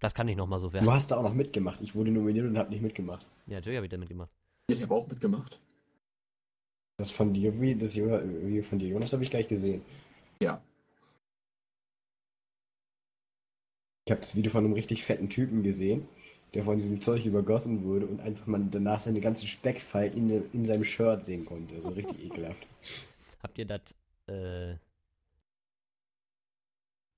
Das 0.00 0.14
kann 0.14 0.26
nicht 0.26 0.36
nochmal 0.36 0.60
so 0.60 0.72
werden. 0.72 0.84
Du 0.84 0.92
hast 0.92 1.10
da 1.10 1.16
auch 1.16 1.22
noch 1.22 1.34
mitgemacht. 1.34 1.80
Ich 1.80 1.94
wurde 1.94 2.10
nominiert 2.10 2.46
und 2.46 2.56
habe 2.56 2.70
nicht 2.70 2.82
mitgemacht. 2.82 3.26
Ja, 3.46 3.56
natürlich 3.56 3.76
habe 3.76 3.86
ich 3.86 3.90
damit 3.90 4.08
gemacht. 4.08 4.30
Ich 4.68 4.82
habe 4.82 4.94
auch 4.94 5.08
mitgemacht. 5.08 5.58
Das 6.98 7.10
von 7.10 7.32
dir, 7.32 7.60
wie 7.60 7.74
das 7.74 7.94
Video 7.94 8.62
von 8.62 8.78
dir, 8.78 8.88
Jonas, 8.88 9.12
habe 9.12 9.22
ich 9.22 9.30
gleich 9.30 9.48
gesehen. 9.48 9.82
Ja. 10.42 10.62
Ich 14.04 14.10
habe 14.10 14.20
das 14.20 14.34
Video 14.34 14.50
von 14.50 14.64
einem 14.64 14.72
richtig 14.72 15.04
fetten 15.04 15.28
Typen 15.28 15.62
gesehen, 15.62 16.08
der 16.54 16.64
von 16.64 16.76
diesem 16.78 17.00
Zeug 17.02 17.24
übergossen 17.24 17.84
wurde 17.84 18.06
und 18.06 18.20
einfach 18.20 18.46
man 18.46 18.70
danach 18.70 19.00
seine 19.00 19.20
ganzen 19.20 19.46
Speckfalten 19.46 20.30
in, 20.30 20.50
in 20.52 20.64
seinem 20.64 20.84
Shirt 20.84 21.26
sehen 21.26 21.44
konnte. 21.44 21.74
Also 21.74 21.90
richtig 21.90 22.24
ekelhaft. 22.24 22.66
Habt 23.42 23.58
ihr 23.58 23.66
das, 23.66 23.80
äh, 24.26 24.76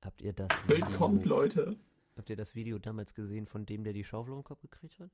habt 0.03 0.21
ihr 0.23 0.33
das 0.33 0.49
Bild 0.67 0.85
Video, 0.87 0.99
kommt, 0.99 1.25
Leute. 1.25 1.77
habt 2.17 2.29
ihr 2.31 2.37
das 2.37 2.55
Video 2.55 2.79
damals 2.79 3.15
gesehen 3.15 3.47
von 3.47 3.67
dem, 3.67 3.85
der 3.85 3.93
die 3.93 4.05
Schaufel 4.05 4.35
im 4.35 4.43
Kopf 4.45 4.61
gekriegt 4.63 4.99
hat? 4.99 5.11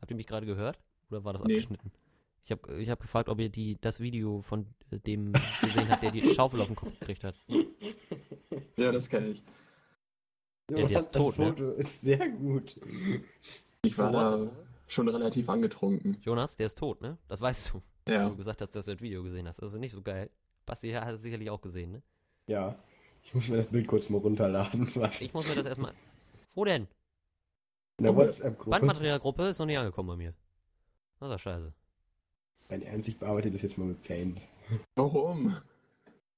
Habt 0.00 0.10
ihr 0.10 0.16
mich 0.16 0.26
gerade 0.26 0.46
gehört? 0.46 0.78
Oder 1.10 1.24
war 1.24 1.32
das 1.32 1.42
Nee. 1.44 1.54
abgeschnitten? 1.54 1.90
Ich 2.44 2.50
habe 2.52 2.78
ich 2.82 2.90
hab 2.90 3.00
gefragt, 3.00 3.30
ob 3.30 3.40
ihr 3.40 3.48
die, 3.48 3.78
das 3.80 4.00
Video 4.00 4.42
von 4.42 4.66
äh, 4.90 4.98
dem 4.98 5.32
gesehen 5.62 5.88
habt, 5.88 6.02
der 6.02 6.10
die 6.10 6.34
Schaufel 6.34 6.60
auf 6.60 6.66
den 6.66 6.76
Kopf 6.76 6.98
gekriegt 7.00 7.24
hat. 7.24 7.34
Ja, 8.76 8.92
das 8.92 9.08
kenne 9.08 9.28
ich. 9.28 9.42
Ja, 10.70 10.86
der 10.86 10.98
ist 10.98 11.14
das 11.14 11.22
tot, 11.22 11.38
ne? 11.38 11.46
Foto 11.46 11.70
ist 11.72 12.00
sehr 12.00 12.28
gut. 12.30 12.80
Ich 13.82 13.98
war 13.98 14.10
da 14.12 14.50
schon 14.86 15.08
relativ 15.08 15.48
angetrunken. 15.48 16.16
Jonas, 16.22 16.56
der 16.56 16.66
ist 16.66 16.78
tot, 16.78 17.02
ne? 17.02 17.18
Das 17.28 17.40
weißt 17.40 17.72
du. 17.74 17.82
Ja. 18.10 18.28
du 18.28 18.36
gesagt 18.36 18.60
hast, 18.60 18.74
dass 18.74 18.86
du 18.86 18.92
das 18.92 19.00
Video 19.00 19.22
gesehen 19.22 19.46
hast. 19.48 19.60
Das 19.62 19.72
ist 19.72 19.78
nicht 19.78 19.92
so 19.92 20.02
geil. 20.02 20.30
Basti 20.66 20.92
hat 20.92 21.14
es 21.14 21.22
sicherlich 21.22 21.50
auch 21.50 21.60
gesehen, 21.60 21.92
ne? 21.92 22.02
Ja. 22.46 22.78
Ich 23.22 23.34
muss 23.34 23.48
mir 23.48 23.56
das 23.56 23.68
Bild 23.68 23.86
kurz 23.86 24.08
mal 24.10 24.18
runterladen. 24.18 24.90
Ich 25.20 25.32
muss 25.32 25.48
mir 25.48 25.54
das 25.54 25.66
erstmal. 25.66 25.92
Wo 26.54 26.64
denn? 26.64 26.86
In 27.98 28.04
der. 28.04 28.16
WhatsApp-Gruppe. 28.16 28.70
Bandmaterialgruppe 28.70 29.48
ist 29.48 29.58
noch 29.58 29.66
nicht 29.66 29.78
angekommen 29.78 30.08
bei 30.08 30.16
mir. 30.16 30.34
Das 31.20 31.28
ist 31.28 31.32
ja 31.32 31.38
scheiße. 31.38 31.72
Mein 32.70 32.82
Ernst, 32.82 33.08
ich 33.08 33.18
bearbeite 33.18 33.50
das 33.50 33.62
jetzt 33.62 33.78
mal 33.78 33.86
mit 33.86 34.02
Paint. 34.02 34.40
Warum? 34.96 35.56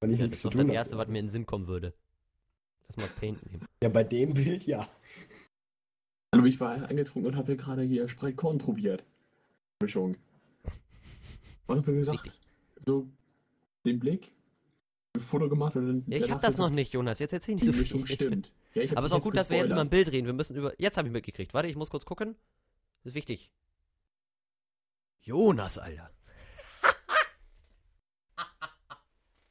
Weil 0.00 0.10
ich 0.12 0.18
Das 0.18 0.26
nichts 0.26 0.36
ist 0.36 0.44
doch 0.44 0.50
das. 0.52 0.66
Erste, 0.66 0.98
was 0.98 1.08
mir 1.08 1.18
in 1.18 1.26
den 1.26 1.30
Sinn 1.30 1.46
kommen 1.46 1.66
würde. 1.66 1.94
Lass 2.88 2.96
mal 2.96 3.08
Paint 3.20 3.44
nehmen. 3.50 3.66
Ja, 3.82 3.88
bei 3.88 4.04
dem 4.04 4.34
Bild 4.34 4.66
ja. 4.66 4.88
Hallo, 6.34 6.44
ich 6.44 6.60
war 6.60 6.88
angetrunken 6.88 7.32
und 7.32 7.36
habe 7.36 7.56
gerade 7.56 7.82
hier 7.82 8.08
Spreitkorn 8.08 8.58
probiert. 8.58 9.04
Mischung. 9.80 10.16
Und 11.66 11.78
habe 11.78 11.94
gesagt, 11.94 12.24
Richtig. 12.24 12.40
so 12.84 13.08
den 13.84 13.98
Blick, 13.98 14.30
ein 15.14 15.20
Foto 15.20 15.48
gemacht 15.48 15.76
und 15.76 15.86
dann. 15.86 16.04
Ja, 16.06 16.16
ich 16.18 16.22
hab 16.24 16.40
danach 16.40 16.42
das 16.42 16.58
noch 16.58 16.70
nicht, 16.70 16.92
Jonas. 16.92 17.18
Jetzt 17.18 17.32
erzähl 17.32 17.54
nicht 17.54 17.62
Die 17.62 17.66
so 17.66 17.72
viel. 17.72 17.82
Mischung 17.82 18.06
stimmt. 18.06 18.52
Ja, 18.74 18.82
Aber 18.92 19.06
es 19.06 19.12
ist 19.12 19.12
auch 19.12 19.22
gut, 19.22 19.36
dass 19.36 19.50
wir 19.50 19.56
jetzt 19.58 19.70
über 19.70 19.80
ein. 19.80 19.88
Bild 19.90 20.12
reden. 20.12 20.26
Wir 20.26 20.34
müssen 20.34 20.56
über. 20.56 20.78
Jetzt 20.80 20.96
habe 20.96 21.08
ich 21.08 21.12
mitgekriegt. 21.12 21.54
Warte, 21.54 21.68
ich 21.68 21.76
muss 21.76 21.90
kurz 21.90 22.04
gucken. 22.04 22.36
Das 23.02 23.12
ist 23.12 23.14
wichtig. 23.14 23.50
Jonas, 25.22 25.78
Alter. 25.78 26.10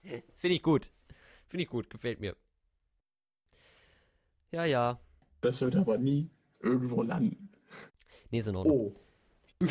Finde 0.37 0.55
ich 0.55 0.63
gut. 0.63 0.91
Finde 1.47 1.63
ich 1.63 1.69
gut, 1.69 1.89
gefällt 1.89 2.19
mir. 2.19 2.35
Ja, 4.55 4.63
ja. 4.63 5.01
Das 5.41 5.59
wird 5.59 5.75
aber 5.75 5.97
nie 5.97 6.29
irgendwo 6.61 7.03
landen. 7.03 7.49
Nee, 8.31 8.39
in 8.39 8.55
Ordnung. 8.55 8.95
Oh. 8.95 9.65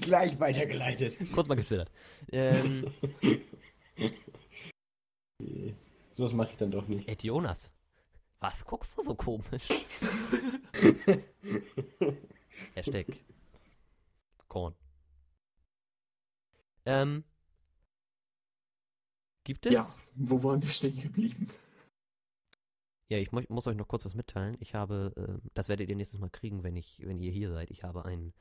Gleich 0.00 0.38
weitergeleitet. 0.38 1.16
Kurz 1.32 1.48
mal 1.48 1.56
getwittert. 1.56 1.90
Ähm, 2.30 2.92
Nee, 5.40 5.74
Sowas 6.12 6.34
mache 6.34 6.52
ich 6.52 6.56
dann 6.56 6.70
doch 6.70 6.86
nicht. 6.86 7.08
Ed 7.08 7.24
Jonas. 7.24 7.68
Was 8.38 8.64
guckst 8.64 8.96
du 8.96 9.02
so 9.02 9.16
komisch? 9.16 9.68
Hashtag 12.76 13.06
Korn. 14.46 14.76
Ähm, 16.86 17.24
gibt 19.42 19.66
es? 19.66 19.72
Ja, 19.72 19.92
wo 20.14 20.40
waren 20.44 20.62
wir 20.62 20.68
stehen 20.70 21.00
geblieben? 21.00 21.50
Ja, 23.08 23.18
ich 23.18 23.32
mu 23.32 23.40
muss 23.48 23.66
euch 23.66 23.76
noch 23.76 23.88
kurz 23.88 24.04
was 24.04 24.14
mitteilen. 24.14 24.56
Ich 24.60 24.74
habe, 24.74 25.12
äh, 25.16 25.48
das 25.54 25.68
werdet 25.68 25.88
ihr 25.88 25.96
nächstes 25.96 26.20
Mal 26.20 26.30
kriegen, 26.30 26.62
wenn 26.62 26.76
ich, 26.76 27.00
wenn 27.04 27.20
ihr 27.20 27.32
hier 27.32 27.50
seid. 27.50 27.70
Ich 27.70 27.82
habe 27.82 28.04
ein, 28.04 28.34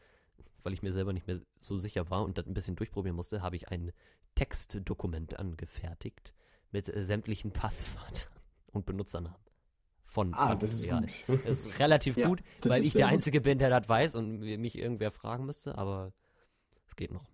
weil 0.63 0.73
ich 0.73 0.81
mir 0.83 0.91
selber 0.93 1.13
nicht 1.13 1.27
mehr 1.27 1.39
so 1.59 1.77
sicher 1.77 2.09
war 2.09 2.23
und 2.23 2.37
das 2.37 2.45
ein 2.45 2.53
bisschen 2.53 2.75
durchprobieren 2.75 3.15
musste, 3.15 3.41
habe 3.41 3.55
ich 3.55 3.69
ein 3.69 3.93
Textdokument 4.35 5.39
angefertigt 5.39 6.33
mit 6.71 6.93
äh, 6.93 7.05
sämtlichen 7.05 7.51
Passwörtern 7.51 8.31
und 8.73 8.85
Benutzernamen 8.85 9.37
von 10.03 10.33
Ah, 10.33 10.55
das 10.55 10.73
ist 10.73 10.83
Real. 10.85 11.05
gut. 11.27 11.45
Das 11.45 11.65
ist 11.65 11.79
relativ 11.79 12.17
Ja, 12.17 12.27
gut, 12.27 12.41
weil 12.63 12.83
ich 12.83 12.93
der 12.93 13.05
gut. 13.05 13.13
Einzige 13.13 13.41
bin, 13.41 13.59
der 13.59 13.69
das 13.69 13.87
weiß 13.87 14.15
und 14.15 14.39
mich 14.39 14.77
irgendwer 14.77 15.11
fragen 15.11 15.45
müsste, 15.45 15.77
aber 15.77 16.13
es 16.87 16.95
geht 16.95 17.11
noch. 17.11 17.25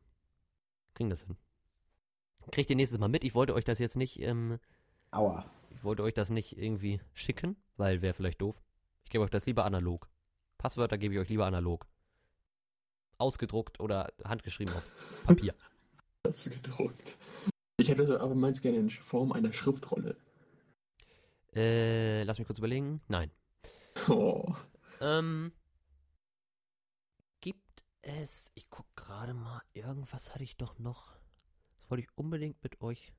Kriegen 0.94 1.10
das 1.10 1.24
hin. 1.24 1.38
Kriegt 2.52 2.70
ihr 2.70 2.76
nächstes 2.76 3.00
Mal 3.00 3.08
mit. 3.10 3.24
Ich 3.24 3.36
wollte 3.36 3.54
euch 3.54 3.64
das 3.64 3.80
jetzt 3.80 3.96
nicht, 3.96 4.20
ähm, 4.22 4.60
Aua. 5.12 5.46
Ich 5.76 5.84
wollte 5.84 6.04
euch 6.04 6.14
das 6.14 6.30
nicht 6.30 6.58
irgendwie 6.58 7.02
schicken, 7.14 7.56
weil 7.78 8.02
wäre 8.02 8.14
vielleicht 8.14 8.42
doof. 8.42 8.62
Ich 9.04 9.10
gebe 9.10 9.24
euch 9.24 9.30
das 9.30 9.46
lieber 9.46 9.66
analog. 9.66 10.10
Passwörter 10.58 10.98
gebe 10.98 11.14
ich 11.14 11.20
euch 11.20 11.30
lieber 11.30 11.46
analog. 11.46 11.86
Ausgedruckt 13.18 13.80
oder 13.80 14.12
handgeschrieben 14.24 14.74
auf 14.74 14.84
Papier. 15.26 15.54
Das 16.26 16.50
gedruckt. 16.50 17.18
Ich 17.76 17.90
hätte 17.90 18.22
aber 18.22 18.34
meins 18.34 18.62
gerne 18.62 18.78
in 18.78 18.90
Form 18.90 19.34
einer 19.34 19.52
Schriftrolle. 19.52 20.16
äh, 21.54 22.24
lass 22.24 22.40
mich 22.40 22.48
kurz 22.48 22.60
überlegen. 22.60 23.02
Nein. 23.10 23.30
Oh. 24.08 24.56
Ähm, 25.02 25.52
gibt 27.42 27.84
es, 28.02 28.54
ich 28.56 28.70
guck 28.70 28.86
gerade 28.96 29.34
mal, 29.34 29.62
irgendwas 29.74 30.34
hatte 30.34 30.46
ich 30.46 30.56
doch 30.56 30.80
noch. 30.80 31.18
Das 31.76 31.92
wollte 31.92 32.04
ich 32.04 32.18
unbedingt 32.18 32.64
mit 32.64 32.80
euch 32.80 33.12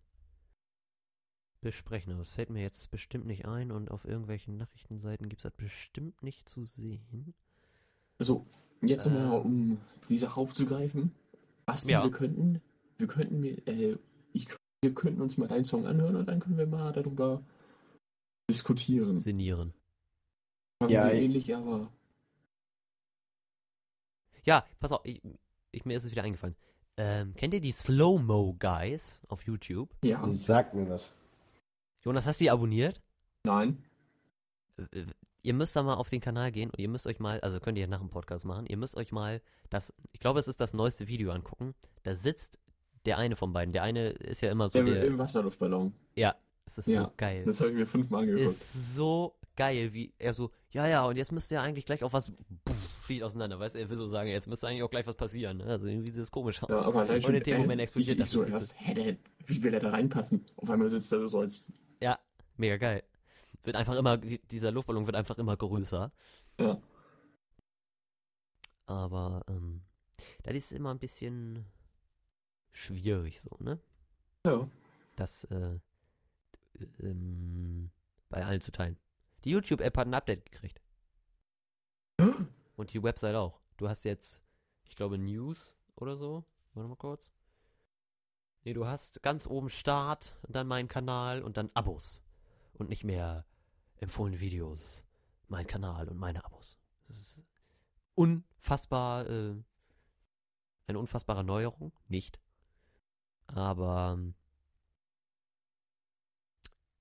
besprechen, 1.64 2.12
aber 2.12 2.22
es 2.22 2.30
fällt 2.30 2.50
mir 2.50 2.62
jetzt 2.62 2.90
bestimmt 2.92 3.26
nicht 3.26 3.46
ein 3.46 3.72
und 3.72 3.90
auf 3.90 4.04
irgendwelchen 4.04 4.56
Nachrichtenseiten 4.56 5.28
gibt 5.28 5.40
es 5.40 5.42
das 5.44 5.52
bestimmt 5.56 6.22
nicht 6.22 6.48
zu 6.48 6.64
sehen. 6.64 7.34
So, 8.20 8.46
jetzt 8.82 9.06
nochmal, 9.06 9.40
Ähm. 9.40 9.44
um 9.44 9.80
die 10.08 10.18
Sache 10.18 10.38
aufzugreifen. 10.40 11.12
Basti, 11.66 11.92
Ja. 11.92 12.04
wir 12.04 12.10
könnten, 12.10 12.60
wir 12.98 13.06
könnten, 13.08 13.40
mir- 13.40 13.66
äh, 13.66 13.96
ich, 14.32 14.46
wir 14.82 14.94
könnten 14.94 15.20
uns 15.20 15.36
mal 15.38 15.50
einen 15.50 15.64
Song 15.64 15.86
anhören 15.86 16.16
und 16.16 16.26
dann 16.26 16.38
können 16.40 16.58
wir 16.58 16.66
mal 16.66 16.92
darüber 16.92 17.42
diskutieren. 18.48 19.18
Sinnieren. 19.18 19.72
Fangen 20.80 20.92
Ja, 20.92 21.10
ähnlich, 21.10 21.54
aber 21.56 21.90
Ja, 24.44 24.66
pass 24.78 24.92
auf, 24.92 25.00
ich, 25.04 25.22
ich, 25.72 25.84
mir 25.86 25.96
ist 25.96 26.04
es 26.04 26.10
wieder 26.10 26.22
eingefallen. 26.22 26.54
Ähm, 26.96 27.34
kennt 27.34 27.54
ihr 27.54 27.60
die 27.60 27.72
Slow-Mo 27.72 28.54
Guys 28.58 29.20
auf 29.28 29.42
YouTube? 29.46 29.88
ja, 30.04 30.22
Sag 30.32 30.74
mir 30.74 30.88
was. 30.88 31.12
Jonas, 32.05 32.26
hast 32.26 32.40
du 32.40 32.44
die 32.44 32.50
abonniert? 32.50 33.00
nein. 33.44 33.82
Ihr 35.42 35.55
müsst 35.55 35.76
da 35.76 35.82
mal 35.82 35.94
auf 35.94 36.09
den 36.09 36.20
Kanal 36.20 36.50
gehen 36.50 36.70
und 36.70 36.78
ihr 36.80 36.88
müsst 36.88 37.07
euch 37.07 37.20
mal, 37.20 37.38
also 37.40 37.61
könnt 37.61 37.76
ihr 37.78 37.86
nach 37.86 38.00
dem 38.00 38.09
Podcast 38.09 38.44
machen, 38.46 38.64
ihr 38.66 38.76
müsst 38.78 38.96
euch 38.96 39.12
mal 39.12 39.40
das, 39.70 39.92
ich 40.12 40.18
glaube, 40.20 40.40
es 40.40 40.48
ist 40.48 40.61
das 40.61 40.72
neueste 40.74 41.07
Video 41.07 41.30
angucken. 41.32 41.74
Da 42.02 42.14
sitzt 42.14 42.59
der 43.05 43.18
eine 43.18 43.36
von 43.36 43.52
beiden. 43.52 43.72
Der 43.72 43.82
eine 43.82 44.09
ist 44.11 44.40
ja 44.40 44.50
immer 44.50 44.68
so 44.70 44.82
Der, 44.82 44.94
der, 44.94 45.05
Im 45.05 45.18
Wasserluftballon. 45.18 45.92
es 46.66 46.78
ist 46.78 46.88
Ja, 46.88 47.05
so 47.05 47.12
geil. 47.16 47.44
Das 47.44 47.61
habe 47.61 47.70
ich 47.70 47.76
mir 47.76 47.86
fünfmal 47.86 48.24
Es 48.24 48.30
angeguckt. 48.30 48.50
ist 48.57 48.94
so 48.96 49.36
geil, 49.55 49.92
wie 49.92 50.12
er 50.18 50.32
so, 50.34 50.50
ja, 50.70 50.86
ja, 50.88 51.05
und 51.05 51.16
jetzt 51.16 51.30
müsste 51.30 51.55
ja 51.57 51.62
eigentlich 51.62 51.84
gleich 51.84 52.02
auch 52.02 52.12
was, 52.12 52.32
puff, 52.64 52.76
fliegt 53.05 53.22
auseinander, 53.22 53.61
weißt 53.61 53.74
du, 53.76 53.80
er 53.80 53.90
will 53.90 53.96
so 53.98 54.09
sagen, 54.09 54.30
jetzt 54.30 54.48
müsste 54.48 54.66
eigentlich 54.66 54.82
auch 54.82 54.90
gleich 54.90 55.07
was 55.07 55.14
passieren, 55.14 55.59
ne? 55.59 55.64
Also 55.66 55.86
irgendwie 55.86 56.11
sieht 56.11 56.22
es 56.22 56.30
komisch 56.32 56.62
aus. 56.62 56.70
Ja, 56.70 56.80
aber 56.82 57.07
schon, 57.20 57.34
in 57.34 57.42
dem 57.42 57.59
Moment 57.59 57.80
explodiert 57.82 58.18
ich, 58.18 58.24
ich 58.24 58.30
so 58.30 58.40
das 58.44 58.48
ist 58.48 58.70
erst, 58.72 58.74
hä, 58.78 58.94
der, 58.94 59.16
wie 59.46 59.62
will 59.62 59.74
er 59.74 59.80
da 59.80 59.90
reinpassen? 59.90 60.44
Auf 60.57 60.70
einmal 60.70 60.88
sitzt 60.88 61.12
er 61.12 61.28
so 61.28 61.38
als, 61.38 61.70
Mega 62.57 62.76
geil. 62.76 63.02
Wird 63.64 63.76
einfach 63.76 63.96
immer, 63.96 64.16
die- 64.16 64.38
dieser 64.46 64.70
Luftballon 64.70 65.07
wird 65.07 65.16
einfach 65.16 65.38
immer 65.38 65.57
größer. 65.57 66.12
ja, 66.61 66.78
Aber, 68.86 69.42
ähm, 69.48 69.82
das 70.42 70.55
ist 70.55 70.72
immer 70.72 70.92
ein 70.92 70.98
bisschen 70.98 71.64
schwierig 72.72 73.40
so, 73.40 73.50
ne? 73.61 73.80
ja. 74.46 74.68
Das, 75.16 75.44
äh, 75.44 75.78
ähm, 77.00 77.90
bei 78.28 78.44
allen 78.44 78.61
zu 78.61 78.72
teilen. 78.72 78.98
Die 79.44 79.50
YouTube-App 79.50 79.96
hat 79.96 80.07
ein 80.09 80.14
Update 80.14 80.44
gekriegt. 80.50 80.80
Und 82.76 82.92
die 82.92 83.02
Website 83.02 83.36
auch. 83.36 83.61
Du 83.76 83.88
hast 83.88 84.05
jetzt, 84.05 84.42
ich 84.88 84.96
glaube, 84.96 85.18
News 85.18 85.74
oder 85.96 86.16
so. 86.16 86.44
Warte 86.74 86.88
mal 86.88 86.96
kurz. 86.96 87.30
Nee, 88.64 88.72
du 88.72 88.86
hast 88.86 89.22
ganz 89.22 89.46
oben 89.46 89.68
Start, 89.68 90.38
und 90.42 90.56
dann 90.56 90.66
meinen 90.66 90.88
Kanal 90.88 91.42
und 91.42 91.58
dann 91.58 91.70
Abos. 91.74 92.22
Und 92.72 92.88
nicht 92.88 93.04
mehr 93.04 93.44
empfohlene 93.98 94.40
Videos, 94.40 95.04
mein 95.48 95.66
Kanal 95.66 96.08
und 96.08 96.16
meine 96.16 96.44
Abos. 96.46 96.78
Das 97.06 97.18
ist 97.18 97.42
unfassbar, 98.14 99.28
äh, 99.28 99.54
eine 100.86 100.98
unfassbare 100.98 101.44
Neuerung. 101.44 101.92
Nicht. 102.08 102.40
Aber 103.48 104.16
ähm, 104.16 104.34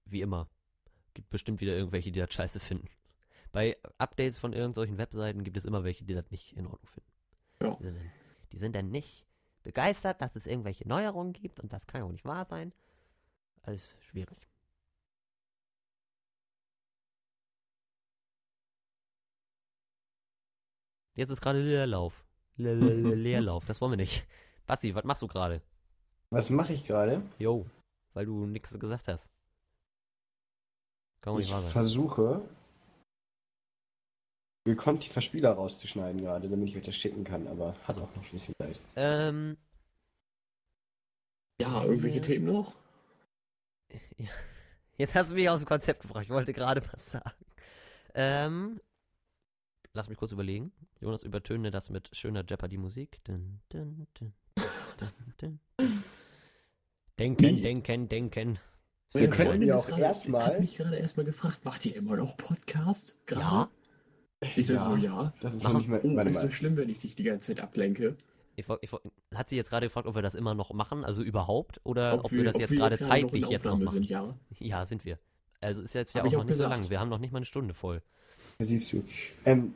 wie 0.05 0.22
immer, 0.22 0.49
gibt 1.14 1.30
bestimmt 1.30 1.61
wieder 1.61 1.76
irgendwelche, 1.76 2.11
die 2.11 2.20
das 2.20 2.34
scheiße 2.34 2.59
finden. 2.59 2.89
Bei 3.53 3.78
Updates 3.97 4.38
von 4.38 4.51
irgendwelchen 4.51 4.97
Webseiten 4.97 5.45
gibt 5.45 5.55
es 5.55 5.66
immer 5.66 5.86
welche, 5.86 6.03
die 6.03 6.14
das 6.14 6.30
nicht 6.30 6.57
in 6.57 6.68
Ordnung 6.68 6.91
finden. 6.91 7.11
Ja. 7.61 8.01
Die 8.51 8.57
sind 8.57 8.76
dann 8.76 8.89
nicht 8.89 9.26
begeistert, 9.64 10.22
dass 10.22 10.36
es 10.36 10.45
irgendwelche 10.47 10.88
Neuerungen 10.88 11.34
gibt 11.34 11.59
und 11.59 11.72
das 11.74 11.88
kann 11.88 12.01
ja 12.01 12.05
auch 12.07 12.11
nicht 12.11 12.26
wahr 12.26 12.45
sein. 12.45 12.74
Alles 13.64 13.95
schwierig. 14.01 14.47
Jetzt 21.16 21.30
ist 21.30 21.41
gerade 21.41 21.59
Leerlauf. 21.61 22.26
Le 22.57 22.74
le 22.74 22.93
le 22.93 23.16
Leerlauf, 23.26 23.66
das 23.66 23.82
wollen 23.82 23.91
wir 23.93 23.97
nicht. 23.97 24.26
Basti, 24.66 24.93
was 24.95 25.03
machst 25.03 25.22
du 25.22 25.28
gerade? 25.28 25.61
Was 26.30 26.49
mache 26.49 26.74
ich 26.74 26.86
gerade? 26.86 27.22
Jo, 27.38 27.66
weil 28.14 28.26
du 28.26 28.45
nichts 28.45 28.78
gesagt 28.80 29.07
hast. 29.07 29.30
Kann 31.22 31.34
doch 31.34 31.38
nicht 31.38 31.47
Ich 31.47 31.53
wahr 31.53 31.61
sein. 31.61 31.72
versuche, 31.72 32.41
gekonnt 34.66 35.03
die 35.05 35.09
Verspieler 35.09 35.51
rauszuschneiden 35.51 36.22
gerade, 36.22 36.47
damit 36.49 36.70
ich 36.70 36.78
euch 36.78 36.84
das 36.84 36.95
schicken 36.95 37.24
kann, 37.24 37.47
aber 37.47 37.70
hat 37.74 37.89
Also. 37.89 38.01
auch 38.03 38.16
noch 38.16 38.24
ein 38.24 38.32
bisschen 38.32 38.55
Zeit. 38.57 38.80
Ähm, 38.95 39.57
Ja, 41.61 41.84
irgendwelche 41.84 42.18
Ja. 42.18 42.24
Themen 42.24 42.45
noch? 42.45 42.74
ja. 44.18 44.30
jetzt 44.97 45.16
hast 45.16 45.30
du 45.32 45.36
mich 45.36 45.49
aus 45.49 45.59
dem 45.59 45.68
Konzept 45.68 46.01
gebracht. 46.01 46.24
Ich 46.26 46.30
wollte 46.30 46.53
gerade 46.53 46.82
was 46.93 47.11
sagen. 47.11 47.45
Ähm, 48.16 48.80
lass 49.93 50.09
mich 50.09 50.18
kurz 50.18 50.32
überlegen. 50.32 50.72
Jonas 51.01 51.24
übertöne 51.24 51.70
das 51.72 51.89
mit 51.89 52.09
schöner 52.16 52.43
Jeopardy-Musik. 52.47 53.24
Dun, 53.26 53.59
dun, 53.70 54.07
dun, 54.14 54.34
dun, 54.55 55.09
dun, 55.38 55.59
dun. 55.78 56.03
Denken, 57.20 57.61
denken, 57.61 58.07
denken. 58.09 58.59
Wir 59.14 59.32
Freundin 59.32 59.70
ja 59.70 59.76
auch 59.76 59.86
gerade- 59.86 60.01
erstmal- 60.01 60.45
Hat 60.45 60.59
mich 60.59 60.76
gerade 60.78 60.95
erstmal 60.95 61.26
gefragt, 61.26 61.64
macht 61.66 61.86
ihr 61.86 61.95
immer 61.95 62.16
noch 62.16 62.36
Podcast? 62.38 63.16
Ja. 63.30 63.70
Ich 64.56 64.68
sag 64.68 64.80
so, 64.80 64.96
ja. 64.96 65.34
Das 65.41 65.56
ist 65.56 65.64
noch 65.64 65.74
nicht 65.74 65.88
mal. 65.89 66.00
Oh, 66.04 66.20
ist 66.30 66.41
so 66.41 66.50
schlimm, 66.50 66.78
wenn 66.78 66.89
ich 66.89 67.00
dich 67.00 67.16
die 67.16 67.24
ganze 67.24 67.48
Zeit 67.54 67.64
ablenke. 67.64 68.16
Ich, 68.56 68.66
ich, 68.82 68.91
hat 69.36 69.50
sie 69.50 69.56
jetzt 69.56 69.70
gerade 69.72 69.88
gefragt, 69.88 70.08
ob 70.08 70.16
wir 70.16 70.22
das 70.22 70.36
immer 70.36 70.54
noch 70.54 70.72
machen, 70.74 71.04
also 71.04 71.24
überhaupt, 71.24 71.82
oder 71.84 72.24
ob, 72.24 72.32
wir, 72.32 72.44
das 72.44 72.56
ob 72.56 72.62
jetzt 72.62 72.70
gerade 72.72 72.98
gerade 72.98 73.10
zeitlich 73.10 73.41
noch 73.41 73.50
in 73.50 73.54
jetzt 73.54 73.66
noch 73.66 73.80
machen? 73.80 73.94
sind, 73.94 74.10
ja. 74.10 74.36
Ja, 74.60 74.86
sind 74.86 75.06
wir. 75.06 75.18
Also 75.60 75.82
ist 75.82 75.94
jetzt 75.96 76.14
ja 76.14 76.22
Hab 76.22 76.28
auch 76.28 76.32
noch 76.34 76.39
auch 76.41 76.44
nicht 76.46 76.58
so 76.58 76.64
gesagt. 76.66 76.82
lang. 76.82 76.89
Wir 76.89 77.00
haben 77.00 77.10
noch 77.10 77.18
nicht 77.20 77.32
mal 77.32 77.38
eine 77.39 77.46
Stunde 77.46 77.74
voll. 77.74 78.02
Siehst 78.60 78.94
du. 78.94 79.04
Ähm, 79.46 79.74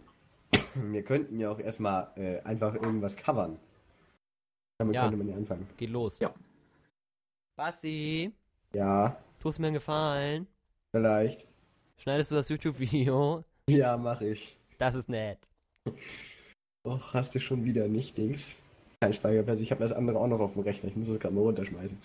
wir 0.75 1.03
könnten 1.03 1.39
ja 1.39 1.49
auch 1.51 1.59
erstmal 1.59 2.11
äh, 2.17 2.39
einfach 2.41 2.75
irgendwas 2.75 3.15
covern. 3.15 3.57
Damit 4.77 4.93
Ja. 4.95 5.03
könnte 5.03 5.17
man 5.17 5.29
ja 5.29 5.35
anfangen. 5.35 5.67
Geht 5.77 5.89
los. 5.89 6.19
Ja. 6.19 6.33
Basti, 7.55 8.31
Ja, 8.73 9.17
tust 9.39 9.59
mir 9.59 9.67
einen 9.67 9.73
Gefallen. 9.75 10.47
vielleicht. 10.91 11.47
Schneidest 11.97 12.29
du 12.29 12.35
das 12.35 12.49
YouTube-Video? 12.49 13.43
Ja, 13.69 13.97
mache 13.97 14.27
ich. 14.29 14.56
Das 14.77 14.95
ist 14.95 15.09
nett. 15.09 15.39
Och, 16.85 17.13
hast 17.13 17.35
du 17.35 17.39
schon 17.39 17.65
wieder 17.65 17.87
nicht, 17.87 18.17
Dings? 18.17 18.55
Kein 19.01 19.13
Speicherplatz. 19.13 19.59
Ich 19.59 19.71
habe 19.71 19.81
das 19.81 19.91
andere 19.91 20.19
auch 20.19 20.27
noch 20.27 20.39
auf 20.39 20.53
dem 20.53 20.63
Rechner. 20.63 20.89
Ich 20.89 20.95
muss 20.95 21.07
das 21.07 21.19
gerade 21.19 21.35
mal 21.35 21.41
runterschmeißen. 21.41 21.97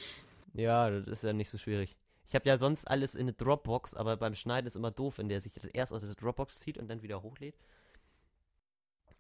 Ja, 0.55 0.91
das 0.91 1.07
ist 1.09 1.25
ja 1.25 1.33
nicht 1.33 1.49
so 1.49 1.59
schwierig. 1.59 1.97
Ich 2.29 2.35
habe 2.35 2.49
ja 2.49 2.57
sonst 2.57 2.87
alles 2.91 3.15
in 3.15 3.23
eine 3.23 3.33
Dropbox, 3.35 3.95
aber 3.95 4.17
beim 4.17 4.35
Schneiden 4.35 4.67
ist 4.67 4.77
immer 4.77 4.91
doof, 4.91 5.19
wenn 5.19 5.29
der 5.29 5.41
sich 5.41 5.53
das 5.53 5.65
erst 5.67 5.93
aus 5.93 6.03
der 6.03 6.15
Dropbox 6.15 6.61
zieht 6.61 6.79
und 6.79 6.89
dann 6.89 7.03
wieder 7.03 7.23
hochlädt. 7.23 7.55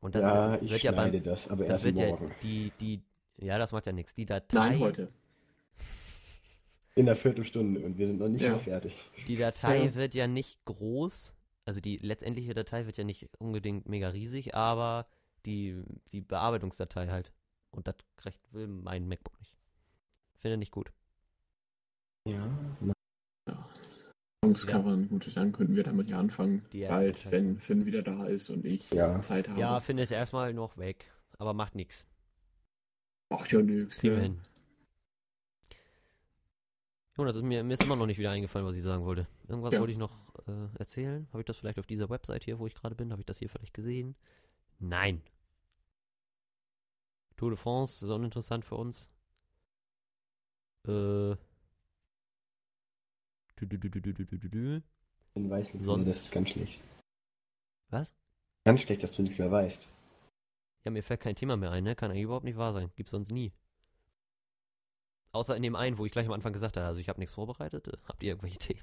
Und 0.00 0.14
das 0.14 0.22
ja, 0.22 0.54
ich 0.60 0.70
wird 0.70 0.82
ja 0.82 0.92
schneide 0.92 1.18
beim, 1.18 1.24
das, 1.24 1.48
aber 1.48 1.64
das 1.64 1.84
erst 1.84 1.96
wird 1.96 2.08
morgen. 2.08 2.28
ja 2.28 2.34
die, 2.42 2.72
die, 2.80 3.00
ja, 3.38 3.58
das 3.58 3.72
macht 3.72 3.86
ja 3.86 3.92
nichts. 3.92 4.14
Die 4.14 4.26
Datei, 4.26 4.56
Nein, 4.70 4.78
heute. 4.80 5.08
In 6.94 7.06
der 7.06 7.16
Viertelstunde 7.16 7.80
und 7.80 7.96
wir 7.96 8.06
sind 8.06 8.18
noch 8.18 8.28
nicht 8.28 8.42
Ja. 8.42 8.52
mal 8.52 8.58
fertig. 8.58 8.94
die 9.28 9.36
Datei 9.36 9.84
Ja. 9.84 9.94
wird 9.94 10.14
ja 10.14 10.26
nicht 10.26 10.62
groß, 10.64 11.34
also 11.64 11.80
die 11.80 11.98
letztendliche 11.98 12.54
Datei 12.54 12.86
wird 12.86 12.96
ja 12.96 13.04
nicht 13.04 13.28
unbedingt 13.38 13.88
mega 13.88 14.08
riesig, 14.08 14.54
aber 14.54 15.06
die, 15.46 15.82
die 16.12 16.20
Bearbeitungsdatei 16.20 17.08
halt. 17.08 17.32
Und 17.70 17.86
das 17.88 17.96
kriegt 18.16 18.40
will 18.52 18.66
mein 18.66 19.08
MacBook 19.08 19.38
nicht. 19.40 19.54
Finde 20.38 20.56
nicht 20.56 20.72
gut. 20.72 20.92
Ja. 22.28 22.48
Ja. 23.48 23.68
Songs 24.44 24.66
covern, 24.66 25.08
gut, 25.08 25.30
dann 25.36 25.52
könnten 25.52 25.76
wir 25.76 25.84
damit 25.84 26.10
ja 26.10 26.18
anfangen. 26.18 26.64
Die 26.72 26.80
erste 26.80 27.02
Bald, 27.02 27.18
Datei. 27.18 27.30
wenn 27.32 27.58
Finn 27.60 27.86
wieder 27.86 28.02
da 28.02 28.26
ist 28.26 28.50
und 28.50 28.64
ich 28.64 28.90
Ja. 28.90 29.20
Zeit 29.20 29.48
habe. 29.48 29.60
Ja, 29.60 29.80
finde 29.80 30.02
es 30.02 30.10
erstmal 30.10 30.52
noch 30.52 30.76
weg, 30.76 31.10
aber 31.38 31.54
macht 31.54 31.74
nichts. 31.76 32.06
Ach 33.30 33.46
ja, 33.48 33.62
nix. 33.62 34.02
Ne? 34.02 34.20
hin. 34.20 34.40
Jonas, 37.16 37.36
ist 37.36 37.42
mir, 37.42 37.62
mir 37.62 37.74
ist 37.74 37.82
immer 37.84 37.96
noch 37.96 38.06
nicht 38.06 38.18
wieder 38.18 38.30
eingefallen, 38.30 38.66
was 38.66 38.74
ich 38.76 38.82
sagen 38.82 39.04
wollte. 39.04 39.26
Irgendwas 39.48 39.72
Ja. 39.72 39.80
wollte 39.80 39.92
ich 39.92 39.98
noch 39.98 40.18
äh, 40.46 40.78
erzählen? 40.78 41.28
Habe 41.30 41.40
ich 41.40 41.46
das 41.46 41.56
vielleicht 41.56 41.78
auf 41.78 41.86
dieser 41.86 42.10
Website 42.10 42.44
hier, 42.44 42.58
wo 42.58 42.66
ich 42.66 42.74
gerade 42.74 42.94
bin? 42.94 43.10
Habe 43.12 43.22
ich 43.22 43.26
das 43.26 43.38
hier 43.38 43.48
vielleicht 43.48 43.74
gesehen? 43.74 44.16
Nein. 44.78 45.22
Tour 47.36 47.50
de 47.50 47.56
France 47.56 48.04
ist 48.04 48.10
uninteressant 48.10 48.64
für 48.64 48.76
uns. 48.76 49.08
Äh. 50.86 51.36
Du, 53.56 53.66
du, 53.66 53.78
du, 53.78 54.00
Den 54.00 55.50
weiß 55.50 55.72
nicht 55.72 55.84
Sonst... 55.84 56.08
das 56.08 56.16
ist 56.16 56.32
ganz 56.32 56.50
schlecht. 56.50 56.80
Was? 57.90 58.12
Ganz 58.64 58.80
schlecht, 58.80 59.02
dass 59.02 59.12
du 59.12 59.22
nichts 59.22 59.38
mehr 59.38 59.50
weißt. 59.50 59.88
Ja, 60.84 60.90
mir 60.90 61.02
fällt 61.02 61.20
kein 61.20 61.36
Thema 61.36 61.56
mehr 61.56 61.70
ein, 61.70 61.84
ne? 61.84 61.94
Kann 61.94 62.10
eigentlich 62.10 62.24
überhaupt 62.24 62.44
nicht 62.44 62.56
wahr 62.56 62.72
sein. 62.72 62.90
Gibt's 62.96 63.12
sonst 63.12 63.30
nie. 63.30 63.52
Außer 65.32 65.56
in 65.56 65.62
dem 65.62 65.76
einen, 65.76 65.96
wo 65.98 66.04
ich 66.04 66.12
gleich 66.12 66.26
am 66.26 66.32
Anfang 66.32 66.52
gesagt 66.52 66.76
habe, 66.76 66.86
also 66.86 67.00
ich 67.00 67.08
habe 67.08 67.20
nichts 67.20 67.34
vorbereitet. 67.34 67.88
Äh, 67.88 67.96
habt 68.04 68.22
ihr 68.22 68.30
irgendwelche 68.30 68.58
Themen? 68.60 68.82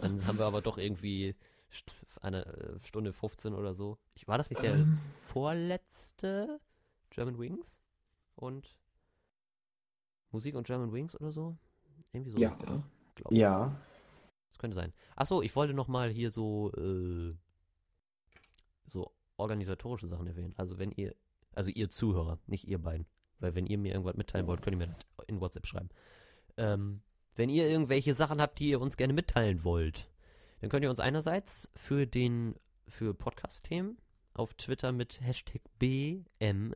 Dann 0.00 0.26
haben 0.26 0.38
wir 0.38 0.46
aber 0.46 0.62
doch 0.62 0.78
irgendwie 0.78 1.34
eine 2.20 2.46
äh, 2.46 2.78
Stunde 2.84 3.12
15 3.12 3.54
oder 3.54 3.74
so. 3.74 3.98
Ich, 4.14 4.26
war 4.26 4.38
das 4.38 4.50
nicht 4.50 4.62
der 4.62 4.74
Ähm, 4.74 4.98
vorletzte 5.16 6.60
German 7.10 7.38
Wings? 7.38 7.78
Und 8.34 8.76
Musik 10.30 10.54
und 10.54 10.66
German 10.66 10.92
Wings 10.92 11.14
oder 11.14 11.32
so? 11.32 11.56
Irgendwie 12.12 12.30
so. 12.30 12.38
ja. 12.38 12.50
hieß 12.50 12.58
der. 12.58 12.82
Ja. 13.30 13.80
Das 14.48 14.58
könnte 14.58 14.74
sein. 14.74 14.92
Achso, 15.14 15.42
ich 15.42 15.54
wollte 15.56 15.74
noch 15.74 15.88
mal 15.88 16.10
hier 16.10 16.30
so, 16.30 16.72
äh, 16.72 17.34
so 18.86 19.12
organisatorische 19.36 20.08
Sachen 20.08 20.26
erwähnen. 20.26 20.54
Also 20.56 20.78
wenn 20.78 20.90
ihr, 20.92 21.14
also 21.54 21.70
ihr 21.70 21.90
Zuhörer, 21.90 22.38
nicht 22.46 22.66
ihr 22.66 22.78
beiden. 22.78 23.06
Weil 23.38 23.54
wenn 23.54 23.66
ihr 23.66 23.78
mir 23.78 23.92
irgendwas 23.92 24.16
mitteilen 24.16 24.46
wollt, 24.46 24.62
könnt 24.62 24.74
ihr 24.74 24.86
mir 24.86 24.94
das 25.16 25.26
in 25.26 25.40
WhatsApp 25.40 25.66
schreiben. 25.66 25.90
Ähm, 26.56 27.02
wenn 27.36 27.50
ihr 27.50 27.68
irgendwelche 27.68 28.14
Sachen 28.14 28.40
habt, 28.40 28.58
die 28.58 28.70
ihr 28.70 28.80
uns 28.80 28.96
gerne 28.96 29.12
mitteilen 29.12 29.62
wollt, 29.62 30.10
dann 30.60 30.70
könnt 30.70 30.82
ihr 30.82 30.90
uns 30.90 31.00
einerseits 31.00 31.70
für 31.76 32.06
den, 32.06 32.56
für 32.88 33.14
Podcast-Themen 33.14 33.98
auf 34.32 34.54
Twitter 34.54 34.92
mit 34.92 35.20
Hashtag 35.20 35.60
BMPDC, 35.78 36.74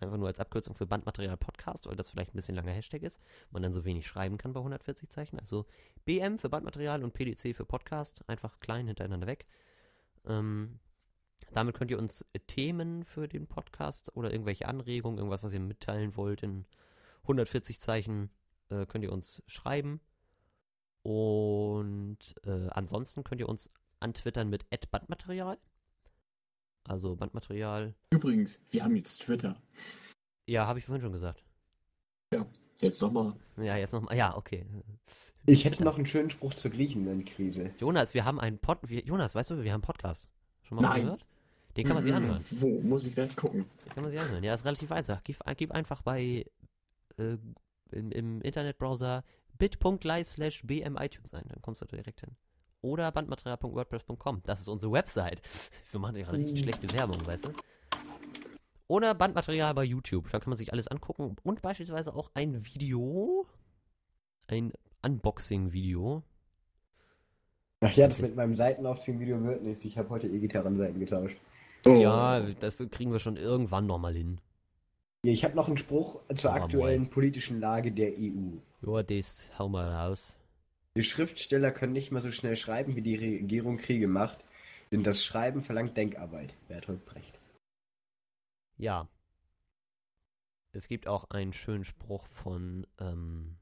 einfach 0.00 0.16
nur 0.16 0.28
als 0.28 0.40
Abkürzung 0.40 0.74
für 0.74 0.86
Bandmaterial 0.86 1.36
Podcast, 1.36 1.86
weil 1.86 1.96
das 1.96 2.10
vielleicht 2.10 2.34
ein 2.34 2.36
bisschen 2.36 2.56
langer 2.56 2.72
Hashtag 2.72 3.02
ist, 3.02 3.20
man 3.50 3.62
dann 3.62 3.72
so 3.72 3.84
wenig 3.84 4.06
schreiben 4.06 4.38
kann 4.38 4.52
bei 4.52 4.60
140 4.60 5.08
Zeichen. 5.10 5.38
Also 5.38 5.66
BM 6.04 6.38
für 6.38 6.48
Bandmaterial 6.48 7.04
und 7.04 7.14
PDC 7.14 7.54
für 7.54 7.64
Podcast, 7.64 8.28
einfach 8.28 8.60
klein 8.60 8.86
hintereinander 8.86 9.26
weg. 9.26 9.46
Ähm, 10.26 10.78
damit 11.52 11.74
könnt 11.76 11.90
ihr 11.90 11.98
uns 11.98 12.24
Themen 12.46 13.04
für 13.04 13.26
den 13.26 13.46
Podcast 13.46 14.14
oder 14.16 14.30
irgendwelche 14.32 14.68
Anregungen, 14.68 15.18
irgendwas, 15.18 15.42
was 15.42 15.52
ihr 15.52 15.60
mitteilen 15.60 16.16
wollt, 16.16 16.42
in 16.42 16.66
140 17.22 17.80
Zeichen 17.80 18.30
äh, 18.72 18.86
könnt 18.86 19.04
ihr 19.04 19.12
uns 19.12 19.42
schreiben. 19.46 20.00
Und 21.02 22.18
äh, 22.44 22.68
ansonsten 22.70 23.24
könnt 23.24 23.40
ihr 23.40 23.48
uns 23.48 23.70
antwittern 24.00 24.48
mit 24.48 24.66
Bandmaterial. 24.90 25.58
Also 26.84 27.16
Bandmaterial. 27.16 27.94
Übrigens, 28.10 28.60
wir 28.70 28.84
haben 28.84 28.96
jetzt 28.96 29.22
Twitter. 29.22 29.60
Ja, 30.46 30.66
habe 30.66 30.78
ich 30.78 30.86
vorhin 30.86 31.02
schon 31.02 31.12
gesagt. 31.12 31.44
Jetzt 32.80 33.00
nochmal. 33.00 33.34
Ja, 33.58 33.76
jetzt 33.76 33.92
nochmal. 33.92 34.16
Ja, 34.16 34.36
okay. 34.36 34.66
Ich 35.46 35.64
hätte 35.64 35.84
noch 35.84 35.96
einen 35.96 36.06
schönen 36.06 36.30
Spruch 36.30 36.54
zur 36.54 36.70
Griechenland-Krise. 36.70 37.70
Jonas, 37.78 38.14
wir 38.14 38.24
haben 38.24 38.40
einen 38.40 38.58
Pod. 38.58 38.78
Wir, 38.82 39.04
Jonas, 39.04 39.34
weißt 39.34 39.50
du, 39.50 39.62
wir 39.62 39.72
haben 39.72 39.76
einen 39.76 39.82
Podcast. 39.82 40.28
Schon 40.62 40.76
mal 40.76 40.82
Nein. 40.82 41.02
gehört? 41.02 41.26
Den 41.76 41.86
kann 41.86 41.94
man 41.94 42.02
sich 42.02 42.12
anhören. 42.12 42.44
Wo? 42.50 42.80
Muss 42.80 43.04
ich 43.04 43.14
gleich 43.14 43.34
gucken. 43.36 43.66
Den 43.84 43.92
kann 43.94 44.02
man 44.02 44.10
sich 44.10 44.20
anhören. 44.20 44.42
Ja, 44.44 44.54
ist 44.54 44.64
relativ 44.64 44.90
einfach. 44.92 45.22
Gib, 45.24 45.38
gib 45.56 45.70
einfach 45.70 46.02
bei 46.02 46.44
äh, 47.18 47.36
im, 47.92 48.10
im 48.12 48.40
Internetbrowser 48.42 49.24
bit.ly 49.58 50.24
slash 50.24 50.62
bmiTunes 50.62 51.34
ein. 51.34 51.44
Dann 51.48 51.62
kommst 51.62 51.82
du 51.82 51.86
da 51.86 51.96
direkt 51.96 52.20
hin. 52.20 52.36
Oder 52.80 53.12
bandmaterial.wordpress.com. 53.12 54.42
Das 54.44 54.60
ist 54.60 54.68
unsere 54.68 54.92
Website. 54.92 55.40
Wir 55.92 56.00
machen 56.00 56.16
ja 56.16 56.28
richtig 56.28 56.58
Uh. 56.58 56.62
schlechte 56.62 56.92
Werbung, 56.92 57.24
weißt 57.26 57.46
du? 57.46 57.52
Oder 58.88 59.14
Bandmaterial 59.14 59.72
bei 59.72 59.84
YouTube. 59.84 60.30
Da 60.30 60.38
kann 60.38 60.50
man 60.50 60.58
sich 60.58 60.72
alles 60.72 60.88
angucken. 60.88 61.36
Und 61.44 61.62
beispielsweise 61.62 62.14
auch 62.14 62.30
ein 62.34 62.66
Video. 62.66 63.46
Ein 64.48 64.72
Unboxing-Video. 65.02 66.22
Ach 67.80 67.92
ja, 67.92 68.06
das 68.06 68.20
mit 68.20 68.36
meinem 68.36 68.54
Seitenaufziehen-Video 68.54 69.42
wird 69.44 69.62
nichts. 69.62 69.84
Ich 69.84 69.96
habe 69.96 70.10
heute 70.10 70.28
E-Gitarrenseiten 70.28 71.00
getauscht. 71.00 71.36
Oh. 71.86 71.94
Ja, 71.94 72.40
das 72.40 72.84
kriegen 72.90 73.12
wir 73.12 73.18
schon 73.18 73.36
irgendwann 73.36 73.86
nochmal 73.86 74.14
hin. 74.14 74.40
Ich 75.24 75.44
habe 75.44 75.54
noch 75.54 75.68
einen 75.68 75.76
Spruch 75.76 76.20
zur 76.34 76.50
Oh, 76.50 76.54
aktuellen 76.54 77.08
politischen 77.08 77.60
Lage 77.60 77.92
der 77.92 78.12
EU. 78.18 78.56
Ja, 78.84 79.02
das 79.04 79.48
hau 79.56 79.68
mal 79.68 79.88
raus. 79.88 80.36
Die 80.96 81.04
Schriftsteller 81.04 81.70
können 81.70 81.92
nicht 81.92 82.10
mehr 82.10 82.20
so 82.20 82.32
schnell 82.32 82.56
schreiben, 82.56 82.96
wie 82.96 83.02
die 83.02 83.14
Regierung 83.16 83.78
Kriege 83.78 84.08
macht, 84.08 84.44
denn 84.90 85.04
das 85.04 85.24
Schreiben 85.24 85.62
verlangt 85.62 85.96
Denkarbeit. 85.96 86.56
Bertolt 86.66 87.04
Brecht. 87.06 87.38
Ja. 88.76 89.08
Es 90.72 90.88
gibt 90.88 91.06
auch 91.06 91.30
einen 91.30 91.52
schönen 91.52 91.84
Spruch 91.84 92.26
von, 92.26 92.86
ähm, 92.98 93.58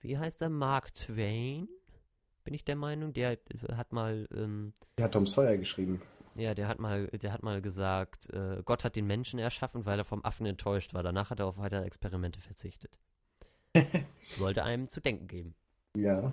wie 0.00 0.18
heißt 0.18 0.40
der? 0.40 0.50
Mark 0.50 0.92
Twain? 0.94 1.68
Bin 2.44 2.54
ich 2.54 2.64
der 2.64 2.76
Meinung? 2.76 3.12
Der 3.12 3.38
hat 3.72 3.92
mal, 3.92 4.26
ähm, 4.34 4.72
Der 4.98 5.04
hat 5.04 5.12
Tom 5.12 5.26
Sawyer 5.26 5.56
geschrieben. 5.56 6.02
Ja, 6.38 6.54
der 6.54 6.68
hat 6.68 6.78
mal, 6.78 7.06
der 7.08 7.32
hat 7.32 7.42
mal 7.42 7.60
gesagt, 7.62 8.30
äh, 8.30 8.62
Gott 8.64 8.84
hat 8.84 8.96
den 8.96 9.06
Menschen 9.06 9.38
erschaffen, 9.38 9.86
weil 9.86 9.98
er 9.98 10.04
vom 10.04 10.24
Affen 10.24 10.46
enttäuscht 10.46 10.94
war. 10.94 11.02
Danach 11.02 11.30
hat 11.30 11.40
er 11.40 11.46
auf 11.46 11.58
weitere 11.58 11.84
Experimente 11.84 12.40
verzichtet. 12.40 12.98
Sollte 14.36 14.64
einem 14.64 14.88
zu 14.88 15.00
denken 15.00 15.26
geben. 15.26 15.54
Ja. 15.96 16.32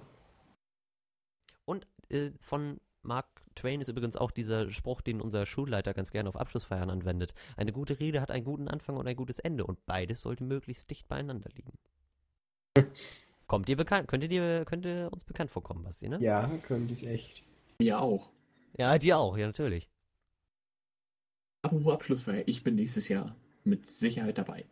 Und 1.66 1.88
äh, 2.10 2.32
von 2.40 2.80
Mark 3.02 3.26
Twain 3.56 3.82
ist 3.82 3.90
übrigens 3.90 4.16
auch 4.16 4.32
dieser 4.32 4.70
Spruch, 4.70 5.02
den 5.02 5.22
unser 5.22 5.46
Schulleiter 5.46 5.94
ganz 5.94 6.12
gerne 6.12 6.30
auf 6.30 6.38
Abschlussfeiern 6.38 6.90
anwendet. 6.90 7.34
Eine 7.58 7.72
gute 7.72 8.00
Rede 8.00 8.22
hat 8.22 8.32
einen 8.32 8.46
guten 8.46 8.68
Anfang 8.68 8.98
und 8.98 9.08
ein 9.08 9.16
gutes 9.16 9.40
Ende 9.40 9.66
und 9.66 9.86
beides 9.86 10.22
sollte 10.22 10.44
möglichst 10.44 10.90
dicht 10.90 11.08
beieinander 11.08 11.50
liegen. 11.54 11.74
Kommt 13.48 13.68
dir 13.68 13.78
bekannt, 13.78 14.08
könnte 14.08 14.28
dir, 14.28 14.66
könnte 14.66 15.10
uns 15.12 15.26
bekannt 15.26 15.52
vorkommen, 15.52 15.84
Basti, 15.84 16.08
ne? 16.08 16.18
Ja, 16.22 16.48
können 16.66 16.88
die 16.88 16.94
es 16.94 17.04
echt. 17.04 17.44
Mir 17.80 18.00
auch. 18.00 18.32
Ja, 18.78 18.98
dir 18.98 19.18
auch, 19.18 19.38
ja, 19.38 19.46
natürlich. 19.48 19.90
Apropos 21.62 21.94
Abschlussfeier, 21.94 22.44
ich 22.48 22.64
bin 22.64 22.76
nächstes 22.76 23.08
Jahr 23.08 23.36
mit 23.64 23.88
Sicherheit 23.88 24.38
dabei. 24.38 24.66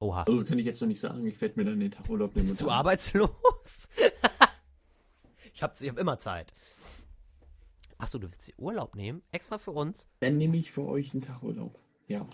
Oha. 0.00 0.24
Also 0.24 0.44
kann 0.44 0.58
ich 0.58 0.66
jetzt 0.66 0.80
noch 0.80 0.88
nicht 0.88 1.00
sagen, 1.00 1.26
ich 1.26 1.40
werde 1.40 1.58
mir 1.58 1.64
dann 1.64 1.80
den 1.80 1.90
Tag 1.90 2.08
Urlaub 2.08 2.34
nehmen. 2.34 2.48
Bist 2.48 2.60
du 2.60 2.70
arbeitslos? 2.70 3.88
ich 5.54 5.62
hab, 5.62 5.80
ich 5.80 5.88
hab 5.88 5.98
immer 5.98 6.18
Zeit. 6.18 6.52
Achso, 7.98 8.18
du 8.18 8.30
willst 8.30 8.48
dir 8.48 8.58
Urlaub 8.58 8.94
nehmen? 8.94 9.22
Extra 9.30 9.58
für 9.58 9.72
uns? 9.72 10.08
Dann 10.20 10.38
nehme 10.38 10.56
ich 10.56 10.72
für 10.72 10.86
euch 10.86 11.12
einen 11.12 11.22
Tag 11.22 11.42
Urlaub. 11.42 11.78
Ja. 12.08 12.20
Ja, 12.20 12.26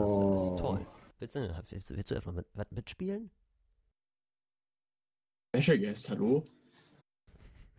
das, 0.00 0.10
das 0.18 0.42
ist 0.44 0.50
Oh. 0.52 0.56
toll. 0.56 0.86
Willst 1.18 1.34
du, 1.34 1.64
willst, 1.70 1.90
du- 1.90 1.96
willst 1.96 2.10
du 2.10 2.14
einfach 2.14 2.32
mit, 2.32 2.46
was 2.54 2.70
mitspielen? 2.70 3.30
Special 5.54 5.78
Guest, 5.78 6.10
hallo? 6.10 6.44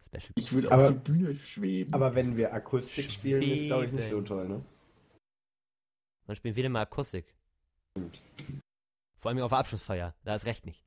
Special 0.08 0.32
Ich 0.36 0.52
würde 0.54 0.72
Aber- 0.72 0.88
auf 0.90 0.94
die 0.94 1.12
Bühne 1.12 1.36
schweben. 1.36 1.94
Aber 1.94 2.16
wenn 2.16 2.36
wir 2.38 2.54
Akustik 2.54 3.12
spielen, 3.12 3.42
ist 3.42 3.66
glaube 3.68 3.86
ich 3.86 3.92
nicht 3.92 4.04
so 4.06 4.16
Schweben. 4.16 4.26
toll, 4.26 4.48
ne? 4.48 4.66
Man 6.28 6.36
spielt 6.36 6.56
wieder 6.56 6.70
mal 6.70 6.82
Akustik. 6.82 7.26
Vor 9.20 9.32
allem 9.32 9.40
auf 9.42 9.50
der 9.52 9.60
Abschlussfeier. 9.60 10.14
Da 10.24 10.36
ist 10.36 10.46
recht 10.46 10.66
nicht. 10.66 10.84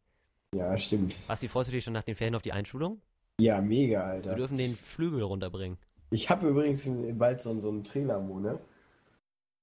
Ja, 0.55 0.77
stimmt. 0.79 1.15
Basti, 1.29 1.49
freust 1.49 1.69
du 1.69 1.73
dich 1.73 1.85
schon 1.85 1.93
nach 1.93 2.03
den 2.03 2.15
Ferien 2.17 2.35
auf 2.35 2.43
die 2.43 2.53
Einschulung? 2.53 3.01
Ja, 3.41 3.61
mega, 3.61 4.01
Wir 4.01 4.05
Alter. 4.05 4.35
dürfen 4.35 4.59
den 4.59 4.77
Flügel 4.77 5.23
runterbringen. 5.23 5.79
Ich 6.11 6.29
habe 6.29 6.49
übrigens 6.49 6.89
bald 7.19 7.41
so, 7.41 7.59
so 7.61 7.69
einen 7.71 7.85
Trelamo, 7.85 8.41
ne? 8.41 8.59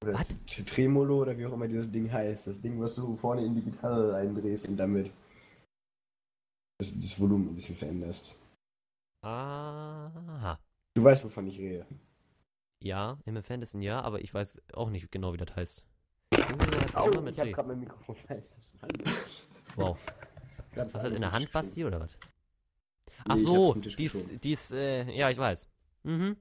Oder 0.03 0.13
Was? 0.13 0.27
Tremolo 0.65 1.21
oder 1.21 1.37
wie 1.37 1.45
auch 1.45 1.53
immer 1.53 1.67
dieses 1.67 1.91
Ding 1.91 2.11
heißt. 2.11 2.47
Das 2.47 2.61
Ding, 2.61 2.79
was 2.79 2.95
du 2.95 3.15
vorne 3.17 3.43
in 3.45 3.55
die 3.55 3.61
Gitarre 3.63 4.13
reindrehst 4.13 4.67
und 4.67 4.77
damit. 4.77 5.11
das, 6.79 6.93
das 6.97 7.19
Volumen 7.19 7.49
ein 7.49 7.55
bisschen 7.55 7.75
veränderst. 7.75 8.35
Aha. 9.22 10.59
Du 10.93 11.03
weißt, 11.03 11.24
wovon 11.24 11.47
ich 11.47 11.59
rede. 11.59 11.86
Ja, 12.80 13.18
im 13.26 13.41
Fantasy 13.43 13.80
ja, 13.82 14.01
aber 14.01 14.22
ich 14.22 14.34
weiß 14.34 14.61
auch 14.74 14.89
nicht 14.89 15.11
genau, 15.11 15.34
wie 15.34 15.38
das 15.38 15.55
heißt. 15.55 15.84
Das 16.30 16.49
mit 16.49 17.34
ich 17.34 17.39
habe 17.39 17.49
T. 17.49 17.51
gerade 17.51 17.68
mein 17.68 17.80
Mikrofon 17.80 18.15
fallen 18.15 18.43
lassen. 18.55 18.80
Wow. 19.76 19.97
Hast 20.76 20.93
du 20.93 20.97
das 20.99 21.03
in 21.05 21.22
der 21.22 21.32
Hand, 21.32 21.51
Basti, 21.51 21.86
oder 21.86 21.99
was? 21.99 22.15
Nee, 23.07 23.24
Ach 23.30 23.36
ich 23.36 23.41
so, 23.41 23.74
dies, 23.74 24.39
dies, 24.39 24.72
äh, 24.72 25.11
ja, 25.11 25.30
ich 25.30 25.38
weiß. 25.38 25.68
Mhm. 26.03 26.38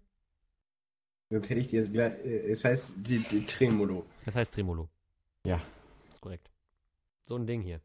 Sonst 1.30 1.48
hätte 1.48 1.60
ich 1.60 1.68
dir 1.68 1.80
jetzt 1.80 1.92
gleich. 1.92 2.12
Äh, 2.24 2.50
es 2.50 2.64
heißt 2.64 2.94
die, 2.96 3.18
die 3.20 3.46
Tremolo. 3.46 4.06
Das 4.24 4.36
heißt 4.36 4.54
Tremolo. 4.54 4.88
Ja. 5.44 5.60
Ist 6.12 6.20
korrekt. 6.20 6.50
So 7.22 7.36
ein 7.36 7.46
Ding 7.46 7.62
hier. 7.62 7.80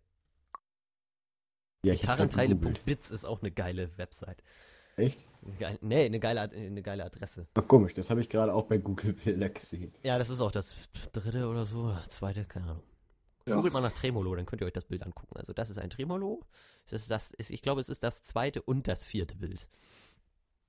Ja, 1.84 1.94
hab. 1.94 2.02
Gitarrenteile.bits 2.02 3.12
ist 3.12 3.26
auch 3.26 3.42
eine 3.42 3.52
geile 3.52 3.98
Website. 3.98 4.44
Echt? 5.02 5.26
Geil, 5.60 5.78
nee, 5.82 6.06
eine 6.06 6.20
geile, 6.20 6.41
eine 6.41 6.82
geile 6.84 7.04
Adresse. 7.04 7.47
Ach, 7.56 7.68
komisch, 7.68 7.93
das 7.95 8.10
habe 8.12 8.22
ich 8.22 8.30
gerade 8.30 8.54
auch 8.54 8.66
bei 8.68 8.78
Google 8.78 9.14
Bilder 9.14 9.49
gesehen. 9.49 9.91
Ja, 10.04 10.18
das 10.20 10.30
ist 10.30 10.39
auch 10.41 10.52
das 10.52 10.76
dritte 11.14 11.47
oder 11.47 11.66
so, 11.66 11.95
zweite, 12.08 12.45
keine 12.45 12.68
Ahnung. 12.68 12.84
Ja. 13.47 13.56
Googelt 13.56 13.74
mal 13.74 13.82
nach 13.82 13.91
Tremolo, 13.91 14.36
dann 14.36 14.45
könnt 14.45 14.62
ihr 14.62 14.68
euch 14.68 14.74
das 14.74 14.86
Bild 14.86 15.04
angucken. 15.04 15.36
Also 15.36 15.52
das 15.54 15.72
ist 15.72 15.80
ein 15.80 15.89
Tremolo. 15.89 16.41
Das 16.89 17.02
ist 17.02 17.10
das, 17.10 17.34
ist, 17.34 17.49
ich 17.49 17.64
glaube, 17.64 17.82
es 17.82 17.89
ist 17.89 18.04
das 18.04 18.22
zweite 18.22 18.62
und 18.62 18.88
das 18.88 19.04
vierte 19.04 19.36
Bild. 19.36 19.68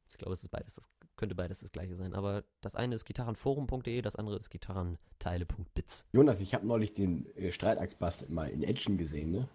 Ich 0.08 0.16
glaube, 0.16 0.32
es 0.32 0.42
ist 0.42 0.48
beides, 0.50 0.74
das 0.76 0.88
könnte 1.16 1.34
beides 1.34 1.60
das 1.60 1.70
gleiche 1.72 1.94
sein. 1.96 2.14
Aber 2.14 2.42
das 2.62 2.74
eine 2.74 2.94
ist 2.94 3.04
gitarrenforum.de, 3.04 4.00
das 4.00 4.16
andere 4.16 4.36
ist 4.36 4.48
gitarrenteile.bits. 4.48 6.06
Jonas, 6.12 6.40
ich 6.40 6.54
habe 6.54 6.66
neulich 6.66 6.94
den 6.94 7.26
äh, 7.36 7.52
Streitaxt-Bass 7.52 8.30
mal 8.30 8.48
in 8.48 8.62
Action 8.62 8.96
gesehen, 8.96 9.32
ne? 9.32 9.48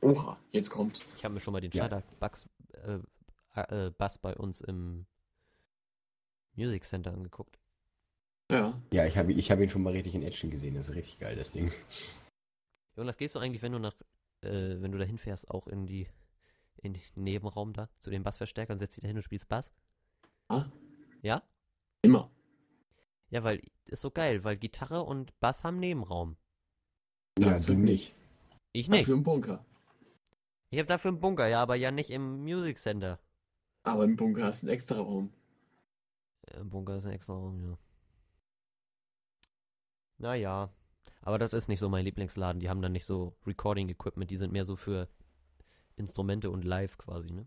Oha, 0.00 0.36
jetzt 0.50 0.70
kommt's. 0.70 1.06
Ich 1.16 1.24
habe 1.24 1.34
mir 1.34 1.40
schon 1.40 1.52
mal 1.52 1.60
den 1.60 1.70
Ja. 1.70 1.84
Scheiter-Bass 1.84 2.46
äh, 2.84 2.98
äh, 3.54 3.90
Bass 3.90 4.18
bei 4.18 4.34
uns 4.34 4.60
im 4.60 5.06
Music 6.54 6.84
Center 6.84 7.12
angeguckt. 7.12 7.58
Ja. 8.50 8.80
Ja, 8.92 9.06
ich 9.06 9.16
habe 9.16 9.32
ich 9.32 9.50
hab 9.50 9.60
ihn 9.60 9.70
schon 9.70 9.82
mal 9.82 9.92
richtig 9.92 10.14
in 10.14 10.22
Action 10.22 10.50
gesehen. 10.50 10.74
Das 10.74 10.88
ist 10.88 10.94
richtig 10.94 11.18
geil, 11.18 11.36
das 11.36 11.50
Ding. 11.50 11.72
Jonas, 12.96 13.16
gehst 13.16 13.34
du 13.34 13.38
eigentlich, 13.38 13.62
wenn 13.62 13.72
du 13.72 13.78
nach, 13.78 13.94
äh, 14.42 14.80
wenn 14.80 14.92
du 14.92 14.98
da 14.98 15.04
hinfährst, 15.04 15.50
auch 15.50 15.66
in 15.66 15.86
die, 15.86 16.08
in 16.76 16.92
den 16.94 17.02
Nebenraum 17.14 17.72
da, 17.72 17.88
zu 17.98 18.10
den 18.10 18.22
Bassverstärkern, 18.22 18.78
setzt 18.78 18.96
dich 18.96 19.02
da 19.02 19.08
hin 19.08 19.16
und 19.16 19.22
spielst 19.22 19.48
Bass? 19.48 19.72
Ah, 20.48 20.66
Ja? 21.22 21.42
immer. 22.02 22.30
Ja, 23.30 23.42
weil, 23.42 23.62
ist 23.88 24.02
so 24.02 24.10
geil, 24.10 24.44
weil 24.44 24.56
Gitarre 24.56 25.02
und 25.02 25.38
Bass 25.40 25.64
haben 25.64 25.80
Nebenraum. 25.80 26.36
Ja, 27.38 27.58
du 27.58 27.74
nicht. 27.74 28.14
Ich 28.72 28.88
nicht. 28.88 29.02
Dafür 29.02 29.14
im 29.14 29.22
Bunker. 29.24 29.64
Ich 30.70 30.78
habe 30.78 30.86
dafür 30.86 31.08
einen 31.10 31.20
Bunker, 31.20 31.48
ja, 31.48 31.62
aber 31.62 31.74
ja 31.74 31.90
nicht 31.90 32.10
im 32.10 32.42
Music 32.42 32.78
Center. 32.78 33.18
Aber 33.84 34.04
im 34.04 34.16
Bunker 34.16 34.44
hast 34.44 34.62
du 34.62 34.66
einen 34.66 34.74
extra 34.74 34.96
Raum. 34.96 35.32
Äh, 36.48 36.60
Im 36.60 36.70
Bunker 36.70 36.96
ist 36.96 37.06
ein 37.06 37.12
extra 37.12 37.34
Raum, 37.34 37.62
ja. 37.62 37.78
Naja, 40.18 40.70
aber 41.22 41.38
das 41.38 41.52
ist 41.52 41.68
nicht 41.68 41.80
so 41.80 41.88
mein 41.88 42.04
Lieblingsladen. 42.04 42.60
Die 42.60 42.68
haben 42.68 42.82
dann 42.82 42.92
nicht 42.92 43.04
so 43.04 43.36
Recording-Equipment, 43.46 44.30
die 44.30 44.36
sind 44.36 44.52
mehr 44.52 44.64
so 44.64 44.76
für 44.76 45.08
Instrumente 45.96 46.50
und 46.50 46.64
Live 46.64 46.98
quasi, 46.98 47.30
ne? 47.30 47.46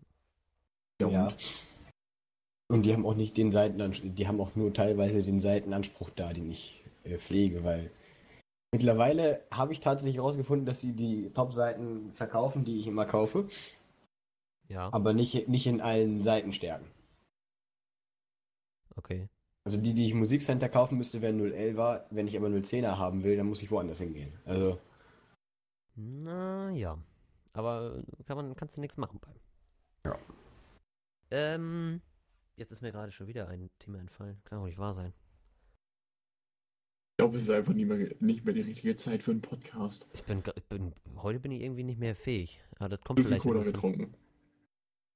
Ja. 1.00 1.32
Und 2.70 2.82
die 2.82 2.92
haben 2.92 3.06
auch 3.06 3.14
nicht 3.14 3.36
den 3.36 3.50
Seitenanspruch, 3.50 4.10
die 4.14 4.28
haben 4.28 4.40
auch 4.40 4.54
nur 4.54 4.74
teilweise 4.74 5.22
den 5.22 5.40
Seitenanspruch 5.40 6.10
da, 6.10 6.32
den 6.32 6.50
ich 6.50 6.84
äh, 7.04 7.18
pflege, 7.18 7.64
weil 7.64 7.90
mittlerweile 8.72 9.42
habe 9.50 9.72
ich 9.72 9.80
tatsächlich 9.80 10.16
herausgefunden, 10.16 10.66
dass 10.66 10.80
sie 10.80 10.92
die 10.92 11.30
Top-Seiten 11.30 12.12
verkaufen, 12.12 12.64
die 12.64 12.78
ich 12.78 12.86
immer 12.86 13.06
kaufe, 13.06 13.48
Ja, 14.68 14.92
aber 14.92 15.14
nicht, 15.14 15.48
nicht 15.48 15.66
in 15.66 15.80
allen 15.80 16.22
Seitenstärken. 16.22 16.86
okay. 18.96 19.28
Also 19.64 19.76
die, 19.76 19.92
die 19.92 20.06
ich 20.06 20.12
im 20.12 20.20
Musikcenter 20.20 20.68
kaufen 20.70 20.96
müsste, 20.96 21.20
wären 21.20 21.40
011er. 21.40 22.04
Wenn 22.10 22.26
ich 22.26 22.36
aber 22.36 22.48
010er 22.48 22.96
haben 22.96 23.22
will, 23.22 23.36
dann 23.36 23.46
muss 23.46 23.62
ich 23.62 23.70
woanders 23.70 23.98
hingehen. 23.98 24.32
Also, 24.46 24.78
Na 25.94 26.70
ja. 26.70 26.98
Aber 27.52 28.02
kann 28.26 28.36
man, 28.36 28.56
kannst 28.56 28.76
du 28.76 28.80
nichts 28.80 28.96
machen 28.96 29.20
bei. 29.20 30.10
Ja. 30.10 30.18
Ähm, 31.30 32.00
jetzt 32.56 32.72
ist 32.72 32.80
mir 32.80 32.92
gerade 32.92 33.12
schon 33.12 33.26
wieder 33.26 33.48
ein 33.48 33.68
Thema 33.78 33.98
entfallen. 33.98 34.40
Kann 34.44 34.58
doch 34.58 34.66
nicht 34.66 34.78
wahr 34.78 34.94
sein. 34.94 35.12
Ich 37.12 37.16
glaube, 37.18 37.36
es 37.36 37.42
ist 37.42 37.50
einfach 37.50 37.74
nicht 37.74 37.88
mehr, 37.88 38.14
nicht 38.20 38.44
mehr 38.46 38.54
die 38.54 38.62
richtige 38.62 38.96
Zeit 38.96 39.22
für 39.22 39.32
einen 39.32 39.42
Podcast. 39.42 40.08
Ich 40.14 40.22
bin, 40.24 40.42
ich 40.54 40.64
bin, 40.64 40.94
heute 41.16 41.40
bin 41.40 41.52
ich 41.52 41.60
irgendwie 41.62 41.84
nicht 41.84 41.98
mehr 41.98 42.14
fähig. 42.14 42.62
Aber 42.78 42.88
das 42.90 43.00
kommt 43.02 43.18
viel 43.18 43.26
vielleicht. 43.26 43.42
Cola 43.42 43.64
getrunken. 43.64 44.14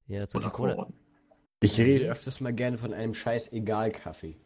Ja, 0.06 0.26
viel 0.26 0.40
Oder 0.40 0.50
Cola. 0.50 0.88
Ich 1.60 1.78
rede 1.78 2.10
öfters 2.10 2.40
mal 2.40 2.52
gerne 2.52 2.76
von 2.76 2.92
einem 2.92 3.14
scheiß 3.14 3.52
Egal-Kaffee. 3.52 4.36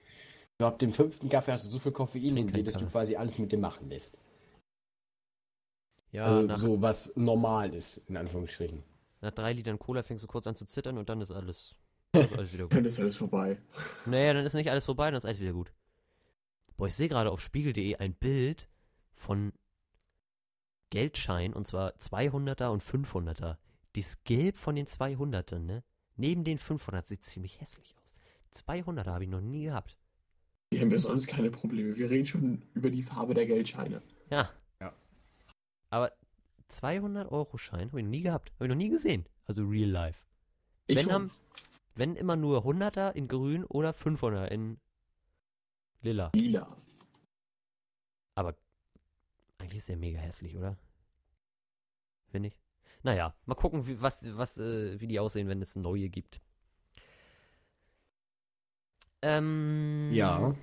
So, 0.58 0.66
ab 0.66 0.78
dem 0.78 0.92
fünften 0.92 1.28
Kaffee 1.28 1.52
hast 1.52 1.66
du 1.66 1.70
so 1.70 1.78
viel 1.78 1.92
Koffein 1.92 2.36
in 2.36 2.46
dir, 2.46 2.62
dass 2.64 2.76
du 2.76 2.86
quasi 2.86 3.16
alles 3.16 3.38
mit 3.38 3.52
dem 3.52 3.60
machen 3.60 3.88
lässt. 3.88 4.18
Ja, 6.12 6.24
also 6.24 6.42
nach, 6.42 6.58
so, 6.58 6.80
was 6.80 7.12
normal 7.16 7.74
ist, 7.74 7.98
in 8.08 8.16
Anführungsstrichen. 8.16 8.82
nach 9.20 9.32
drei 9.32 9.52
Litern 9.52 9.78
Cola 9.78 10.02
fängst 10.02 10.24
du 10.24 10.28
kurz 10.28 10.46
an 10.46 10.54
zu 10.54 10.64
zittern 10.64 10.96
und 10.98 11.08
dann 11.08 11.20
ist 11.20 11.30
alles, 11.30 11.74
dann 12.12 12.24
ist 12.24 12.32
alles 12.34 12.52
wieder 12.52 12.64
gut. 12.64 12.74
Dann 12.74 12.84
ist 12.84 12.98
alles 12.98 13.16
vorbei. 13.16 13.58
Naja, 14.06 14.32
dann 14.32 14.46
ist 14.46 14.54
nicht 14.54 14.70
alles 14.70 14.84
vorbei, 14.84 15.10
dann 15.10 15.18
ist 15.18 15.26
alles 15.26 15.40
wieder 15.40 15.52
gut. 15.52 15.72
Boah, 16.76 16.86
ich 16.86 16.94
sehe 16.94 17.08
gerade 17.08 17.30
auf 17.30 17.40
spiegel.de 17.40 17.96
ein 17.96 18.14
Bild 18.14 18.68
von 19.14 19.52
Geldschein 20.90 21.52
und 21.52 21.66
zwar 21.66 21.94
200er 21.96 22.68
und 22.68 22.82
500er. 22.82 23.56
Das 23.96 24.22
Gelb 24.24 24.58
von 24.58 24.74
den 24.76 24.86
200ern, 24.86 25.60
ne? 25.60 25.82
Neben 26.16 26.44
den 26.44 26.58
500 26.58 27.06
sieht 27.06 27.24
ziemlich 27.24 27.60
hässlich 27.60 27.96
aus. 27.96 28.14
200er 28.64 29.06
habe 29.06 29.24
ich 29.24 29.30
noch 29.30 29.40
nie 29.40 29.64
gehabt. 29.64 29.96
Wir 30.70 30.80
haben 30.80 30.90
ja 30.90 30.98
sonst 30.98 31.26
keine 31.26 31.50
Probleme. 31.50 31.96
Wir 31.96 32.10
reden 32.10 32.26
schon 32.26 32.62
über 32.74 32.90
die 32.90 33.02
Farbe 33.02 33.32
der 33.34 33.46
Geldscheine. 33.46 34.02
Ja. 34.30 34.50
Ja. 34.80 34.94
Aber 35.90 36.12
200 36.68 37.30
Euro 37.30 37.56
Schein 37.58 37.88
habe 37.88 38.00
ich 38.00 38.04
noch 38.04 38.10
nie 38.10 38.22
gehabt. 38.22 38.52
Habe 38.54 38.64
ich 38.66 38.68
noch 38.68 38.76
nie 38.76 38.88
gesehen. 38.90 39.26
Also 39.44 39.64
real 39.64 39.88
life. 39.88 40.24
Ich 40.86 40.96
Wenn 40.96 41.04
schon. 41.04 41.12
am- 41.14 41.30
Wenn 41.94 42.16
immer 42.16 42.36
nur 42.36 42.64
100er 42.64 43.12
in 43.14 43.28
grün 43.28 43.64
oder 43.64 43.90
500er 43.94 44.48
in 44.48 44.78
lila. 46.02 46.32
Lila. 46.34 46.76
Aber 48.34 48.54
eigentlich 49.58 49.78
ist 49.78 49.88
der 49.88 49.96
mega 49.96 50.18
hässlich, 50.18 50.54
oder? 50.56 50.76
Finde 52.28 52.48
ich. 52.48 52.60
Naja, 53.06 53.32
mal 53.44 53.54
gucken, 53.54 53.86
wie, 53.86 54.00
was, 54.02 54.24
was, 54.36 54.58
äh, 54.58 55.00
wie 55.00 55.06
die 55.06 55.20
aussehen, 55.20 55.46
wenn 55.46 55.62
es 55.62 55.76
neue 55.76 56.08
gibt. 56.08 56.40
Ähm, 59.22 60.10
Ja. 60.12 60.56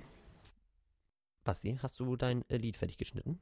Basti, 1.42 1.78
hast 1.80 1.98
du 2.00 2.16
dein 2.16 2.44
äh, 2.50 2.58
Lied 2.58 2.76
fertig 2.76 2.98
geschnitten? 2.98 3.40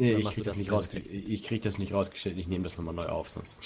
Nee, 0.00 0.16
Oder 0.16 0.18
ich 0.18 0.26
krieg 0.26 0.38
das, 0.38 0.44
das 0.44 0.56
nicht 0.56 0.66
wieder 0.66 0.76
rausge 0.76 0.96
fix? 0.96 1.12
ich 1.12 1.44
krieg 1.44 1.62
das 1.62 1.78
nicht 1.78 1.92
rausgestellt, 1.92 2.36
ich 2.36 2.48
nehme 2.48 2.64
das 2.64 2.76
nochmal 2.76 2.94
neu 2.94 3.06
auf, 3.06 3.30
sonst. 3.30 3.56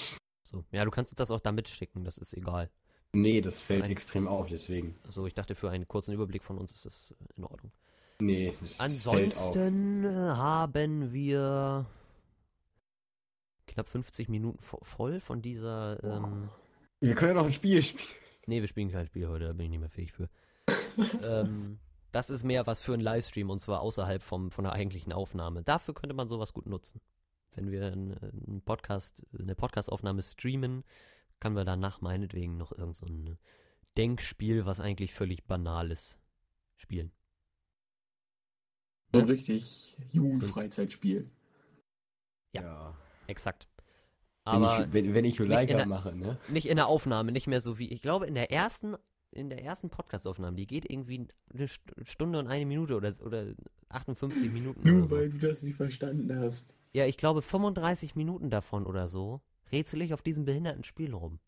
So. 0.43 0.63
Ja, 0.73 0.85
du 0.85 0.91
kannst 0.91 1.19
das 1.19 1.31
auch 1.31 1.41
da 1.41 1.51
mitschicken, 1.51 2.05
das 2.05 2.19
ist 2.19 2.35
egal. 2.35 2.69
Nee, 3.15 3.41
das 3.41 3.61
fällt 3.63 3.81
Nein. 3.81 3.93
extrem 3.93 4.29
auf, 4.29 4.49
deswegen. 4.49 4.99
Also 5.05 5.27
ich 5.27 5.33
dachte, 5.33 5.55
für 5.55 5.71
einen 5.71 5.89
kurzen 5.89 6.13
Überblick 6.13 6.45
von 6.45 6.59
uns 6.59 6.71
ist 6.73 6.85
das 6.85 7.15
äh, 7.19 7.39
in 7.39 7.45
Ordnung. 7.45 7.73
Nee, 8.21 8.53
das 8.61 8.75
fällt 8.77 8.91
auf. 8.91 9.57
Ansonsten 9.57 10.07
haben 10.07 11.15
wir 11.15 11.87
knapp 13.77 13.89
50 13.89 14.31
Minuten 14.31 14.59
vo 14.63 14.79
voll 14.83 15.21
von 15.21 15.43
dieser. 15.43 16.03
Ähm, 16.03 16.49
Wir 17.01 17.15
können 17.15 17.37
ja 17.37 17.43
noch 17.43 17.47
ein 17.47 17.53
Spiel 17.53 17.83
spielen. 17.83 18.09
nee, 18.47 18.63
wir 18.63 18.69
spielen 18.69 18.91
kein 18.91 19.07
Spiel 19.07 19.29
heute, 19.29 19.49
da 19.49 19.53
bin 19.53 19.67
ich 19.67 19.71
nicht 19.71 19.81
mehr 19.81 19.91
fähig 19.91 20.13
für. 20.13 20.31
ähm, 21.23 21.79
das 22.11 22.31
ist 22.31 22.43
mehr 22.43 22.67
was 22.67 22.81
für 22.81 22.95
einen 22.95 23.03
Livestream 23.03 23.51
und 23.51 23.59
zwar 23.59 23.83
außerhalb 23.83 24.23
vom, 24.23 24.51
von 24.51 24.65
der 24.65 24.73
eigentlichen 24.73 25.13
Aufnahme. 25.13 25.63
Dafür 25.63 25.93
könnte 25.93 26.15
man 26.15 26.27
sowas 26.27 26.55
gut 26.55 26.67
nutzen. 26.67 27.03
Wenn 27.55 27.71
wir 27.71 27.87
einen, 27.87 28.63
Podcast, 28.65 29.23
eine 29.39 29.55
Podcastaufnahme 29.55 30.23
streamen, 30.23 30.83
können 31.39 31.57
wir 31.57 31.67
danach 31.67 32.01
meinetwegen 32.01 32.57
noch 32.57 32.73
irgend 32.73 32.97
so 32.97 33.05
ein 33.05 33.39
Denkspiel, 33.99 34.65
was 34.65 34.81
eigentlich 34.81 35.13
völlig 35.13 35.45
banal 35.45 35.91
ist, 35.91 36.19
spielen. 36.77 37.13
So 39.13 39.21
ein 39.21 39.27
richtig 39.27 39.99
Jugendfreizeitspiel. 40.13 41.31
Ja. 42.53 42.63
Ja. 42.63 43.06
Exakt. 43.27 43.67
Wenn 44.45 44.55
Aber 44.55 44.85
ich, 44.87 44.93
wenn, 44.93 45.15
wenn 45.15 45.25
ich 45.25 45.33
nicht 45.33 45.41
in 45.41 45.47
Juleika 45.47 45.75
der- 45.77 45.87
mache, 45.87 46.15
ne? 46.15 46.39
nicht 46.49 46.69
in 46.69 46.77
der 46.77 46.87
Aufnahme, 46.87 47.33
nicht 47.33 47.47
mehr 47.49 47.61
so 47.61 47.79
wie, 47.79 47.89
ich 47.93 48.01
glaube, 48.03 48.27
in 48.27 48.35
der 48.35 48.53
ersten, 48.53 48.95
in 49.33 49.51
der 49.51 49.65
ersten 49.65 49.91
Podcast-Aufnahme, 49.91 50.57
die 50.57 50.67
geht 50.69 50.89
irgendwie 50.91 51.27
eine 51.53 51.67
St- 51.67 51.81
Stunde 52.09 52.39
und 52.39 52.47
eine 52.47 52.65
Minute 52.65 52.95
oder, 52.97 53.13
oder 53.25 53.47
58 53.89 54.53
Minuten 54.53 54.81
oder 54.81 54.91
Nur 54.93 55.07
so. 55.09 55.17
weil 55.17 55.31
du 55.31 55.39
das 55.39 55.63
nicht 55.65 55.77
verstanden 55.77 56.39
hast. 56.39 56.75
Ja, 56.93 57.07
ich 57.07 57.17
glaube 57.17 57.43
35 57.43 58.15
Minuten 58.15 58.49
davon 58.51 58.87
oder 58.87 59.09
so 59.09 59.41
rätsel 59.73 60.01
ich 60.03 60.15
auf 60.15 60.23
diesem 60.23 60.45
behinderten 60.45 60.85
Spiel 60.85 61.13
rum. 61.13 61.41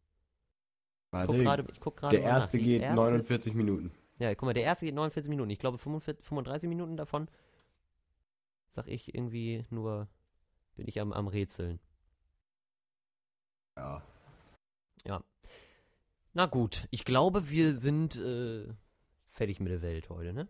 Ich 1.07 1.11
guck 1.13 1.29
Warte, 1.29 1.39
gerade, 1.39 1.65
ich 1.73 1.81
guck 1.81 1.97
gerade 1.97 2.17
der 2.17 2.25
erste 2.27 2.59
geht 2.59 2.83
erste- 2.83 2.97
49 2.97 3.55
Minuten. 3.55 3.93
Ja, 4.19 4.35
guck 4.35 4.47
mal, 4.47 4.53
der 4.55 4.65
erste 4.65 4.85
geht 4.87 4.95
49 4.97 5.31
Minuten. 5.31 5.51
Ich 5.51 5.61
glaube 5.61 5.79
45, 5.79 6.27
35 6.27 6.69
Minuten 6.69 6.97
davon, 6.97 7.29
sag 8.67 8.89
ich 8.89 9.15
irgendwie 9.15 9.65
nur, 9.71 10.09
bin 10.79 10.89
ich 10.89 11.01
am, 11.01 11.13
am 11.13 11.27
Rätseln. 11.29 11.79
Ja. 13.77 14.03
Ja. 15.05 15.23
Na 16.33 16.47
gut, 16.47 16.87
ich 16.91 17.05
glaube, 17.05 17.51
wir 17.51 17.75
sind 17.75 18.17
äh, 18.17 18.67
fertig 19.29 19.61
mit 19.61 19.71
der 19.73 19.83
Welt 19.83 20.09
heute, 20.09 20.33
ne? 20.33 20.49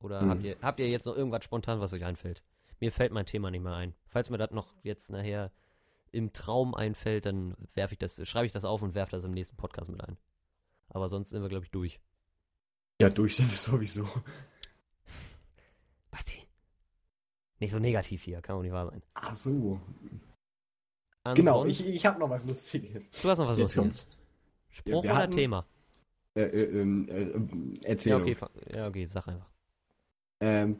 Oder 0.00 0.22
Mhm. 0.22 0.30
habt, 0.30 0.42
ihr, 0.44 0.56
habt 0.62 0.80
ihr 0.80 0.88
jetzt 0.88 1.04
noch 1.06 1.16
irgendwas 1.16 1.44
spontan, 1.44 1.78
was 1.80 1.92
euch 1.92 2.04
einfällt? 2.04 2.42
Mir 2.80 2.90
fällt 2.90 3.12
mein 3.12 3.26
Thema 3.26 3.50
nicht 3.50 3.62
mehr 3.62 3.74
ein. 3.74 3.94
Falls 4.06 4.30
mir 4.30 4.38
das 4.38 4.50
noch 4.52 4.74
jetzt 4.82 5.10
nachher 5.10 5.52
im 6.10 6.32
Traum 6.32 6.74
einfällt, 6.74 7.26
dann 7.26 7.54
werfe 7.74 7.94
ich 7.94 7.98
das, 7.98 8.26
schreibe 8.26 8.46
ich 8.46 8.52
das 8.52 8.64
auf 8.64 8.80
und 8.82 8.94
werfe 8.94 9.12
das 9.12 9.24
im 9.24 9.32
nächsten 9.32 9.56
Podcast 9.56 9.90
mit 9.90 10.00
ein. 10.02 10.16
Aber 10.88 11.08
sonst 11.08 11.30
sind 11.30 11.42
wir, 11.42 11.48
glaube 11.50 11.66
ich, 11.66 11.70
durch. 11.70 12.00
Ja, 13.00 13.10
durch 13.10 13.36
sind 13.36 13.50
wir 13.50 13.56
sowieso. 13.58 14.08
Basti. 16.10 16.46
Nicht 17.60 17.70
so 17.72 17.78
negativ 17.78 18.22
hier, 18.22 18.40
kann 18.40 18.56
auch 18.56 18.62
nicht 18.62 18.72
wahr 18.72 18.90
sein. 18.90 19.02
Ach 19.14 19.34
so. 19.34 19.80
Genau, 21.34 21.66
ich, 21.66 21.78
Ansonsten- 21.78 21.92
ich 21.94 22.06
habe 22.06 22.18
noch 22.18 22.30
was 22.30 22.44
Lustiges. 22.44 23.04
du 23.22 23.28
hast 23.28 23.38
noch 23.38 23.46
was 23.48 23.58
Jetzt 23.58 23.76
Lustiges. 23.76 24.06
kommt's. 24.06 24.18
Spruch 24.70 25.02
wir 25.02 25.10
oder 25.10 25.16
hatten- 25.16 25.32
Thema? 25.34 25.66
Äh, 26.34 26.42
äh, 26.42 26.80
ähm, 26.80 27.08
äh, 27.08 27.20
ähm, 27.22 27.74
Ja 27.82 27.88
Erzählung. 27.90 28.22
okay, 28.22 28.36
ja, 28.74 28.86
okay, 28.88 29.04
sag 29.04 29.28
einfach. 29.28 29.50
Ähm, 30.40 30.78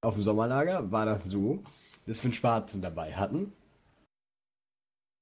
auf 0.00 0.14
dem 0.14 0.22
Sommerlager 0.22 0.90
war 0.90 1.04
das 1.04 1.24
so, 1.24 1.62
dass 2.06 2.18
wir 2.22 2.24
einen 2.28 2.32
Schwarzen 2.34 2.80
dabei 2.80 3.12
hatten. 3.14 3.52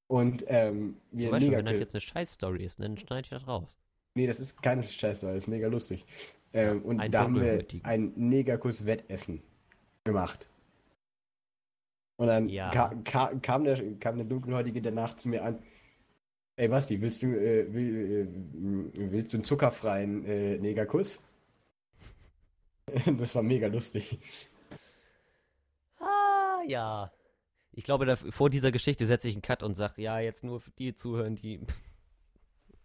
Und 0.08 0.44
ähm, 0.46 0.98
Du 1.10 1.18
wir 1.18 1.32
weißt 1.32 1.44
schon, 1.46 1.54
wenn 1.56 1.64
das 1.66 1.78
jetzt 1.80 1.94
eine 1.94 2.00
Scheiß-Story 2.00 2.62
ist, 2.64 2.78
dann 2.78 2.96
schneide 2.96 3.22
ich 3.22 3.30
das 3.30 3.46
raus. 3.48 3.76
Nee, 4.14 4.26
das 4.28 4.38
ist 4.38 4.62
keine 4.62 4.82
Scheiße, 4.82 5.26
das 5.26 5.36
ist 5.38 5.46
mega 5.48 5.66
lustig. 5.66 6.04
Ähm, 6.52 6.82
und 6.82 7.00
ein 7.00 7.10
da 7.10 7.24
haben 7.24 7.34
wir 7.40 7.64
ein 7.82 8.12
Negerkuss-Wettessen 8.14 9.42
gemacht. 10.06 10.48
Und 12.16 12.28
dann 12.28 12.48
Ja. 12.48 12.70
ka 12.70 12.94
ka 13.04 13.34
kam, 13.42 13.64
der, 13.64 13.76
kam 13.98 14.16
der 14.16 14.24
Dunkelhäutige 14.24 14.80
danach 14.80 15.16
zu 15.18 15.28
mir 15.28 15.44
an. 15.44 15.62
Ey 16.56 16.68
Basti, 16.68 16.98
willst 17.02 17.22
du, 17.22 17.26
äh, 17.26 17.70
will, 17.74 18.28
äh, 18.96 19.10
willst 19.12 19.34
du 19.34 19.36
einen 19.36 19.44
zuckerfreien 19.44 20.24
äh, 20.24 20.56
Negerkuss? 20.58 21.20
Das 23.18 23.34
war 23.34 23.42
mega 23.42 23.66
lustig. 23.66 24.18
Ah, 25.98 26.62
ja. 26.66 27.12
Ich 27.72 27.84
glaube, 27.84 28.06
da, 28.06 28.16
vor 28.16 28.48
dieser 28.48 28.70
Geschichte 28.72 29.04
setze 29.06 29.28
ich 29.28 29.34
einen 29.34 29.42
Cut 29.42 29.62
und 29.62 29.74
sage, 29.74 30.00
ja, 30.00 30.18
jetzt 30.20 30.44
nur 30.44 30.60
für 30.60 30.70
die 30.70 30.94
zuhören, 30.94 31.34
die 31.34 31.60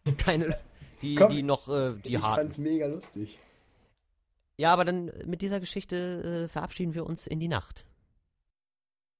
keine, 0.17 0.57
die, 1.01 1.15
Komm, 1.15 1.30
die 1.30 1.43
noch, 1.43 1.69
äh, 1.69 1.93
die 2.03 2.15
ich 2.15 2.22
harten. 2.22 2.41
fand's 2.41 2.57
mega 2.57 2.88
lustig. 2.88 3.39
Ja, 4.62 4.74
aber 4.74 4.86
dann 4.86 5.12
mit 5.26 5.41
dieser 5.41 5.59
Geschichte 5.59 6.43
äh, 6.43 6.47
verabschieden 6.47 6.93
wir 6.93 7.05
uns 7.07 7.26
in 7.26 7.39
die 7.39 7.47
Nacht. 7.47 7.88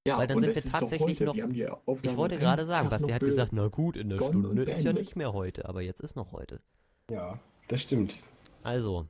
Ja, 0.08 0.18
Weil 0.18 0.28
dann 0.28 0.38
und 0.38 0.44
sind 0.44 0.56
wir 0.56 0.72
tatsächlich 0.72 1.20
noch- 1.20 1.36
Ich 1.36 2.16
wollte 2.16 2.38
gerade 2.40 2.66
sagen, 2.66 2.90
Tag 2.90 3.00
Basti 3.00 3.12
hat 3.12 3.22
gesagt, 3.22 3.52
na 3.54 3.68
gut, 3.68 3.96
in 3.98 4.10
der 4.10 4.18
Stunde 4.18 4.50
und 4.50 4.58
ist 4.60 4.84
ja 4.84 4.94
nicht 4.94 5.16
mehr 5.16 5.34
heute, 5.34 5.68
aber 5.68 5.82
jetzt 5.82 6.02
ist 6.02 6.16
noch 6.16 6.32
heute. 6.32 6.62
Ja, 7.10 7.40
das 7.68 7.82
stimmt. 7.82 8.20
Also, 8.64 9.08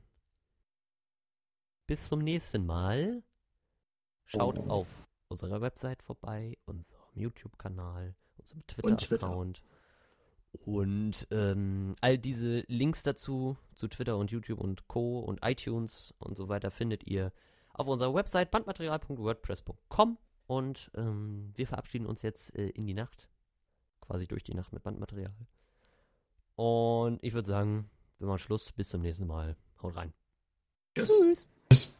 bis 1.86 2.08
zum 2.08 2.20
nächsten 2.20 2.64
Mal. 2.66 3.22
Schaut 4.24 4.58
Oh. 4.58 4.68
auf 4.70 4.88
unserer 5.28 5.60
Website 5.60 6.02
vorbei, 6.02 6.56
unserem 6.64 6.86
YouTube-Kanal, 7.14 8.14
unserem. 8.38 8.66
Twitter-Account. 8.66 9.62
Und 10.64 11.26
ähm, 11.30 11.94
all 12.00 12.18
diese 12.18 12.64
Links 12.68 13.02
dazu, 13.02 13.56
zu 13.74 13.88
Twitter 13.88 14.16
und 14.16 14.30
YouTube 14.30 14.60
und 14.60 14.86
Co. 14.86 15.20
und 15.20 15.40
iTunes 15.42 16.14
und 16.18 16.36
so 16.36 16.48
weiter, 16.48 16.70
findet 16.70 17.06
ihr 17.06 17.32
auf 17.72 17.86
unserer 17.86 18.14
Website 18.14 18.50
bandmaterial.wordpress.com. 18.50 20.18
Und 20.46 20.90
ähm, 20.94 21.52
wir 21.54 21.66
verabschieden 21.66 22.06
uns 22.06 22.22
jetzt 22.22 22.54
äh, 22.54 22.68
in 22.68 22.86
die 22.86 22.94
Nacht. 22.94 23.28
Quasi 24.00 24.26
durch 24.26 24.42
die 24.42 24.54
Nacht 24.54 24.72
mit 24.72 24.82
Bandmaterial. 24.82 25.34
Und 26.56 27.18
ich 27.22 27.32
würde 27.32 27.48
sagen, 27.48 27.90
wir 28.18 28.26
machen 28.26 28.40
Schluss. 28.40 28.72
Bis 28.72 28.90
zum 28.90 29.00
nächsten 29.00 29.26
Mal. 29.26 29.56
Haut 29.82 29.96
rein. 29.96 30.12
Tschüss. 30.94 31.46
Tschüss. 31.70 31.91